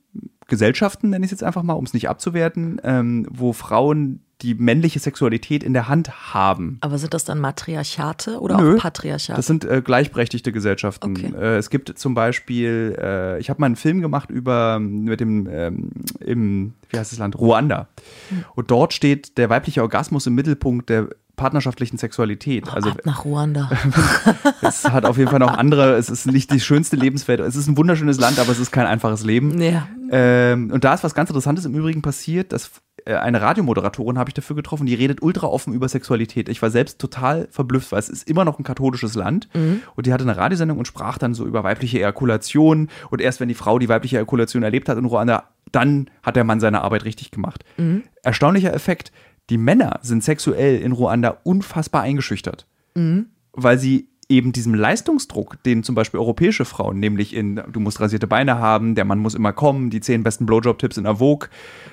Gesellschaften, 0.48 1.12
nenne 1.12 1.26
ich 1.26 1.32
es 1.32 1.40
jetzt 1.40 1.44
einfach 1.44 1.64
mal, 1.64 1.74
um 1.74 1.84
es 1.84 1.94
nicht 1.94 2.10
abzuwerten, 2.10 2.82
ähm, 2.84 3.28
wo 3.30 3.54
Frauen 3.54 4.22
die 4.42 4.56
männliche 4.56 5.00
Sexualität 5.00 5.64
in 5.64 5.74
der 5.74 5.88
Hand 5.88 6.34
haben. 6.34 6.78
Aber 6.82 6.98
sind 6.98 7.14
das 7.14 7.26
dann 7.26 7.40
Matriarchate 7.40 8.40
oder 8.40 8.58
Nö, 8.58 8.76
auch 8.76 8.82
Patriarchate? 8.82 9.36
Das 9.36 9.48
sind 9.48 9.66
äh, 9.66 9.82
gleichberechtigte 9.82 10.52
Gesellschaften. 10.52 11.12
Okay. 11.12 11.34
Äh, 11.36 11.58
es 11.58 11.70
gibt 11.70 11.98
zum 11.98 12.14
Beispiel, 12.14 12.98
äh, 13.00 13.40
ich 13.40 13.50
habe 13.50 13.60
mal 13.60 13.66
einen 13.66 13.76
Film 13.76 14.02
gemacht 14.02 14.30
über 14.30 14.80
mit 14.80 15.20
dem 15.20 15.48
ähm, 15.52 15.90
im, 16.20 16.74
wie 16.90 16.98
heißt 16.98 17.12
das 17.12 17.20
Land? 17.20 17.38
Ruanda. 17.38 17.88
Hm. 18.30 18.46
Und 18.56 18.72
dort 18.72 18.94
steht 18.94 19.38
der 19.38 19.50
weibliche 19.50 19.82
Orgasmus 19.82 20.26
im 20.28 20.36
Mittelpunkt 20.36 20.90
der 20.90 21.10
partnerschaftlichen 21.40 21.98
Sexualität. 21.98 22.66
Oh, 22.68 22.76
also 22.76 22.90
ab 22.90 23.00
nach 23.06 23.24
Ruanda. 23.24 23.72
es 24.62 24.84
hat 24.84 25.06
auf 25.06 25.18
jeden 25.18 25.30
Fall 25.30 25.40
noch 25.40 25.58
andere, 25.58 25.96
es 25.96 26.10
ist 26.10 26.28
nicht 26.28 26.52
die 26.52 26.60
schönste 26.60 26.98
Lebenswelt. 26.98 27.40
Es 27.40 27.56
ist 27.56 27.68
ein 27.68 27.78
wunderschönes 27.78 28.20
Land, 28.20 28.40
aber 28.40 28.52
es 28.52 28.60
ist 28.60 28.72
kein 28.72 28.86
einfaches 28.86 29.24
Leben. 29.24 29.60
Ja. 29.62 29.88
Ähm, 30.12 30.70
und 30.72 30.84
da 30.84 30.94
ist 30.94 31.04
was 31.04 31.16
ganz 31.16 31.30
Interessantes 31.30 31.64
im 31.64 31.74
Übrigen 31.76 32.02
passiert, 32.02 32.52
dass 32.52 32.70
eine 33.06 33.42
Radiomoderatorin 33.42 34.18
habe 34.18 34.30
ich 34.30 34.34
dafür 34.34 34.56
getroffen, 34.56 34.86
die 34.86 34.94
redet 34.94 35.22
ultra 35.22 35.48
offen 35.48 35.74
über 35.74 35.88
Sexualität. 35.88 36.50
Ich 36.50 36.62
war 36.62 36.70
selbst 36.70 37.00
total 37.00 37.48
verblüfft, 37.52 37.92
weil 37.92 38.00
es 38.00 38.10
ist 38.10 38.28
immer 38.28 38.46
noch 38.46 38.60
ein 38.60 38.64
katholisches 38.64 39.16
Land. 39.16 39.50
Mhm. 39.54 39.82
Und 39.96 40.06
die 40.06 40.14
hatte 40.14 40.24
eine 40.24 40.38
Radiosendung 40.38 40.78
und 40.78 40.86
sprach 40.86 41.18
dann 41.18 41.34
so 41.34 41.46
über 41.46 41.64
weibliche 41.64 42.00
Ejakulation. 42.00 42.90
Und 43.10 43.22
erst 43.22 43.40
wenn 43.40 43.48
die 43.48 43.56
Frau 43.56 43.80
die 43.80 43.90
weibliche 43.90 44.18
Ejakulation 44.18 44.64
erlebt 44.64 44.90
hat 44.90 44.98
in 44.98 45.06
Ruanda, 45.06 45.50
dann 45.72 46.10
hat 46.24 46.36
der 46.36 46.44
Mann 46.44 46.60
seine 46.60 46.82
Arbeit 46.82 47.06
richtig 47.06 47.32
gemacht. 47.32 47.64
Mhm. 47.78 48.04
Erstaunlicher 48.24 48.74
Effekt 48.74 49.12
die 49.50 49.58
Männer 49.58 50.00
sind 50.04 50.24
sexuell 50.24 50.80
in 50.80 50.92
Ruanda 50.92 51.38
unfassbar 51.44 52.04
eingeschüchtert, 52.04 52.68
mhm. 52.94 53.28
weil 53.54 53.80
sie 53.80 54.10
eben 54.30 54.52
diesem 54.52 54.76
Leistungsdruck, 54.76 55.62
den 55.64 55.84
zum 55.84 55.96
Beispiel 55.96 56.20
europäische 56.20 56.64
Frauen, 56.64 57.00
nämlich 57.00 57.36
in, 57.36 57.62
du 57.72 57.80
musst 57.80 58.00
rasierte 58.00 58.28
Beine 58.28 58.60
haben, 58.60 58.94
der 58.94 59.06
Mann 59.06 59.20
muss 59.20 59.34
immer 59.34 59.54
kommen, 59.54 59.90
die 59.90 60.02
zehn 60.02 60.24
besten 60.24 60.46
Blowjob-Tipps 60.46 60.98
in 60.98 61.04
der 61.06 61.16
Vogue, 61.16 61.50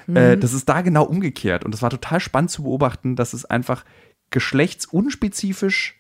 äh, 0.06 0.10
mhm. 0.10 0.16
äh, 0.16 0.36
das 0.36 0.52
ist 0.52 0.68
da 0.68 0.82
genau 0.82 1.04
umgekehrt. 1.04 1.64
Und 1.64 1.72
das 1.72 1.82
war 1.82 1.90
total 1.90 2.20
spannend 2.20 2.50
zu 2.50 2.62
beobachten, 2.62 3.16
dass 3.16 3.32
es 3.32 3.46
einfach 3.46 3.84
geschlechtsunspezifisch 4.30 5.98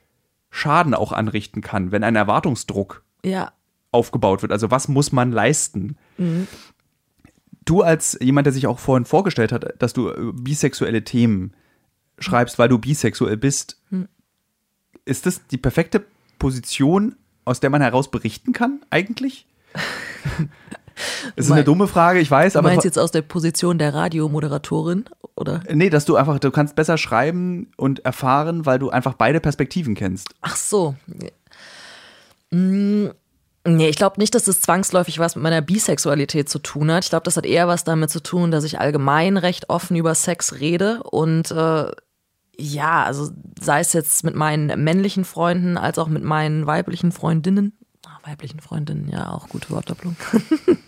Schaden 0.50 0.94
auch 0.94 1.12
anrichten 1.12 1.62
kann, 1.62 1.90
wenn 1.90 2.04
ein 2.04 2.16
Erwartungsdruck 2.16 3.02
ja. 3.24 3.52
aufgebaut 3.90 4.42
wird. 4.42 4.52
Also 4.52 4.70
was 4.70 4.88
muss 4.88 5.12
man 5.12 5.32
leisten? 5.32 5.96
Mhm 6.18 6.46
du 7.66 7.82
als 7.82 8.16
jemand, 8.22 8.46
der 8.46 8.52
sich 8.52 8.66
auch 8.66 8.78
vorhin 8.78 9.04
vorgestellt 9.04 9.52
hat, 9.52 9.74
dass 9.82 9.92
du 9.92 10.08
äh, 10.08 10.32
bisexuelle 10.32 11.04
Themen 11.04 11.52
schreibst, 12.18 12.58
weil 12.58 12.68
du 12.68 12.78
bisexuell 12.78 13.36
bist, 13.36 13.82
hm. 13.90 14.08
ist 15.04 15.26
das 15.26 15.46
die 15.48 15.58
perfekte 15.58 16.06
Position, 16.38 17.16
aus 17.44 17.60
der 17.60 17.70
man 17.70 17.82
heraus 17.82 18.10
berichten 18.10 18.52
kann, 18.52 18.80
eigentlich? 18.90 19.46
Das 21.36 21.44
ist 21.44 21.52
eine 21.52 21.62
dumme 21.62 21.88
Frage, 21.88 22.20
ich 22.20 22.30
weiß, 22.30 22.56
aber. 22.56 22.70
Du 22.70 22.74
meinst 22.74 22.86
jetzt 22.86 22.98
aus 22.98 23.10
der 23.10 23.20
Position 23.20 23.76
der 23.76 23.92
Radiomoderatorin, 23.92 25.04
oder? 25.34 25.62
Nee, 25.70 25.90
dass 25.90 26.06
du 26.06 26.16
einfach, 26.16 26.38
du 26.38 26.50
kannst 26.50 26.74
besser 26.74 26.96
schreiben 26.96 27.70
und 27.76 28.02
erfahren, 28.06 28.64
weil 28.64 28.78
du 28.78 28.88
einfach 28.88 29.12
beide 29.12 29.40
Perspektiven 29.40 29.94
kennst. 29.94 30.28
Ach 30.40 30.56
so. 30.56 30.94
Hm, 32.50 33.10
Nee, 33.68 33.88
ich 33.88 33.96
glaube 33.96 34.20
nicht, 34.20 34.32
dass 34.34 34.44
das 34.44 34.60
zwangsläufig 34.60 35.18
was 35.18 35.34
mit 35.34 35.42
meiner 35.42 35.60
Bisexualität 35.60 36.48
zu 36.48 36.60
tun 36.60 36.90
hat. 36.92 37.02
Ich 37.02 37.10
glaube, 37.10 37.24
das 37.24 37.36
hat 37.36 37.44
eher 37.44 37.66
was 37.66 37.82
damit 37.82 38.10
zu 38.10 38.22
tun, 38.22 38.52
dass 38.52 38.62
ich 38.62 38.78
allgemein 38.78 39.36
recht 39.36 39.68
offen 39.70 39.96
über 39.96 40.14
Sex 40.14 40.60
rede 40.60 41.02
und 41.02 41.50
äh, 41.50 41.90
ja, 42.58 43.04
also 43.04 43.30
sei 43.60 43.80
es 43.80 43.92
jetzt 43.92 44.24
mit 44.24 44.34
meinen 44.34 44.82
männlichen 44.82 45.24
Freunden 45.24 45.76
als 45.76 45.98
auch 45.98 46.08
mit 46.08 46.22
meinen 46.22 46.66
weiblichen 46.66 47.12
Freundinnen. 47.12 47.72
Ach, 48.06 48.26
weiblichen 48.26 48.60
Freundinnen, 48.60 49.08
ja, 49.08 49.30
auch 49.30 49.48
gute 49.48 49.70
Wortdoppelung. 49.70 50.16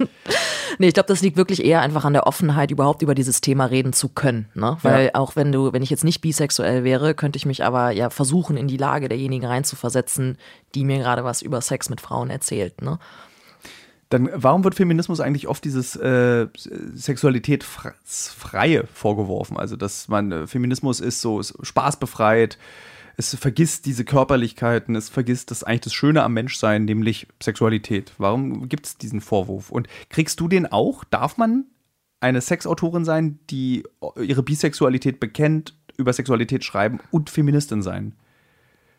nee, 0.79 0.89
ich 0.89 0.95
glaube, 0.95 1.09
das 1.09 1.21
liegt 1.21 1.37
wirklich 1.37 1.65
eher 1.65 1.81
einfach 1.81 2.05
an 2.05 2.13
der 2.13 2.27
Offenheit, 2.27 2.71
überhaupt 2.71 3.03
über 3.03 3.15
dieses 3.15 3.41
Thema 3.41 3.67
reden 3.67 3.93
zu 3.93 4.09
können. 4.09 4.49
Ne? 4.55 4.77
Weil 4.83 5.07
ja. 5.07 5.15
auch 5.15 5.35
wenn 5.35 5.51
du, 5.51 5.73
wenn 5.73 5.83
ich 5.83 5.91
jetzt 5.91 6.05
nicht 6.05 6.21
bisexuell 6.21 6.85
wäre, 6.85 7.15
könnte 7.15 7.37
ich 7.37 7.47
mich 7.47 7.65
aber 7.65 7.91
ja 7.91 8.11
versuchen, 8.11 8.57
in 8.57 8.69
die 8.69 8.77
Lage 8.77 9.09
derjenigen 9.09 9.47
reinzuversetzen, 9.47 10.39
die 10.75 10.85
mir 10.85 10.99
gerade 10.99 11.25
was 11.25 11.43
über 11.43 11.61
Sex 11.61 11.91
mit 11.91 12.01
Frauen 12.01 12.31
erzählt. 12.31 12.83
Ne? 12.83 12.99
Dann 14.09 14.31
warum 14.33 14.65
wird 14.65 14.75
Feminismus 14.75 15.21
eigentlich 15.21 15.49
oft 15.49 15.65
dieses 15.65 15.95
äh, 15.97 16.47
Sexualität 16.95 17.65
freie 17.65 18.87
vorgeworfen? 18.87 19.57
Also 19.57 19.77
dass 19.77 20.09
man 20.09 20.33
äh, 20.33 20.47
Feminismus 20.47 21.01
ist 21.01 21.21
so 21.21 21.41
ist 21.41 21.55
spaßbefreit, 21.63 22.59
es 23.19 23.35
vergisst 23.35 23.85
diese 23.85 24.05
Körperlichkeiten, 24.05 24.95
es 24.95 25.09
vergisst 25.09 25.51
das 25.51 25.65
eigentlich 25.65 25.81
das 25.81 25.95
Schöne 25.95 26.23
am 26.23 26.35
Menschsein, 26.35 26.85
nämlich 26.85 27.27
Sexualität. 27.43 28.13
Warum 28.17 28.69
gibt 28.69 28.87
es 28.87 28.97
diesen 28.97 29.21
Vorwurf? 29.21 29.71
Und 29.71 29.89
kriegst 30.09 30.39
du 30.39 30.47
den 30.47 30.71
auch? 30.71 31.03
Darf 31.03 31.37
man 31.37 31.65
eine 32.21 32.41
Sexautorin 32.41 33.05
sein, 33.05 33.41
die 33.51 33.83
ihre 34.17 34.45
Bisexualität 34.45 35.19
bekennt, 35.19 35.75
über 35.97 36.13
Sexualität 36.13 36.65
schreiben 36.65 37.01
und 37.11 37.29
Feministin 37.29 37.83
sein? 37.83 38.15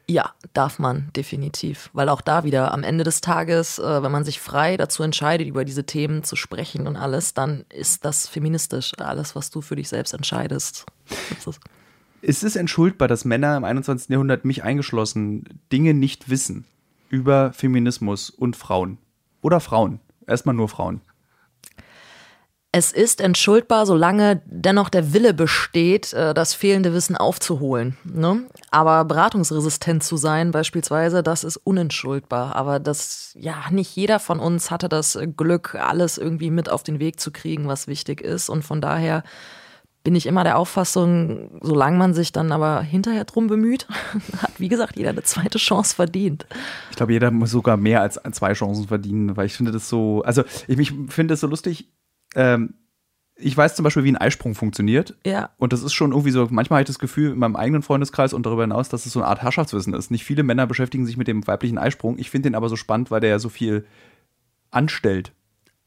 Ja, 0.09 0.33
darf 0.53 0.79
man 0.79 1.11
definitiv. 1.15 1.91
Weil 1.93 2.09
auch 2.09 2.21
da 2.21 2.43
wieder 2.43 2.73
am 2.73 2.81
Ende 2.81 3.03
des 3.03 3.21
Tages, 3.21 3.77
äh, 3.77 4.01
wenn 4.01 4.11
man 4.11 4.23
sich 4.23 4.39
frei 4.39 4.75
dazu 4.75 5.03
entscheidet, 5.03 5.47
über 5.47 5.65
diese 5.65 5.83
Themen 5.83 6.23
zu 6.23 6.35
sprechen 6.35 6.87
und 6.87 6.95
alles, 6.95 7.35
dann 7.35 7.63
ist 7.69 8.05
das 8.05 8.27
feministisch. 8.27 8.93
Alles, 8.97 9.35
was 9.35 9.51
du 9.51 9.61
für 9.61 9.75
dich 9.75 9.87
selbst 9.87 10.15
entscheidest. 10.15 10.87
Ist 12.21 12.43
es 12.43 12.55
entschuldbar, 12.55 13.07
dass 13.07 13.23
Männer 13.23 13.55
im 13.55 13.63
21. 13.63 14.09
Jahrhundert, 14.09 14.45
mich 14.45 14.63
eingeschlossen, 14.63 15.61
Dinge 15.71 15.93
nicht 15.93 16.27
wissen 16.27 16.65
über 17.09 17.53
Feminismus 17.53 18.31
und 18.31 18.55
Frauen? 18.55 18.97
Oder 19.41 19.59
Frauen? 19.59 19.99
Erstmal 20.25 20.55
nur 20.55 20.69
Frauen. 20.69 21.01
Es 22.71 22.91
ist 22.91 23.19
entschuldbar, 23.19 23.87
solange 23.87 24.43
dennoch 24.45 24.89
der 24.89 25.11
Wille 25.11 25.33
besteht, 25.33 26.13
äh, 26.13 26.35
das 26.35 26.53
fehlende 26.53 26.93
Wissen 26.93 27.17
aufzuholen. 27.17 27.97
Ne? 28.03 28.45
Aber 28.69 29.05
beratungsresistent 29.05 30.03
zu 30.03 30.17
sein, 30.17 30.51
beispielsweise, 30.51 31.23
das 31.23 31.43
ist 31.43 31.57
unentschuldbar. 31.57 32.55
Aber 32.55 32.79
das, 32.79 33.35
ja, 33.39 33.55
nicht 33.71 33.95
jeder 33.95 34.19
von 34.19 34.39
uns 34.39 34.69
hatte 34.69 34.87
das 34.87 35.17
Glück, 35.35 35.73
alles 35.73 36.19
irgendwie 36.19 36.51
mit 36.51 36.69
auf 36.69 36.83
den 36.83 36.99
Weg 36.99 37.19
zu 37.19 37.31
kriegen, 37.31 37.67
was 37.67 37.87
wichtig 37.87 38.21
ist. 38.21 38.49
Und 38.49 38.63
von 38.63 38.81
daher 38.81 39.23
bin 40.03 40.15
ich 40.15 40.27
immer 40.27 40.43
der 40.43 40.57
Auffassung, 40.57 41.59
solange 41.61 41.97
man 41.97 42.13
sich 42.13 42.31
dann 42.31 42.51
aber 42.51 42.81
hinterher 42.81 43.25
drum 43.25 43.47
bemüht, 43.47 43.87
hat, 44.41 44.59
wie 44.59 44.69
gesagt, 44.69 44.95
jeder 44.95 45.09
eine 45.09 45.23
zweite 45.23 45.57
Chance 45.57 45.95
verdient. 45.95 46.45
Ich 46.91 46.97
glaube, 46.97 47.13
jeder 47.13 47.31
muss 47.31 47.49
sogar 47.49 47.77
mehr 47.77 48.01
als 48.01 48.19
zwei 48.31 48.53
Chancen 48.53 48.87
verdienen, 48.87 49.35
weil 49.35 49.47
ich 49.47 49.55
finde 49.55 49.71
das 49.71 49.89
so, 49.89 50.21
also 50.21 50.43
ich, 50.67 50.77
ich 50.77 50.93
finde 51.09 51.33
es 51.33 51.39
so 51.39 51.47
lustig, 51.47 51.89
ähm, 52.35 52.73
ich 53.41 53.55
weiß 53.55 53.75
zum 53.75 53.83
Beispiel, 53.83 54.03
wie 54.03 54.11
ein 54.11 54.17
Eisprung 54.17 54.53
funktioniert. 54.53 55.15
Ja. 55.25 55.51
Und 55.57 55.71
das 55.71 55.81
ist 55.81 55.93
schon 55.93 56.11
irgendwie 56.11 56.31
so, 56.31 56.47
manchmal 56.49 56.77
habe 56.77 56.83
ich 56.83 56.87
das 56.87 56.99
Gefühl 56.99 57.31
in 57.31 57.39
meinem 57.39 57.55
eigenen 57.55 57.81
Freundeskreis 57.81 58.33
und 58.33 58.45
darüber 58.45 58.63
hinaus, 58.63 58.89
dass 58.89 59.05
es 59.05 59.13
so 59.13 59.19
eine 59.19 59.29
Art 59.29 59.41
Herrschaftswissen 59.41 59.93
ist. 59.93 60.11
Nicht 60.11 60.25
viele 60.25 60.43
Männer 60.43 60.67
beschäftigen 60.67 61.05
sich 61.05 61.17
mit 61.17 61.27
dem 61.27 61.47
weiblichen 61.47 61.77
Eisprung. 61.77 62.17
Ich 62.17 62.29
finde 62.29 62.49
den 62.49 62.55
aber 62.55 62.69
so 62.69 62.75
spannend, 62.75 63.11
weil 63.11 63.21
der 63.21 63.29
ja 63.29 63.39
so 63.39 63.49
viel 63.49 63.85
anstellt. 64.71 65.31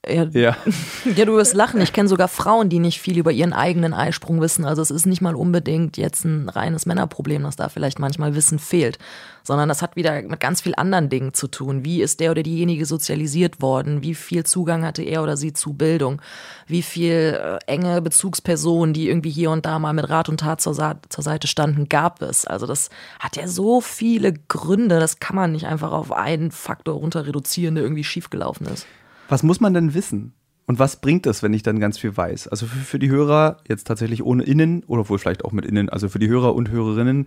Ja, 0.04 0.24
ja. 0.24 0.56
ja, 1.16 1.24
du 1.24 1.36
wirst 1.36 1.54
lachen. 1.54 1.80
Ich 1.80 1.92
kenne 1.92 2.08
sogar 2.08 2.26
Frauen, 2.26 2.68
die 2.68 2.80
nicht 2.80 3.00
viel 3.00 3.18
über 3.18 3.30
ihren 3.30 3.52
eigenen 3.52 3.94
Eisprung 3.94 4.40
wissen. 4.40 4.64
Also 4.64 4.82
es 4.82 4.90
ist 4.90 5.06
nicht 5.06 5.20
mal 5.20 5.36
unbedingt 5.36 5.96
jetzt 5.96 6.24
ein 6.24 6.48
reines 6.48 6.86
Männerproblem, 6.86 7.44
dass 7.44 7.54
da 7.54 7.68
vielleicht 7.68 8.00
manchmal 8.00 8.34
Wissen 8.34 8.58
fehlt, 8.58 8.98
sondern 9.44 9.68
das 9.68 9.80
hat 9.80 9.94
wieder 9.94 10.20
mit 10.22 10.40
ganz 10.40 10.60
vielen 10.60 10.74
anderen 10.74 11.08
Dingen 11.08 11.34
zu 11.34 11.46
tun. 11.46 11.84
Wie 11.84 12.02
ist 12.02 12.18
der 12.18 12.32
oder 12.32 12.42
diejenige 12.42 12.84
sozialisiert 12.84 13.62
worden? 13.62 14.02
Wie 14.02 14.16
viel 14.16 14.44
Zugang 14.44 14.84
hatte 14.84 15.04
er 15.04 15.22
oder 15.22 15.36
sie 15.36 15.52
zu 15.52 15.74
Bildung? 15.74 16.20
Wie 16.66 16.82
viel 16.82 17.38
äh, 17.40 17.58
enge 17.66 18.02
Bezugspersonen, 18.02 18.94
die 18.94 19.08
irgendwie 19.08 19.30
hier 19.30 19.52
und 19.52 19.66
da 19.66 19.78
mal 19.78 19.92
mit 19.92 20.10
Rat 20.10 20.28
und 20.28 20.40
Tat 20.40 20.60
zur, 20.60 20.74
Sa 20.74 20.96
zur 21.10 21.22
Seite 21.22 21.46
standen, 21.46 21.88
gab 21.88 22.22
es? 22.22 22.44
Also 22.44 22.66
das 22.66 22.90
hat 23.20 23.36
ja 23.36 23.46
so 23.46 23.80
viele 23.80 24.32
Gründe. 24.32 24.98
Das 24.98 25.20
kann 25.20 25.36
man 25.36 25.52
nicht 25.52 25.66
einfach 25.66 25.92
auf 25.92 26.10
einen 26.10 26.50
Faktor 26.50 26.94
runter 26.96 27.24
reduzieren, 27.24 27.76
der 27.76 27.84
irgendwie 27.84 28.02
schiefgelaufen 28.02 28.66
ist. 28.66 28.84
Was 29.28 29.42
muss 29.42 29.60
man 29.60 29.74
denn 29.74 29.94
wissen? 29.94 30.34
Und 30.66 30.78
was 30.78 31.00
bringt 31.00 31.26
es, 31.26 31.42
wenn 31.42 31.54
ich 31.54 31.62
dann 31.62 31.80
ganz 31.80 31.98
viel 31.98 32.16
weiß? 32.16 32.48
Also 32.48 32.66
für, 32.66 32.78
für, 32.78 32.98
die 32.98 33.10
Hörer, 33.10 33.58
jetzt 33.68 33.86
tatsächlich 33.86 34.22
ohne 34.22 34.44
Innen 34.44 34.84
oder 34.84 35.08
wohl 35.08 35.18
vielleicht 35.18 35.44
auch 35.44 35.52
mit 35.52 35.66
Innen, 35.66 35.88
also 35.88 36.08
für 36.08 36.18
die 36.18 36.28
Hörer 36.28 36.54
und 36.54 36.70
Hörerinnen, 36.70 37.26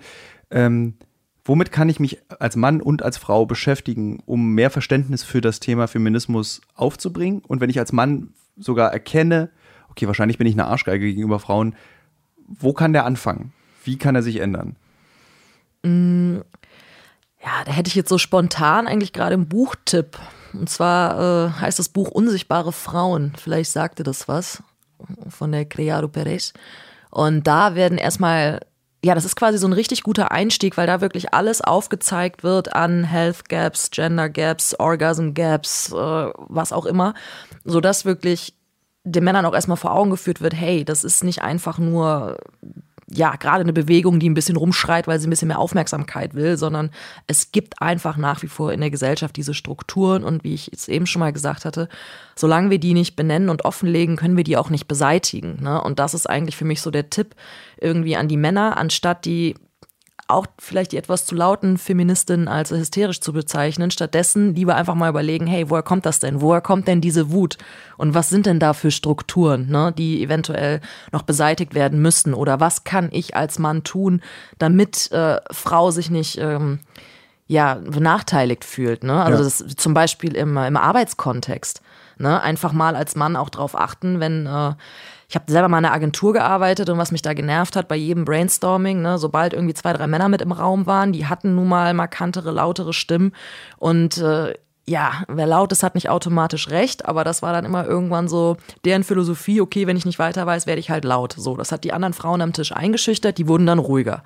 ähm, 0.52 0.96
womit 1.44 1.72
kann 1.72 1.90
ich 1.90 2.00
mich 2.00 2.20
als 2.40 2.56
Mann 2.56 2.82
und 2.82 3.04
als 3.04 3.18
Frau 3.18 3.46
beschäftigen, 3.46 4.22
um 4.26 4.54
mehr 4.54 4.70
Verständnis 4.70 5.24
für 5.24 5.42
das 5.42 5.60
Thema 5.60 5.88
Feminismus 5.88 6.62
aufzubringen? 6.76 7.42
Und 7.46 7.62
wenn 7.62 7.70
ich 7.70 7.80
als 7.80 7.92
Mann 7.92 8.34
sogar 8.58 8.92
erkenne, 8.94 9.50
okay, 9.90 10.08
wahrscheinlich 10.08 10.38
bin 10.38 10.48
ich 10.48 10.54
eine 10.54 10.66
Arschgeige 10.66 11.06
gegenüber 11.06 11.40
Frauen, 11.40 11.76
wo 12.48 12.74
kann 12.74 12.94
der 12.94 13.06
anfangen? 13.06 13.54
Wie 13.84 13.98
kann 13.98 14.16
er 14.16 14.24
sich 14.24 14.38
ändern? 14.38 14.76
Mm, 15.84 16.38
ja, 17.44 17.64
da 17.66 17.72
hätte 17.72 17.90
ich 17.90 17.96
jetzt 17.96 18.10
so 18.10 18.18
spontan 18.18 18.88
eigentlich 18.88 19.14
gerade 19.14 19.34
einen 19.34 19.48
Buchtipp. 19.48 20.18
Und 20.60 20.70
zwar 20.70 21.20
äh, 21.48 21.50
heißt 21.62 21.80
das 21.80 21.90
Buch 21.90 22.10
Unsichtbare 22.10 22.72
Frauen. 22.72 23.34
Vielleicht 23.38 23.72
sagte 23.72 24.04
das 24.04 24.28
was 24.28 24.64
von 25.30 25.52
der 25.52 25.66
Criado 25.66 26.08
Perez. 26.08 26.54
Und 27.12 27.46
da 27.48 27.76
werden 27.76 27.98
erstmal, 27.98 28.60
ja, 29.04 29.16
das 29.16 29.26
ist 29.26 29.36
quasi 29.36 29.58
so 29.58 29.68
ein 29.68 29.74
richtig 29.74 30.04
guter 30.04 30.32
Einstieg, 30.32 30.78
weil 30.78 30.88
da 30.88 31.02
wirklich 31.02 31.34
alles 31.34 31.62
aufgezeigt 31.62 32.44
wird 32.44 32.74
an 32.74 33.04
Health 33.04 33.50
Gaps, 33.50 33.90
Gender 33.92 34.30
Gaps, 34.30 34.76
Orgasm 34.80 35.34
Gaps, 35.34 35.92
äh, 35.92 35.96
was 35.96 36.74
auch 36.74 36.86
immer, 36.86 37.14
sodass 37.64 38.06
wirklich 38.06 38.56
den 39.04 39.24
Männern 39.24 39.46
auch 39.46 39.54
erstmal 39.54 39.78
vor 39.78 39.94
Augen 39.94 40.10
geführt 40.10 40.42
wird, 40.42 40.56
hey, 40.56 40.84
das 40.84 41.04
ist 41.04 41.24
nicht 41.24 41.42
einfach 41.42 41.78
nur 41.78 42.38
ja, 43.08 43.36
gerade 43.36 43.62
eine 43.62 43.74
Bewegung, 43.74 44.20
die 44.20 44.30
ein 44.30 44.34
bisschen 44.34 44.58
rumschreit, 44.58 45.08
weil 45.08 45.20
sie 45.20 45.28
ein 45.28 45.30
bisschen 45.30 45.50
mehr 45.50 45.60
Aufmerksamkeit 45.60 46.34
will, 46.34 46.58
sondern 46.58 46.90
es 47.28 47.52
gibt 47.52 47.82
einfach 47.82 48.18
nach 48.18 48.42
wie 48.42 48.48
vor 48.48 48.74
in 48.74 48.82
der 48.82 48.90
Gesellschaft 48.90 49.36
diese 49.36 49.54
Strukturen 49.54 50.24
und 50.24 50.44
wie 50.44 50.56
ich 50.56 50.72
es 50.74 50.88
eben 50.88 51.06
schon 51.06 51.20
mal 51.20 51.32
gesagt 51.32 51.66
hatte, 51.66 51.88
solange 52.36 52.72
wir 52.72 52.80
die 52.80 52.94
nicht 52.96 53.16
benennen 53.16 53.50
und 53.50 53.64
offenlegen, 53.64 54.16
können 54.16 54.38
wir 54.38 54.44
die 54.44 54.58
auch 54.58 54.72
nicht 54.72 54.88
beseitigen. 54.88 55.62
Ne? 55.62 55.82
Und 55.82 56.00
das 56.00 56.16
ist 56.16 56.28
eigentlich 56.28 56.58
für 56.58 56.66
mich 56.66 56.82
so 56.82 56.90
der 56.90 57.12
Tipp 57.12 57.36
irgendwie 57.78 58.16
an 58.16 58.28
die 58.28 58.38
Männer, 58.38 58.78
anstatt 58.78 59.26
die 59.26 59.56
auch 60.28 60.48
vielleicht 60.58 60.92
die 60.92 60.98
etwas 60.98 61.26
zu 61.26 61.36
lauten 61.36 61.78
Feministinnen 61.78 62.48
als 62.48 62.72
hysterisch 62.72 63.22
zu 63.22 63.32
bezeichnen. 63.32 63.92
Stattdessen 63.92 64.56
lieber 64.56 64.76
einfach 64.76 64.96
mal 64.96 65.10
überlegen, 65.10 65.46
hey, 65.46 65.70
woher 65.70 65.84
kommt 65.84 66.06
das 66.06 66.20
denn? 66.20 66.42
Woher 66.42 66.62
kommt 66.62 66.88
denn 66.88 67.00
diese 67.00 67.32
Wut? 67.32 67.58
Und 67.98 68.16
was 68.16 68.30
sind 68.30 68.48
denn 68.48 68.60
da 68.60 68.74
für 68.74 68.90
Strukturen, 68.90 69.70
ne, 69.70 69.94
die 69.96 70.24
eventuell 70.24 70.82
noch 71.12 71.22
beseitigt 71.22 71.76
werden 71.76 72.02
müssten? 72.02 72.34
Oder 72.34 72.60
was 72.60 72.84
kann 72.84 73.10
ich 73.12 73.36
als 73.36 73.60
Mann 73.60 73.84
tun, 73.84 74.22
damit 74.58 75.12
äh, 75.12 75.40
Frau 75.52 75.92
sich 75.92 76.10
nicht 76.10 76.40
ähm, 76.40 76.80
ja, 77.48 77.76
benachteiligt 77.76 78.66
fühlt? 78.66 79.04
Ne? 79.04 79.22
Also 79.22 79.38
ja. 79.38 79.44
das 79.44 79.76
zum 79.78 79.94
Beispiel 79.94 80.36
im, 80.36 80.58
im 80.58 80.78
Arbeitskontext. 80.78 81.82
Ne? 82.18 82.42
Einfach 82.42 82.74
mal 82.74 82.96
als 82.96 83.16
Mann 83.16 83.36
auch 83.36 83.50
drauf 83.50 83.78
achten, 83.78 84.20
wenn 84.20 84.48
äh, 84.48 84.74
ich 85.36 85.42
habe 85.42 85.52
selber 85.52 85.68
mal 85.68 85.80
in 85.80 85.86
einer 85.86 85.94
Agentur 85.94 86.32
gearbeitet 86.32 86.90
und 86.90 86.98
was 86.98 87.12
mich 87.12 87.22
da 87.22 87.34
genervt 87.34 87.76
hat 87.76 87.90
bei 87.90 87.98
jedem 87.98 88.24
Brainstorming, 88.24 89.02
ne, 89.02 89.18
sobald 89.18 89.52
irgendwie 89.52 89.74
zwei, 89.74 89.92
drei 89.92 90.08
Männer 90.08 90.30
mit 90.30 90.42
im 90.42 90.54
Raum 90.54 90.86
waren, 90.86 91.12
die 91.12 91.26
hatten 91.26 91.56
nun 91.56 91.68
mal 91.68 91.94
markantere, 91.94 92.52
lautere 92.52 92.94
Stimmen 92.94 93.34
und 93.78 94.18
äh, 94.20 94.54
ja, 94.86 95.24
wer 95.28 95.46
laut 95.46 95.74
ist, 95.74 95.84
hat 95.84 95.94
nicht 95.94 96.08
automatisch 96.08 96.70
recht, 96.70 97.06
aber 97.06 97.26
das 97.26 97.42
war 97.42 97.52
dann 97.52 97.66
immer 97.66 97.86
irgendwann 97.86 98.30
so 98.30 98.56
deren 98.86 99.04
Philosophie, 99.04 99.60
okay, 99.60 99.88
wenn 99.88 99.98
ich 99.98 100.06
nicht 100.06 100.20
weiter 100.20 100.46
weiß, 100.46 100.68
werde 100.68 100.80
ich 100.80 100.90
halt 100.90 101.04
laut. 101.04 101.34
So, 101.38 101.58
das 101.58 101.74
hat 101.74 101.84
die 101.84 101.92
anderen 101.92 102.14
Frauen 102.14 102.40
am 102.40 102.54
Tisch 102.54 102.72
eingeschüchtert, 102.72 103.38
die 103.38 103.50
wurden 103.50 103.66
dann 103.66 103.80
ruhiger. 103.80 104.24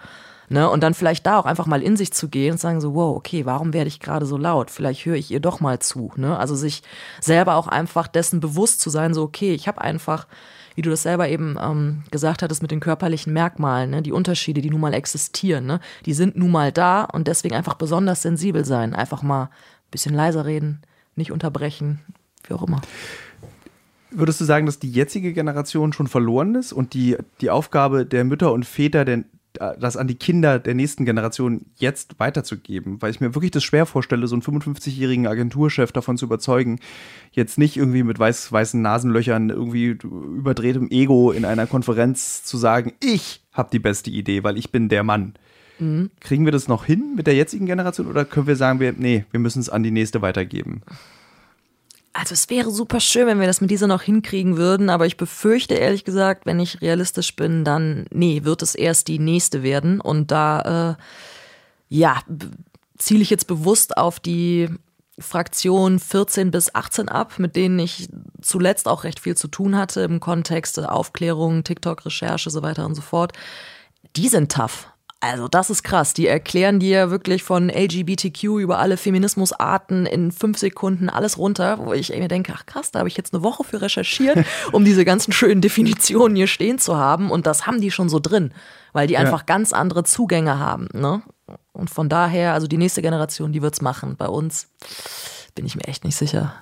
Ne? 0.50 0.70
Und 0.70 0.84
dann 0.84 0.94
vielleicht 0.94 1.26
da 1.26 1.40
auch 1.40 1.46
einfach 1.46 1.66
mal 1.66 1.82
in 1.82 1.98
sich 1.98 2.14
zu 2.14 2.28
gehen 2.28 2.52
und 2.52 2.60
sagen 2.60 2.82
so, 2.82 2.94
wow, 2.94 3.16
okay, 3.16 3.48
warum 3.48 3.74
werde 3.74 3.88
ich 3.88 4.00
gerade 4.00 4.28
so 4.28 4.38
laut? 4.38 4.70
Vielleicht 4.70 5.06
höre 5.06 5.16
ich 5.16 5.32
ihr 5.32 5.40
doch 5.40 5.60
mal 5.60 5.80
zu. 5.80 6.12
Ne? 6.18 6.38
Also 6.38 6.56
sich 6.56 6.84
selber 7.20 7.56
auch 7.56 7.68
einfach 7.68 8.08
dessen 8.08 8.42
bewusst 8.42 8.82
zu 8.82 8.92
sein, 8.92 9.16
so, 9.16 9.24
okay, 9.24 9.54
ich 9.54 9.68
habe 9.68 9.82
einfach 9.82 10.28
wie 10.80 10.82
du 10.82 10.90
das 10.92 11.04
selber 11.04 11.28
eben 11.28 11.58
ähm, 11.62 12.04
gesagt 12.10 12.42
hattest 12.42 12.62
mit 12.62 12.72
den 12.72 12.80
körperlichen 12.80 13.34
Merkmalen, 13.34 13.90
ne, 13.90 14.02
die 14.02 14.14
Unterschiede, 14.14 14.62
die 14.62 14.70
nun 14.70 14.80
mal 14.80 14.94
existieren, 14.94 15.66
ne, 15.66 15.82
die 16.06 16.14
sind 16.14 16.38
nun 16.38 16.52
mal 16.52 16.72
da 16.72 17.04
und 17.04 17.28
deswegen 17.28 17.54
einfach 17.54 17.74
besonders 17.74 18.22
sensibel 18.22 18.64
sein. 18.64 18.96
Einfach 18.96 19.22
mal 19.22 19.44
ein 19.44 19.50
bisschen 19.92 20.16
leiser 20.16 20.46
reden, 20.46 20.80
nicht 21.18 21.34
unterbrechen, 21.34 22.00
wie 22.48 22.54
auch 22.54 22.64
immer. 22.64 22.80
Würdest 24.10 24.40
du 24.40 24.46
sagen, 24.46 24.68
dass 24.68 24.80
die 24.80 24.90
jetzige 24.90 25.34
Generation 25.34 25.92
schon 25.92 26.08
verloren 26.08 26.56
ist 26.56 26.72
und 26.72 26.94
die, 26.94 27.18
die 27.42 27.50
Aufgabe 27.50 28.06
der 28.06 28.24
Mütter 28.24 28.54
und 28.54 28.66
Väter 28.66 29.04
der 29.04 29.26
das 29.54 29.98
an 29.98 30.08
die 30.08 30.16
Kinder 30.16 30.60
der 30.60 30.76
nächsten 30.76 31.06
Generation 31.06 31.66
jetzt 31.76 32.20
weiterzugeben, 32.20 33.02
weil 33.02 33.12
ich 33.12 33.20
mir 33.20 33.34
wirklich 33.34 33.52
das 33.52 33.64
schwer 33.64 33.86
vorstelle, 33.86 34.28
so 34.28 34.36
einen 34.36 34.44
55-jährigen 34.44 35.28
Agenturchef 35.28 35.92
davon 35.92 36.18
zu 36.18 36.26
überzeugen, 36.26 36.80
jetzt 37.32 37.58
nicht 37.58 37.76
irgendwie 37.76 38.04
mit 38.04 38.20
weiß, 38.20 38.52
weißen 38.52 38.82
Nasenlöchern, 38.82 39.50
irgendwie 39.50 39.98
überdrehtem 40.04 40.90
Ego 40.92 41.32
in 41.32 41.46
einer 41.46 41.68
Konferenz 41.68 42.44
zu 42.44 42.58
sagen, 42.58 42.94
ich 43.04 43.44
habe 43.52 43.70
die 43.72 43.80
beste 43.80 44.12
Idee, 44.12 44.44
weil 44.44 44.58
ich 44.58 44.72
bin 44.72 44.88
der 44.88 45.04
Mann. 45.04 45.34
Mhm. 45.80 46.12
Kriegen 46.20 46.46
wir 46.46 46.52
das 46.52 46.68
noch 46.68 46.86
hin 46.86 47.16
mit 47.16 47.26
der 47.26 47.36
jetzigen 47.36 47.66
Generation 47.66 48.08
oder 48.08 48.26
können 48.26 48.48
wir 48.48 48.56
sagen, 48.56 48.80
wir, 48.80 48.94
nee, 48.96 49.26
wir 49.32 49.40
müssen 49.40 49.60
es 49.60 49.70
an 49.70 49.84
die 49.84 49.92
nächste 49.92 50.22
weitergeben? 50.22 50.84
Also 52.20 52.34
es 52.34 52.50
wäre 52.50 52.70
super 52.70 53.00
schön, 53.00 53.28
wenn 53.28 53.40
wir 53.40 53.48
das 53.48 53.62
mit 53.62 53.72
dieser 53.72 53.88
noch 53.88 54.02
hinkriegen 54.02 54.58
würden, 54.58 54.90
aber 54.90 55.06
ich 55.06 55.16
befürchte 55.16 55.76
ehrlich 55.76 56.04
gesagt, 56.04 56.46
wenn 56.46 56.60
ich 56.60 56.82
realistisch 56.82 57.34
bin, 57.34 57.64
dann 57.64 58.08
nee, 58.12 58.44
wird 58.44 58.62
es 58.62 58.76
erst 58.76 59.08
die 59.08 59.20
nächste 59.20 59.64
werden 59.64 60.02
und 60.02 60.30
da 60.30 60.98
äh, 60.98 61.04
ja 61.88 62.22
ziele 62.98 63.22
ich 63.22 63.30
jetzt 63.30 63.48
bewusst 63.48 63.96
auf 63.96 64.20
die 64.20 64.68
Fraktion 65.18 65.98
14 65.98 66.52
bis 66.52 66.76
18 66.76 67.08
ab, 67.08 67.40
mit 67.40 67.56
denen 67.56 67.80
ich 67.80 68.10
zuletzt 68.42 68.90
auch 68.90 69.06
recht 69.06 69.22
viel 69.22 69.38
zu 69.38 69.48
tun 69.48 69.78
hatte 69.78 70.02
im 70.02 70.20
Kontext 70.20 70.78
Aufklärung, 70.78 71.64
TikTok-Recherche, 71.64 72.50
so 72.50 72.62
weiter 72.62 72.86
und 72.86 72.96
so 72.96 73.02
fort. 73.02 73.32
Die 74.18 74.28
sind 74.28 74.52
tough. 74.52 74.90
Also 75.22 75.50
das 75.50 75.70
ist 75.70 75.84
krass. 75.84 76.14
Die 76.14 76.28
erklären 76.28 76.80
dir 76.80 77.12
wirklich 77.12 77.44
von 77.44 77.70
LGBTQ 77.70 78.44
über 78.60 78.80
alle 78.80 78.96
Feminismusarten 78.96 80.06
in 80.06 80.32
fünf 80.32 80.58
Sekunden 80.58 81.10
alles 81.10 81.38
runter, 81.38 81.78
wo 81.80 81.92
ich 81.92 82.10
mir 82.10 82.30
denke, 82.30 82.54
ach 82.56 82.66
krass, 82.66 82.92
da 82.92 83.00
habe 83.00 83.10
ich 83.10 83.18
jetzt 83.18 83.34
eine 83.34 83.44
Woche 83.44 83.66
für 83.66 83.82
recherchiert, 83.82 84.46
um 84.72 84.86
diese 84.86 85.04
ganzen 85.04 85.34
schönen 85.34 85.60
Definitionen 85.60 86.38
hier 86.38 86.48
stehen 86.48 86.80
zu 86.80 86.96
haben. 86.96 87.32
Und 87.32 87.48
das 87.48 87.68
haben 87.68 87.82
die 87.82 87.92
schon 87.92 88.08
so 88.08 88.20
drin, 88.20 88.54
weil 88.94 89.08
die 89.08 89.16
ja. 89.16 89.20
einfach 89.20 89.46
ganz 89.46 89.74
andere 89.74 90.06
Zugänge 90.06 90.58
haben. 90.58 90.88
Ne? 90.94 91.22
Und 91.74 91.90
von 91.90 92.08
daher, 92.08 92.54
also 92.54 92.68
die 92.68 92.78
nächste 92.78 93.02
Generation, 93.02 93.52
die 93.52 93.62
wird's 93.62 93.82
machen. 93.82 94.16
Bei 94.16 94.28
uns 94.28 94.70
bin 95.54 95.66
ich 95.66 95.76
mir 95.76 95.84
echt 95.84 96.06
nicht 96.06 96.16
sicher. 96.16 96.54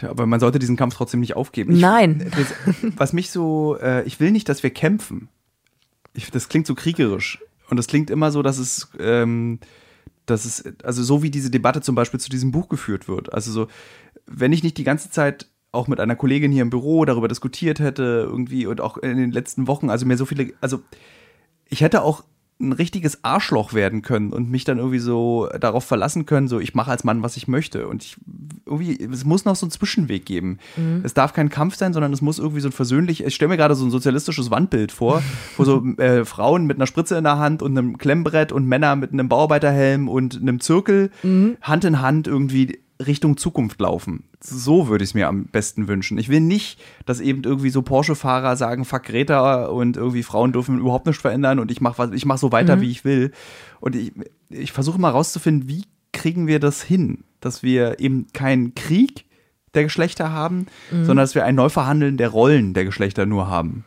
Aber 0.00 0.24
man 0.24 0.40
sollte 0.40 0.58
diesen 0.58 0.76
Kampf 0.76 0.94
trotzdem 0.94 1.20
nicht 1.20 1.36
aufgeben. 1.36 1.74
Ich, 1.74 1.80
Nein. 1.80 2.30
Was 2.96 3.12
mich 3.12 3.30
so, 3.30 3.76
äh, 3.76 4.02
ich 4.04 4.18
will 4.18 4.30
nicht, 4.30 4.48
dass 4.48 4.62
wir 4.62 4.70
kämpfen 4.70 5.28
ich, 6.16 6.30
das 6.30 6.48
klingt 6.48 6.66
so 6.66 6.74
kriegerisch. 6.74 7.38
Und 7.68 7.76
das 7.76 7.86
klingt 7.86 8.10
immer 8.10 8.30
so, 8.30 8.42
dass 8.42 8.58
es, 8.58 8.88
ähm, 8.98 9.58
dass 10.24 10.44
es, 10.44 10.64
also 10.82 11.02
so 11.02 11.22
wie 11.22 11.30
diese 11.30 11.50
Debatte 11.50 11.80
zum 11.80 11.94
Beispiel 11.94 12.20
zu 12.20 12.30
diesem 12.30 12.52
Buch 12.52 12.68
geführt 12.68 13.08
wird. 13.08 13.32
Also 13.32 13.52
so, 13.52 13.68
wenn 14.26 14.52
ich 14.52 14.62
nicht 14.62 14.78
die 14.78 14.84
ganze 14.84 15.10
Zeit 15.10 15.48
auch 15.72 15.88
mit 15.88 16.00
einer 16.00 16.16
Kollegin 16.16 16.52
hier 16.52 16.62
im 16.62 16.70
Büro 16.70 17.04
darüber 17.04 17.28
diskutiert 17.28 17.80
hätte, 17.80 18.26
irgendwie 18.28 18.66
und 18.66 18.80
auch 18.80 18.96
in 18.96 19.16
den 19.16 19.30
letzten 19.30 19.66
Wochen, 19.66 19.90
also 19.90 20.06
mir 20.06 20.16
so 20.16 20.24
viele, 20.24 20.52
also 20.60 20.80
ich 21.66 21.80
hätte 21.80 22.02
auch 22.02 22.24
ein 22.58 22.72
richtiges 22.72 23.22
Arschloch 23.22 23.74
werden 23.74 24.00
können 24.00 24.32
und 24.32 24.50
mich 24.50 24.64
dann 24.64 24.78
irgendwie 24.78 24.98
so 24.98 25.48
darauf 25.60 25.84
verlassen 25.84 26.24
können, 26.24 26.48
so 26.48 26.58
ich 26.58 26.74
mache 26.74 26.90
als 26.90 27.04
Mann, 27.04 27.22
was 27.22 27.36
ich 27.36 27.48
möchte. 27.48 27.86
Und 27.86 28.02
ich 28.02 28.16
irgendwie, 28.64 28.98
es 29.12 29.24
muss 29.24 29.44
noch 29.44 29.56
so 29.56 29.66
einen 29.66 29.70
Zwischenweg 29.70 30.24
geben. 30.24 30.58
Mhm. 30.76 31.02
Es 31.04 31.12
darf 31.12 31.34
kein 31.34 31.50
Kampf 31.50 31.76
sein, 31.76 31.92
sondern 31.92 32.12
es 32.14 32.22
muss 32.22 32.38
irgendwie 32.38 32.60
so 32.60 32.68
ein 32.68 32.72
versöhnlich, 32.72 33.22
ich 33.22 33.34
stelle 33.34 33.50
mir 33.50 33.56
gerade 33.58 33.74
so 33.74 33.84
ein 33.84 33.90
sozialistisches 33.90 34.50
Wandbild 34.50 34.90
vor, 34.90 35.22
wo 35.58 35.64
so 35.64 35.84
äh, 35.98 36.24
Frauen 36.24 36.64
mit 36.66 36.78
einer 36.78 36.86
Spritze 36.86 37.16
in 37.16 37.24
der 37.24 37.38
Hand 37.38 37.62
und 37.62 37.76
einem 37.76 37.98
Klemmbrett 37.98 38.52
und 38.52 38.66
Männer 38.66 38.96
mit 38.96 39.12
einem 39.12 39.28
Bauarbeiterhelm 39.28 40.08
und 40.08 40.40
einem 40.40 40.60
Zirkel 40.60 41.10
mhm. 41.22 41.58
Hand 41.60 41.84
in 41.84 42.00
Hand 42.00 42.26
irgendwie 42.26 42.80
Richtung 43.04 43.36
Zukunft 43.36 43.80
laufen. 43.80 44.24
So 44.40 44.88
würde 44.88 45.04
ich 45.04 45.10
es 45.10 45.14
mir 45.14 45.28
am 45.28 45.44
besten 45.44 45.88
wünschen. 45.88 46.18
Ich 46.18 46.28
will 46.28 46.40
nicht, 46.40 46.80
dass 47.04 47.20
eben 47.20 47.42
irgendwie 47.44 47.70
so 47.70 47.82
Porsche-Fahrer 47.82 48.56
sagen, 48.56 48.84
fuck 48.84 49.04
Greta 49.04 49.66
und 49.66 49.96
irgendwie 49.96 50.22
Frauen 50.22 50.52
dürfen 50.52 50.78
überhaupt 50.78 51.06
nichts 51.06 51.20
verändern 51.20 51.58
und 51.58 51.70
ich 51.70 51.80
mache 51.80 52.14
ich 52.14 52.24
mach 52.24 52.38
so 52.38 52.52
weiter, 52.52 52.76
mhm. 52.76 52.80
wie 52.80 52.90
ich 52.90 53.04
will. 53.04 53.32
Und 53.80 53.96
ich, 53.96 54.12
ich 54.48 54.72
versuche 54.72 55.00
mal 55.00 55.10
rauszufinden, 55.10 55.68
wie 55.68 55.84
kriegen 56.12 56.46
wir 56.46 56.58
das 56.58 56.82
hin, 56.82 57.24
dass 57.40 57.62
wir 57.62 58.00
eben 58.00 58.28
keinen 58.32 58.74
Krieg 58.74 59.26
der 59.74 59.84
Geschlechter 59.84 60.32
haben, 60.32 60.66
mhm. 60.90 61.04
sondern 61.04 61.24
dass 61.24 61.34
wir 61.34 61.44
ein 61.44 61.54
Neuverhandeln 61.54 62.16
der 62.16 62.30
Rollen 62.30 62.72
der 62.72 62.84
Geschlechter 62.84 63.26
nur 63.26 63.48
haben. 63.48 63.84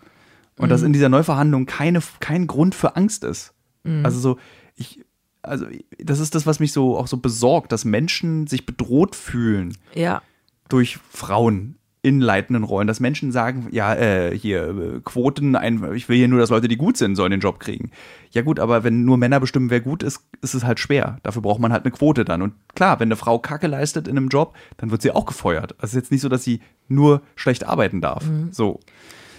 Und 0.58 0.68
mhm. 0.68 0.70
dass 0.70 0.84
in 0.84 0.94
dieser 0.94 1.10
Neuverhandlung 1.10 1.66
keine, 1.66 2.00
kein 2.20 2.46
Grund 2.46 2.76
für 2.76 2.96
Angst 2.96 3.24
ist. 3.24 3.54
Mhm. 3.84 4.06
Also 4.06 4.20
so, 4.20 4.38
ich, 4.76 5.04
also 5.50 5.66
das 5.98 6.20
ist 6.20 6.36
das, 6.36 6.46
was 6.46 6.60
mich 6.60 6.72
so 6.72 6.98
auch 6.98 7.08
so 7.08 7.18
besorgt, 7.18 7.72
dass 7.72 7.86
Menschen 7.86 8.48
sich 8.48 8.66
bedroht 8.66 9.16
fühlen. 9.16 9.76
Ja. 9.94 10.22
Durch 10.70 11.00
Frauen 11.10 11.80
in 12.02 12.22
leitenden 12.22 12.64
Rollen, 12.64 12.88
dass 12.88 13.02
Menschen 13.02 13.32
sagen, 13.34 13.68
ja, 13.72 13.94
äh, 13.94 14.38
hier, 14.38 14.70
äh, 14.70 15.00
Quoten, 15.04 15.58
ein, 15.58 15.84
ich 15.96 16.08
will 16.08 16.18
hier 16.18 16.30
nur, 16.30 16.40
dass 16.40 16.50
Leute, 16.50 16.70
die 16.70 16.78
gut 16.78 16.96
sind, 16.96 17.16
sollen 17.16 17.32
den 17.32 17.42
Job 17.42 17.60
kriegen. 17.60 17.92
Ja 18.32 18.42
gut, 18.42 18.60
aber 18.60 18.86
wenn 18.86 19.04
nur 19.04 19.18
Männer 19.18 19.42
bestimmen, 19.42 19.70
wer 19.70 19.82
gut 19.82 20.02
ist, 20.02 20.24
ist 20.42 20.54
es 20.54 20.64
halt 20.64 20.80
schwer. 20.80 21.18
Dafür 21.24 21.42
braucht 21.42 21.60
man 21.60 21.74
halt 21.74 21.84
eine 21.84 21.92
Quote 21.92 22.24
dann. 22.24 22.42
Und 22.42 22.54
klar, 22.74 23.02
wenn 23.02 23.10
eine 23.10 23.18
Frau 23.18 23.40
Kacke 23.40 23.68
leistet 23.68 24.08
in 24.08 24.16
einem 24.16 24.30
Job, 24.30 24.56
dann 24.78 24.92
wird 24.92 25.02
sie 25.02 25.12
auch 25.12 25.26
gefeuert. 25.26 25.74
Also 25.74 25.84
es 25.84 25.90
ist 25.92 25.96
jetzt 25.96 26.12
nicht 26.12 26.22
so, 26.22 26.30
dass 26.30 26.44
sie 26.44 26.62
nur 26.88 27.22
schlecht 27.36 27.66
arbeiten 27.66 28.00
darf. 28.00 28.26
Mhm. 28.26 28.50
So. 28.54 28.80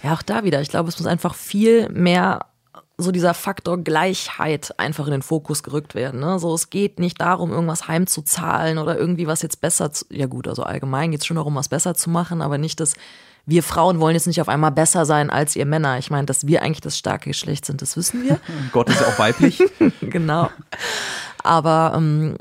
Ja, 0.02 0.12
auch 0.12 0.22
da 0.22 0.44
wieder. 0.44 0.60
Ich 0.60 0.68
glaube, 0.68 0.90
es 0.90 0.98
muss 0.98 1.06
einfach 1.06 1.34
viel 1.34 1.88
mehr 1.88 2.40
so 3.00 3.12
dieser 3.12 3.34
Faktor 3.34 3.78
Gleichheit 3.78 4.78
einfach 4.78 5.06
in 5.06 5.12
den 5.12 5.22
Fokus 5.22 5.62
gerückt 5.62 5.94
werden. 5.94 6.20
Ne? 6.20 6.38
So, 6.38 6.54
es 6.54 6.70
geht 6.70 6.98
nicht 6.98 7.20
darum, 7.20 7.50
irgendwas 7.50 7.88
heimzuzahlen 7.88 8.78
oder 8.78 8.98
irgendwie 8.98 9.26
was 9.26 9.42
jetzt 9.42 9.60
besser 9.60 9.92
zu. 9.92 10.04
Ja, 10.10 10.26
gut, 10.26 10.48
also 10.48 10.62
allgemein 10.62 11.10
geht 11.10 11.20
es 11.20 11.26
schon 11.26 11.36
darum, 11.36 11.54
was 11.54 11.68
besser 11.68 11.94
zu 11.94 12.10
machen, 12.10 12.42
aber 12.42 12.58
nicht, 12.58 12.80
dass 12.80 12.94
wir 13.46 13.62
Frauen 13.62 14.00
wollen 14.00 14.14
jetzt 14.14 14.26
nicht 14.26 14.40
auf 14.40 14.48
einmal 14.48 14.70
besser 14.70 15.06
sein 15.06 15.30
als 15.30 15.56
ihr 15.56 15.66
Männer. 15.66 15.98
Ich 15.98 16.10
meine, 16.10 16.26
dass 16.26 16.46
wir 16.46 16.62
eigentlich 16.62 16.82
das 16.82 16.98
starke 16.98 17.30
Geschlecht 17.30 17.64
sind, 17.64 17.82
das 17.82 17.96
wissen 17.96 18.22
wir. 18.22 18.38
Gott 18.72 18.88
ist 18.88 19.00
ja 19.00 19.06
auch 19.06 19.18
weiblich. 19.18 19.62
genau. 20.00 20.50
Aber 21.42 21.94
ähm, 21.96 22.36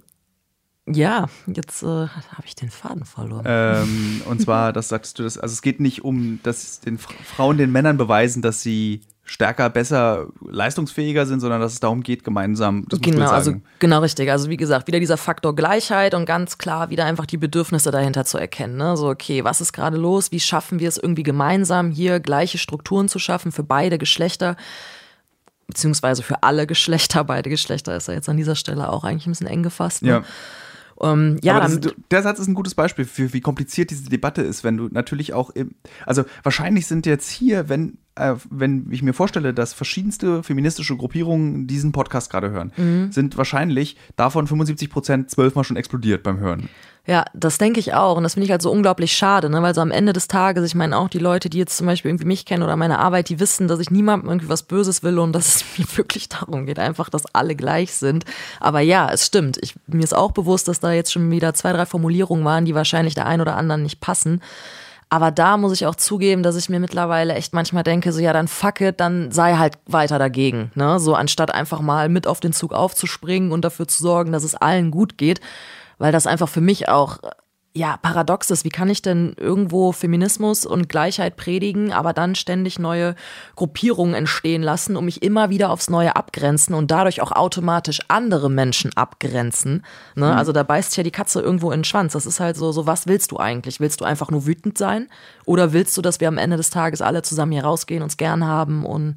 ja, 0.86 1.28
jetzt 1.48 1.84
äh, 1.84 1.86
habe 1.86 2.46
ich 2.46 2.56
den 2.56 2.70
Faden 2.70 3.06
verloren. 3.06 3.46
Ähm, 3.48 4.22
und 4.26 4.42
zwar, 4.42 4.74
das 4.74 4.90
sagst 4.90 5.20
du, 5.20 5.24
das, 5.24 5.38
also 5.38 5.54
es 5.54 5.62
geht 5.62 5.80
nicht 5.80 6.04
um, 6.04 6.40
dass 6.44 6.80
den 6.82 6.98
Frauen 6.98 7.58
den 7.58 7.72
Männern 7.72 7.98
beweisen, 7.98 8.42
dass 8.42 8.62
sie 8.62 9.02
stärker, 9.30 9.70
besser, 9.70 10.28
leistungsfähiger 10.42 11.26
sind, 11.28 11.40
sondern 11.40 11.62
dass 11.62 11.74
es 11.74 11.80
darum 11.80 12.02
geht, 12.02 12.24
gemeinsam. 12.24 12.86
Das 12.90 13.00
genau, 13.00 13.30
also 13.30 13.54
genau 13.78 14.00
richtig. 14.00 14.32
Also 14.32 14.50
wie 14.50 14.58
gesagt, 14.58 14.88
wieder 14.88 15.00
dieser 15.00 15.18
Faktor 15.18 15.56
Gleichheit 15.56 16.16
und 16.16 16.26
ganz 16.26 16.58
klar 16.58 16.90
wieder 16.90 17.06
einfach 17.06 17.28
die 17.28 17.38
Bedürfnisse 17.38 17.92
dahinter 17.92 18.26
zu 18.26 18.40
erkennen. 18.40 18.78
Ne? 18.78 18.98
So, 18.98 19.08
okay, 19.08 19.44
was 19.44 19.62
ist 19.62 19.72
gerade 19.72 19.98
los? 19.98 20.32
Wie 20.32 20.40
schaffen 20.40 20.80
wir 20.80 20.90
es 20.90 20.98
irgendwie 20.98 21.24
gemeinsam 21.24 21.92
hier 21.92 22.20
gleiche 22.20 22.58
Strukturen 22.58 23.08
zu 23.08 23.20
schaffen 23.20 23.52
für 23.52 23.64
beide 23.64 24.00
Geschlechter? 24.00 24.58
Beziehungsweise 25.68 26.24
für 26.24 26.42
alle 26.42 26.66
Geschlechter, 26.66 27.24
beide 27.26 27.52
Geschlechter 27.52 27.96
ist 27.96 28.08
ja 28.08 28.16
jetzt 28.16 28.30
an 28.30 28.38
dieser 28.38 28.56
Stelle 28.56 28.92
auch 28.92 29.04
eigentlich 29.04 29.28
ein 29.28 29.32
bisschen 29.32 29.48
eng 29.48 29.62
gefasst. 29.62 30.02
Ne? 30.02 30.10
Ja. 30.10 30.24
Um, 30.96 31.10
ähm, 31.12 31.40
ja, 31.44 31.66
ist, 31.66 31.96
der 32.12 32.24
Satz 32.24 32.40
ist 32.40 32.48
ein 32.48 32.56
gutes 32.56 32.76
Beispiel 32.76 33.06
für, 33.06 33.32
wie 33.32 33.40
kompliziert 33.40 33.90
diese 33.90 34.10
Debatte 34.10 34.42
ist, 34.42 34.66
wenn 34.66 34.76
du 34.76 34.90
natürlich 34.92 35.32
auch, 35.32 35.50
im, 35.52 35.76
also 36.06 36.26
wahrscheinlich 36.44 36.88
sind 36.88 37.06
jetzt 37.06 37.30
hier, 37.30 37.70
wenn 37.70 38.00
äh, 38.20 38.36
wenn 38.50 38.88
ich 38.92 39.02
mir 39.02 39.14
vorstelle, 39.14 39.54
dass 39.54 39.74
verschiedenste 39.74 40.44
feministische 40.44 40.96
Gruppierungen 40.96 41.68
diesen 41.68 41.92
Podcast 41.92 42.30
gerade 42.30 42.52
hören, 42.52 42.72
mhm. 42.78 43.12
sind 43.12 43.38
wahrscheinlich 43.38 43.98
davon 44.16 44.48
75 44.48 44.90
Prozent 44.90 45.30
zwölfmal 45.30 45.64
schon 45.64 45.78
explodiert 45.78 46.24
beim 46.24 46.40
Hören. 46.40 46.70
Ja, 47.10 47.26
das 47.34 47.58
denke 47.58 47.80
ich 47.80 47.96
auch. 47.96 48.18
Und 48.18 48.24
das 48.24 48.34
finde 48.36 48.46
ich 48.46 48.52
halt 48.52 48.62
so 48.62 48.72
unglaublich 48.72 49.14
schade, 49.14 49.50
ne? 49.50 49.64
weil 49.64 49.74
so 49.74 49.82
am 49.82 49.90
Ende 49.90 50.14
des 50.14 50.28
Tages, 50.28 50.64
ich 50.64 50.76
meine 50.76 50.96
auch 50.96 51.10
die 51.10 51.18
Leute, 51.18 51.50
die 51.50 51.58
jetzt 51.58 51.76
zum 51.76 51.88
Beispiel 51.88 52.10
irgendwie 52.10 52.28
mich 52.28 52.46
kennen 52.46 52.62
oder 52.62 52.76
meine 52.76 53.00
Arbeit, 53.00 53.30
die 53.30 53.40
wissen, 53.40 53.68
dass 53.68 53.80
ich 53.80 53.90
niemandem 53.90 54.30
irgendwie 54.30 54.50
was 54.50 54.62
Böses 54.62 55.02
will 55.02 55.18
und 55.18 55.34
dass 55.34 55.56
es 55.56 55.66
mir 55.80 55.98
wirklich 55.98 56.30
darum 56.30 56.68
geht, 56.68 56.78
einfach, 56.78 57.10
dass 57.10 57.34
alle 57.34 57.56
gleich 57.56 57.94
sind. 57.94 58.26
Aber 58.60 58.82
ja, 58.82 59.10
es 59.12 59.26
stimmt. 59.26 59.58
Ich, 59.62 59.74
mir 59.88 60.04
ist 60.04 60.16
auch 60.16 60.34
bewusst, 60.34 60.68
dass 60.68 60.82
da 60.82 60.92
jetzt 60.92 61.12
schon 61.12 61.32
wieder 61.32 61.56
zwei, 61.56 61.74
drei 61.74 61.88
Formulierungen 61.88 62.46
waren, 62.46 62.66
die 62.66 62.76
wahrscheinlich 62.76 63.16
der 63.16 63.26
einen 63.26 63.42
oder 63.42 63.56
anderen 63.56 63.82
nicht 63.82 64.02
passen. 64.02 64.42
Aber 65.12 65.32
da 65.32 65.58
muss 65.58 65.74
ich 65.74 65.88
auch 65.88 65.96
zugeben, 65.96 66.44
dass 66.44 66.56
ich 66.56 66.70
mir 66.70 66.80
mittlerweile 66.80 67.34
echt 67.34 67.54
manchmal 67.54 67.84
denke, 67.84 68.14
so 68.14 68.20
ja, 68.20 68.32
dann 68.32 68.48
fuck 68.48 68.80
it, 68.82 69.00
dann 69.00 69.32
sei 69.32 69.56
halt 69.56 69.80
weiter 69.88 70.20
dagegen. 70.20 70.72
Ne? 70.76 71.00
So 71.00 71.16
anstatt 71.16 71.52
einfach 71.52 71.82
mal 71.82 72.10
mit 72.10 72.28
auf 72.28 72.40
den 72.40 72.54
Zug 72.54 72.74
aufzuspringen 72.74 73.52
und 73.52 73.66
dafür 73.66 73.88
zu 73.88 74.04
sorgen, 74.04 74.32
dass 74.32 74.44
es 74.44 74.54
allen 74.54 74.92
gut 74.92 75.18
geht. 75.18 75.42
Weil 75.98 76.12
das 76.12 76.28
einfach 76.28 76.48
für 76.48 76.62
mich 76.62 76.90
auch 76.90 77.18
ja, 77.80 77.96
paradox 77.96 78.52
ist. 78.52 78.66
Wie 78.66 78.70
kann 78.70 78.90
ich 78.90 79.02
denn 79.02 79.34
irgendwo 79.38 79.94
Feminismus 79.94 80.66
und 80.66 80.90
Gleichheit 80.90 81.38
predigen, 81.38 81.94
aber 81.94 82.12
dann 82.12 82.36
ständig 82.36 82.78
neue 82.78 83.16
Gruppierungen 83.56 84.14
entstehen 84.14 84.62
lassen, 84.62 84.98
um 84.98 85.06
mich 85.06 85.24
immer 85.24 85.50
wieder 85.50 85.70
aufs 85.72 85.90
Neue 85.90 86.18
abgrenzen 86.18 86.76
und 86.76 86.92
dadurch 86.92 87.22
auch 87.22 87.32
automatisch 87.32 88.02
andere 88.10 88.52
Menschen 88.52 88.92
abgrenzen? 88.98 89.86
Ne? 90.16 90.26
Mhm. 90.26 90.38
Also 90.38 90.52
da 90.52 90.64
beißt 90.64 90.98
ja 90.98 91.04
die 91.04 91.12
Katze 91.12 91.40
irgendwo 91.40 91.72
in 91.72 91.80
den 91.80 91.84
Schwanz. 91.86 92.12
Das 92.14 92.26
ist 92.26 92.42
halt 92.42 92.58
so, 92.58 92.74
so, 92.74 92.86
was 92.86 93.08
willst 93.08 93.32
du 93.32 93.38
eigentlich? 93.38 93.80
Willst 93.80 94.02
du 94.02 94.06
einfach 94.06 94.30
nur 94.30 94.46
wütend 94.46 94.78
sein? 94.78 95.08
Oder 95.46 95.72
willst 95.72 95.96
du, 95.98 96.02
dass 96.02 96.20
wir 96.20 96.28
am 96.28 96.38
Ende 96.38 96.58
des 96.58 96.72
Tages 96.72 97.02
alle 97.02 97.22
zusammen 97.22 97.54
hier 97.54 97.64
rausgehen, 97.64 98.04
uns 98.04 98.18
gern 98.18 98.46
haben 98.46 98.86
und 98.86 99.16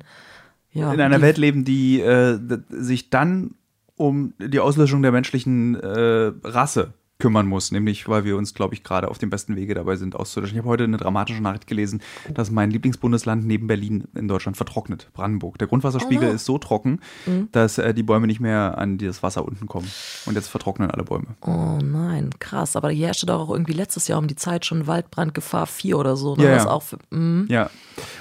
ja, 0.72 0.90
in 0.90 1.00
einer 1.02 1.20
Welt 1.20 1.36
leben, 1.36 1.64
die 1.66 2.00
äh, 2.00 2.38
sich 2.70 3.10
dann 3.10 3.56
um 3.96 4.32
die 4.38 4.60
Auslöschung 4.60 5.02
der 5.02 5.12
menschlichen 5.12 5.74
äh, 5.74 6.32
Rasse 6.44 6.94
kümmern 7.22 7.46
muss, 7.46 7.70
nämlich 7.70 8.08
weil 8.08 8.24
wir 8.24 8.36
uns, 8.36 8.52
glaube 8.52 8.74
ich, 8.74 8.82
gerade 8.82 9.06
auf 9.06 9.16
dem 9.16 9.30
besten 9.30 9.54
Wege 9.54 9.74
dabei 9.74 9.94
sind, 9.94 10.16
auszulöschen. 10.16 10.56
Ich 10.56 10.58
habe 10.58 10.68
heute 10.68 10.82
eine 10.82 10.96
dramatische 10.96 11.40
Nachricht 11.40 11.68
gelesen, 11.68 12.02
dass 12.34 12.50
mein 12.50 12.72
Lieblingsbundesland 12.72 13.46
neben 13.46 13.68
Berlin 13.68 14.08
in 14.16 14.26
Deutschland 14.26 14.56
vertrocknet, 14.56 15.08
Brandenburg. 15.12 15.56
Der 15.58 15.68
Grundwasserspiegel 15.68 16.30
oh. 16.30 16.32
ist 16.32 16.46
so 16.46 16.58
trocken, 16.58 16.98
mhm. 17.26 17.48
dass 17.52 17.78
äh, 17.78 17.94
die 17.94 18.02
Bäume 18.02 18.26
nicht 18.26 18.40
mehr 18.40 18.76
an 18.76 18.98
das 18.98 19.22
Wasser 19.22 19.44
unten 19.44 19.68
kommen. 19.68 19.88
Und 20.26 20.34
jetzt 20.34 20.48
vertrocknen 20.48 20.90
alle 20.90 21.04
Bäume. 21.04 21.26
Oh 21.42 21.78
nein, 21.80 22.30
krass. 22.40 22.74
Aber 22.74 22.90
hier 22.90 23.06
herrschte 23.06 23.26
doch 23.26 23.38
auch 23.38 23.50
irgendwie 23.52 23.72
letztes 23.72 24.08
Jahr 24.08 24.18
um 24.18 24.26
die 24.26 24.34
Zeit 24.34 24.66
schon 24.66 24.88
Waldbrandgefahr 24.88 25.68
4 25.68 25.98
oder 25.98 26.16
so. 26.16 26.34
Ne? 26.34 26.42
Ja, 26.42 26.56
ja. 26.56 26.66
Auch 26.66 26.82
für, 26.82 26.98
mm. 27.10 27.46
ja. 27.48 27.70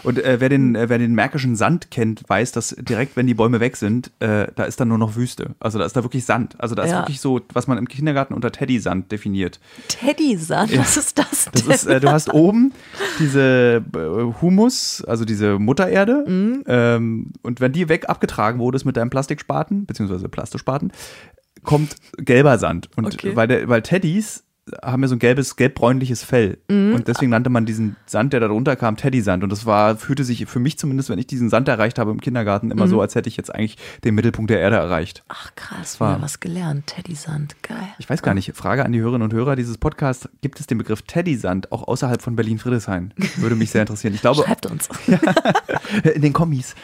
Und 0.03 0.23
äh, 0.23 0.39
wer, 0.39 0.49
den, 0.49 0.75
äh, 0.75 0.89
wer 0.89 0.99
den 0.99 1.15
märkischen 1.15 1.55
Sand 1.55 1.89
kennt, 1.89 2.29
weiß, 2.29 2.51
dass 2.51 2.75
direkt, 2.77 3.15
wenn 3.15 3.25
die 3.25 3.33
Bäume 3.33 3.59
weg 3.59 3.77
sind, 3.77 4.11
äh, 4.19 4.45
da 4.55 4.65
ist 4.65 4.79
dann 4.79 4.89
nur 4.89 4.99
noch 4.99 5.15
Wüste. 5.15 5.55
Also 5.59 5.79
da 5.79 5.85
ist 5.85 5.95
da 5.95 6.03
wirklich 6.03 6.23
Sand. 6.23 6.59
Also 6.59 6.75
da 6.75 6.83
ist 6.83 6.91
ja. 6.91 6.99
wirklich 6.99 7.19
so, 7.19 7.41
was 7.51 7.65
man 7.65 7.79
im 7.79 7.87
Kindergarten 7.87 8.35
unter 8.35 8.51
Teddy 8.51 8.79
Sand 8.79 8.90
Teddysand 8.91 9.11
definiert. 9.11 9.59
Teddysand? 9.87 10.77
Was 10.77 10.97
ist 10.97 11.17
das 11.17 11.45
denn? 11.45 11.65
Das 11.67 11.83
ist, 11.83 11.85
äh, 11.85 11.99
du 11.99 12.11
hast 12.11 12.33
oben 12.33 12.73
diese 13.19 13.83
äh, 13.95 14.41
Humus, 14.41 15.03
also 15.07 15.25
diese 15.25 15.59
Muttererde. 15.59 16.25
Mhm. 16.27 16.63
Ähm, 16.67 17.33
und 17.41 17.61
wenn 17.61 17.71
die 17.71 17.89
weg 17.89 18.09
abgetragen 18.09 18.59
wurde 18.59 18.79
mit 18.85 18.97
deinem 18.97 19.09
Plastikspaten, 19.09 19.85
beziehungsweise 19.85 20.29
Plastispaten, 20.29 20.91
kommt 21.63 21.95
gelber 22.17 22.57
Sand. 22.57 22.89
Und 22.95 23.05
okay. 23.05 23.35
weil, 23.35 23.47
der, 23.47 23.67
weil 23.69 23.81
Teddys 23.81 24.43
haben 24.83 25.01
ja 25.01 25.07
so 25.07 25.15
ein 25.15 25.19
gelbes, 25.19 25.55
gelbbräunliches 25.55 26.23
Fell. 26.23 26.57
Mhm. 26.69 26.95
Und 26.95 27.07
deswegen 27.07 27.31
nannte 27.31 27.49
man 27.49 27.65
diesen 27.65 27.95
Sand, 28.05 28.33
der 28.33 28.39
da 28.39 28.47
drunter 28.47 28.75
kam, 28.75 28.97
Teddy-Sand. 28.97 29.43
Und 29.43 29.51
das 29.51 29.65
war, 29.65 29.97
fühlte 29.97 30.23
sich 30.23 30.45
für 30.45 30.59
mich 30.59 30.77
zumindest, 30.77 31.09
wenn 31.09 31.19
ich 31.19 31.27
diesen 31.27 31.49
Sand 31.49 31.67
erreicht 31.67 31.99
habe 31.99 32.11
im 32.11 32.21
Kindergarten, 32.21 32.71
immer 32.71 32.85
mhm. 32.85 32.89
so, 32.89 33.01
als 33.01 33.15
hätte 33.15 33.29
ich 33.29 33.37
jetzt 33.37 33.53
eigentlich 33.53 33.77
den 34.03 34.15
Mittelpunkt 34.15 34.49
der 34.49 34.59
Erde 34.59 34.77
erreicht. 34.77 35.23
Ach 35.29 35.53
krass, 35.55 35.99
war 35.99 36.21
was 36.21 36.39
gelernt. 36.39 36.87
Teddy-Sand, 36.87 37.61
geil. 37.63 37.77
Ich 37.99 38.09
weiß 38.09 38.21
gar 38.21 38.33
nicht, 38.33 38.53
Frage 38.55 38.85
an 38.85 38.91
die 38.91 38.99
Hörerinnen 38.99 39.23
und 39.23 39.33
Hörer 39.33 39.55
dieses 39.55 39.77
Podcasts, 39.77 40.29
gibt 40.41 40.59
es 40.59 40.67
den 40.67 40.77
Begriff 40.77 41.01
Teddy-Sand 41.03 41.71
auch 41.71 41.87
außerhalb 41.87 42.21
von 42.21 42.35
Berlin-Friedrichshain? 42.35 43.13
Würde 43.37 43.55
mich 43.55 43.71
sehr 43.71 43.81
interessieren. 43.81 44.13
Ich 44.13 44.21
glaube, 44.21 44.43
Schreibt 44.45 44.65
uns. 44.65 44.89
in 46.13 46.21
den 46.21 46.33
Kommis. 46.33 46.75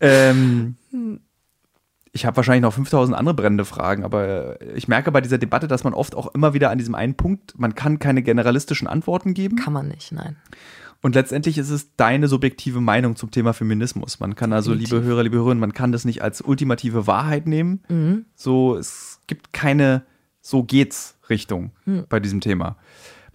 Ähm, 0.00 0.76
hm. 0.90 1.20
Ich 2.16 2.24
habe 2.24 2.36
wahrscheinlich 2.38 2.62
noch 2.62 2.72
5000 2.72 3.16
andere 3.16 3.34
brennende 3.34 3.66
Fragen, 3.66 4.02
aber 4.02 4.58
ich 4.74 4.88
merke 4.88 5.12
bei 5.12 5.20
dieser 5.20 5.36
Debatte, 5.36 5.68
dass 5.68 5.84
man 5.84 5.92
oft 5.92 6.14
auch 6.14 6.34
immer 6.34 6.54
wieder 6.54 6.70
an 6.70 6.78
diesem 6.78 6.94
einen 6.94 7.14
Punkt, 7.14 7.58
man 7.58 7.74
kann 7.74 7.98
keine 7.98 8.22
generalistischen 8.22 8.88
Antworten 8.88 9.34
geben. 9.34 9.56
Kann 9.56 9.74
man 9.74 9.88
nicht, 9.88 10.12
nein. 10.12 10.36
Und 11.02 11.14
letztendlich 11.14 11.58
ist 11.58 11.68
es 11.68 11.94
deine 11.96 12.26
subjektive 12.26 12.80
Meinung 12.80 13.16
zum 13.16 13.30
Thema 13.30 13.52
Feminismus. 13.52 14.18
Man 14.18 14.34
kann 14.34 14.54
also, 14.54 14.70
Definitiv. 14.70 14.94
liebe 14.94 15.04
Hörer, 15.04 15.22
liebe 15.24 15.36
Hörerinnen, 15.36 15.60
man 15.60 15.74
kann 15.74 15.92
das 15.92 16.06
nicht 16.06 16.22
als 16.22 16.40
ultimative 16.40 17.06
Wahrheit 17.06 17.46
nehmen. 17.46 17.82
Mhm. 17.88 18.24
So, 18.34 18.76
es 18.76 19.20
gibt 19.26 19.52
keine 19.52 20.02
so 20.40 20.62
geht's 20.62 21.18
Richtung 21.28 21.72
mhm. 21.84 22.06
bei 22.08 22.18
diesem 22.18 22.40
Thema. 22.40 22.76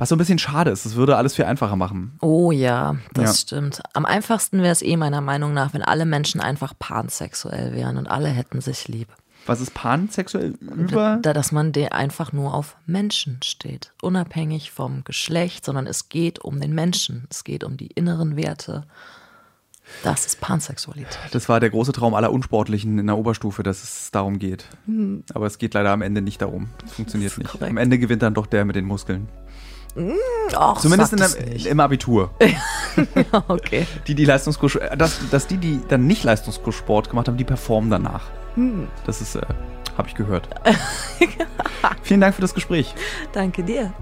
Was 0.01 0.09
so 0.09 0.15
ein 0.15 0.17
bisschen 0.17 0.39
schade 0.39 0.71
ist, 0.71 0.83
das 0.83 0.95
würde 0.95 1.15
alles 1.15 1.35
viel 1.35 1.45
einfacher 1.45 1.75
machen. 1.75 2.17
Oh 2.21 2.51
ja, 2.51 2.95
das 3.13 3.23
ja. 3.23 3.33
stimmt. 3.33 3.83
Am 3.93 4.03
einfachsten 4.03 4.63
wäre 4.63 4.71
es 4.71 4.81
eh 4.81 4.97
meiner 4.97 5.21
Meinung 5.21 5.53
nach, 5.53 5.75
wenn 5.75 5.83
alle 5.83 6.07
Menschen 6.07 6.41
einfach 6.41 6.73
pansexuell 6.79 7.75
wären 7.75 7.97
und 7.97 8.07
alle 8.07 8.29
hätten 8.29 8.61
sich 8.61 8.87
lieb. 8.87 9.09
Was 9.45 9.61
ist 9.61 9.75
pansexuell 9.75 10.55
über? 10.59 11.19
Da, 11.21 11.33
dass 11.33 11.51
man 11.51 11.71
einfach 11.91 12.33
nur 12.33 12.55
auf 12.55 12.77
Menschen 12.87 13.41
steht. 13.43 13.93
Unabhängig 14.01 14.71
vom 14.71 15.03
Geschlecht, 15.03 15.65
sondern 15.65 15.85
es 15.85 16.09
geht 16.09 16.39
um 16.39 16.59
den 16.59 16.73
Menschen. 16.73 17.27
Es 17.29 17.43
geht 17.43 17.63
um 17.63 17.77
die 17.77 17.91
inneren 17.91 18.35
Werte. 18.35 18.87
Das 20.03 20.25
ist 20.25 20.41
Pansexualität. 20.41 21.19
Das 21.31 21.47
war 21.47 21.59
der 21.59 21.69
große 21.69 21.91
Traum 21.91 22.15
aller 22.15 22.31
Unsportlichen 22.31 22.97
in 22.97 23.05
der 23.05 23.19
Oberstufe, 23.19 23.61
dass 23.61 23.83
es 23.83 24.09
darum 24.09 24.39
geht. 24.39 24.65
Hm. 24.87 25.23
Aber 25.35 25.45
es 25.45 25.59
geht 25.59 25.75
leider 25.75 25.91
am 25.91 26.01
Ende 26.01 26.23
nicht 26.23 26.41
darum. 26.41 26.69
Das 26.81 26.93
funktioniert 26.93 27.33
das 27.33 27.37
nicht. 27.37 27.51
Korrekt. 27.51 27.69
Am 27.69 27.77
Ende 27.77 27.99
gewinnt 27.99 28.23
dann 28.23 28.33
doch 28.33 28.47
der 28.47 28.65
mit 28.65 28.75
den 28.75 28.85
Muskeln. 28.85 29.27
Och, 29.95 30.79
Zumindest 30.79 31.19
der, 31.19 31.65
im 31.65 31.79
Abitur. 31.79 32.31
ja, 32.39 33.43
okay. 33.47 33.85
Die, 34.07 34.15
die 34.15 34.25
Leistungskurs, 34.25 34.77
dass, 34.97 35.19
dass 35.29 35.47
die, 35.47 35.57
die 35.57 35.79
dann 35.87 36.07
nicht 36.07 36.23
Leistungskurssport 36.23 37.09
gemacht 37.09 37.27
haben, 37.27 37.37
die 37.37 37.43
performen 37.43 37.89
danach. 37.89 38.23
Hm. 38.55 38.87
Das 39.05 39.21
ist, 39.21 39.35
äh, 39.35 39.41
habe 39.97 40.07
ich 40.07 40.15
gehört. 40.15 40.47
Vielen 42.03 42.21
Dank 42.21 42.35
für 42.35 42.41
das 42.41 42.53
Gespräch. 42.53 42.93
Danke 43.33 43.63
dir. 43.63 43.93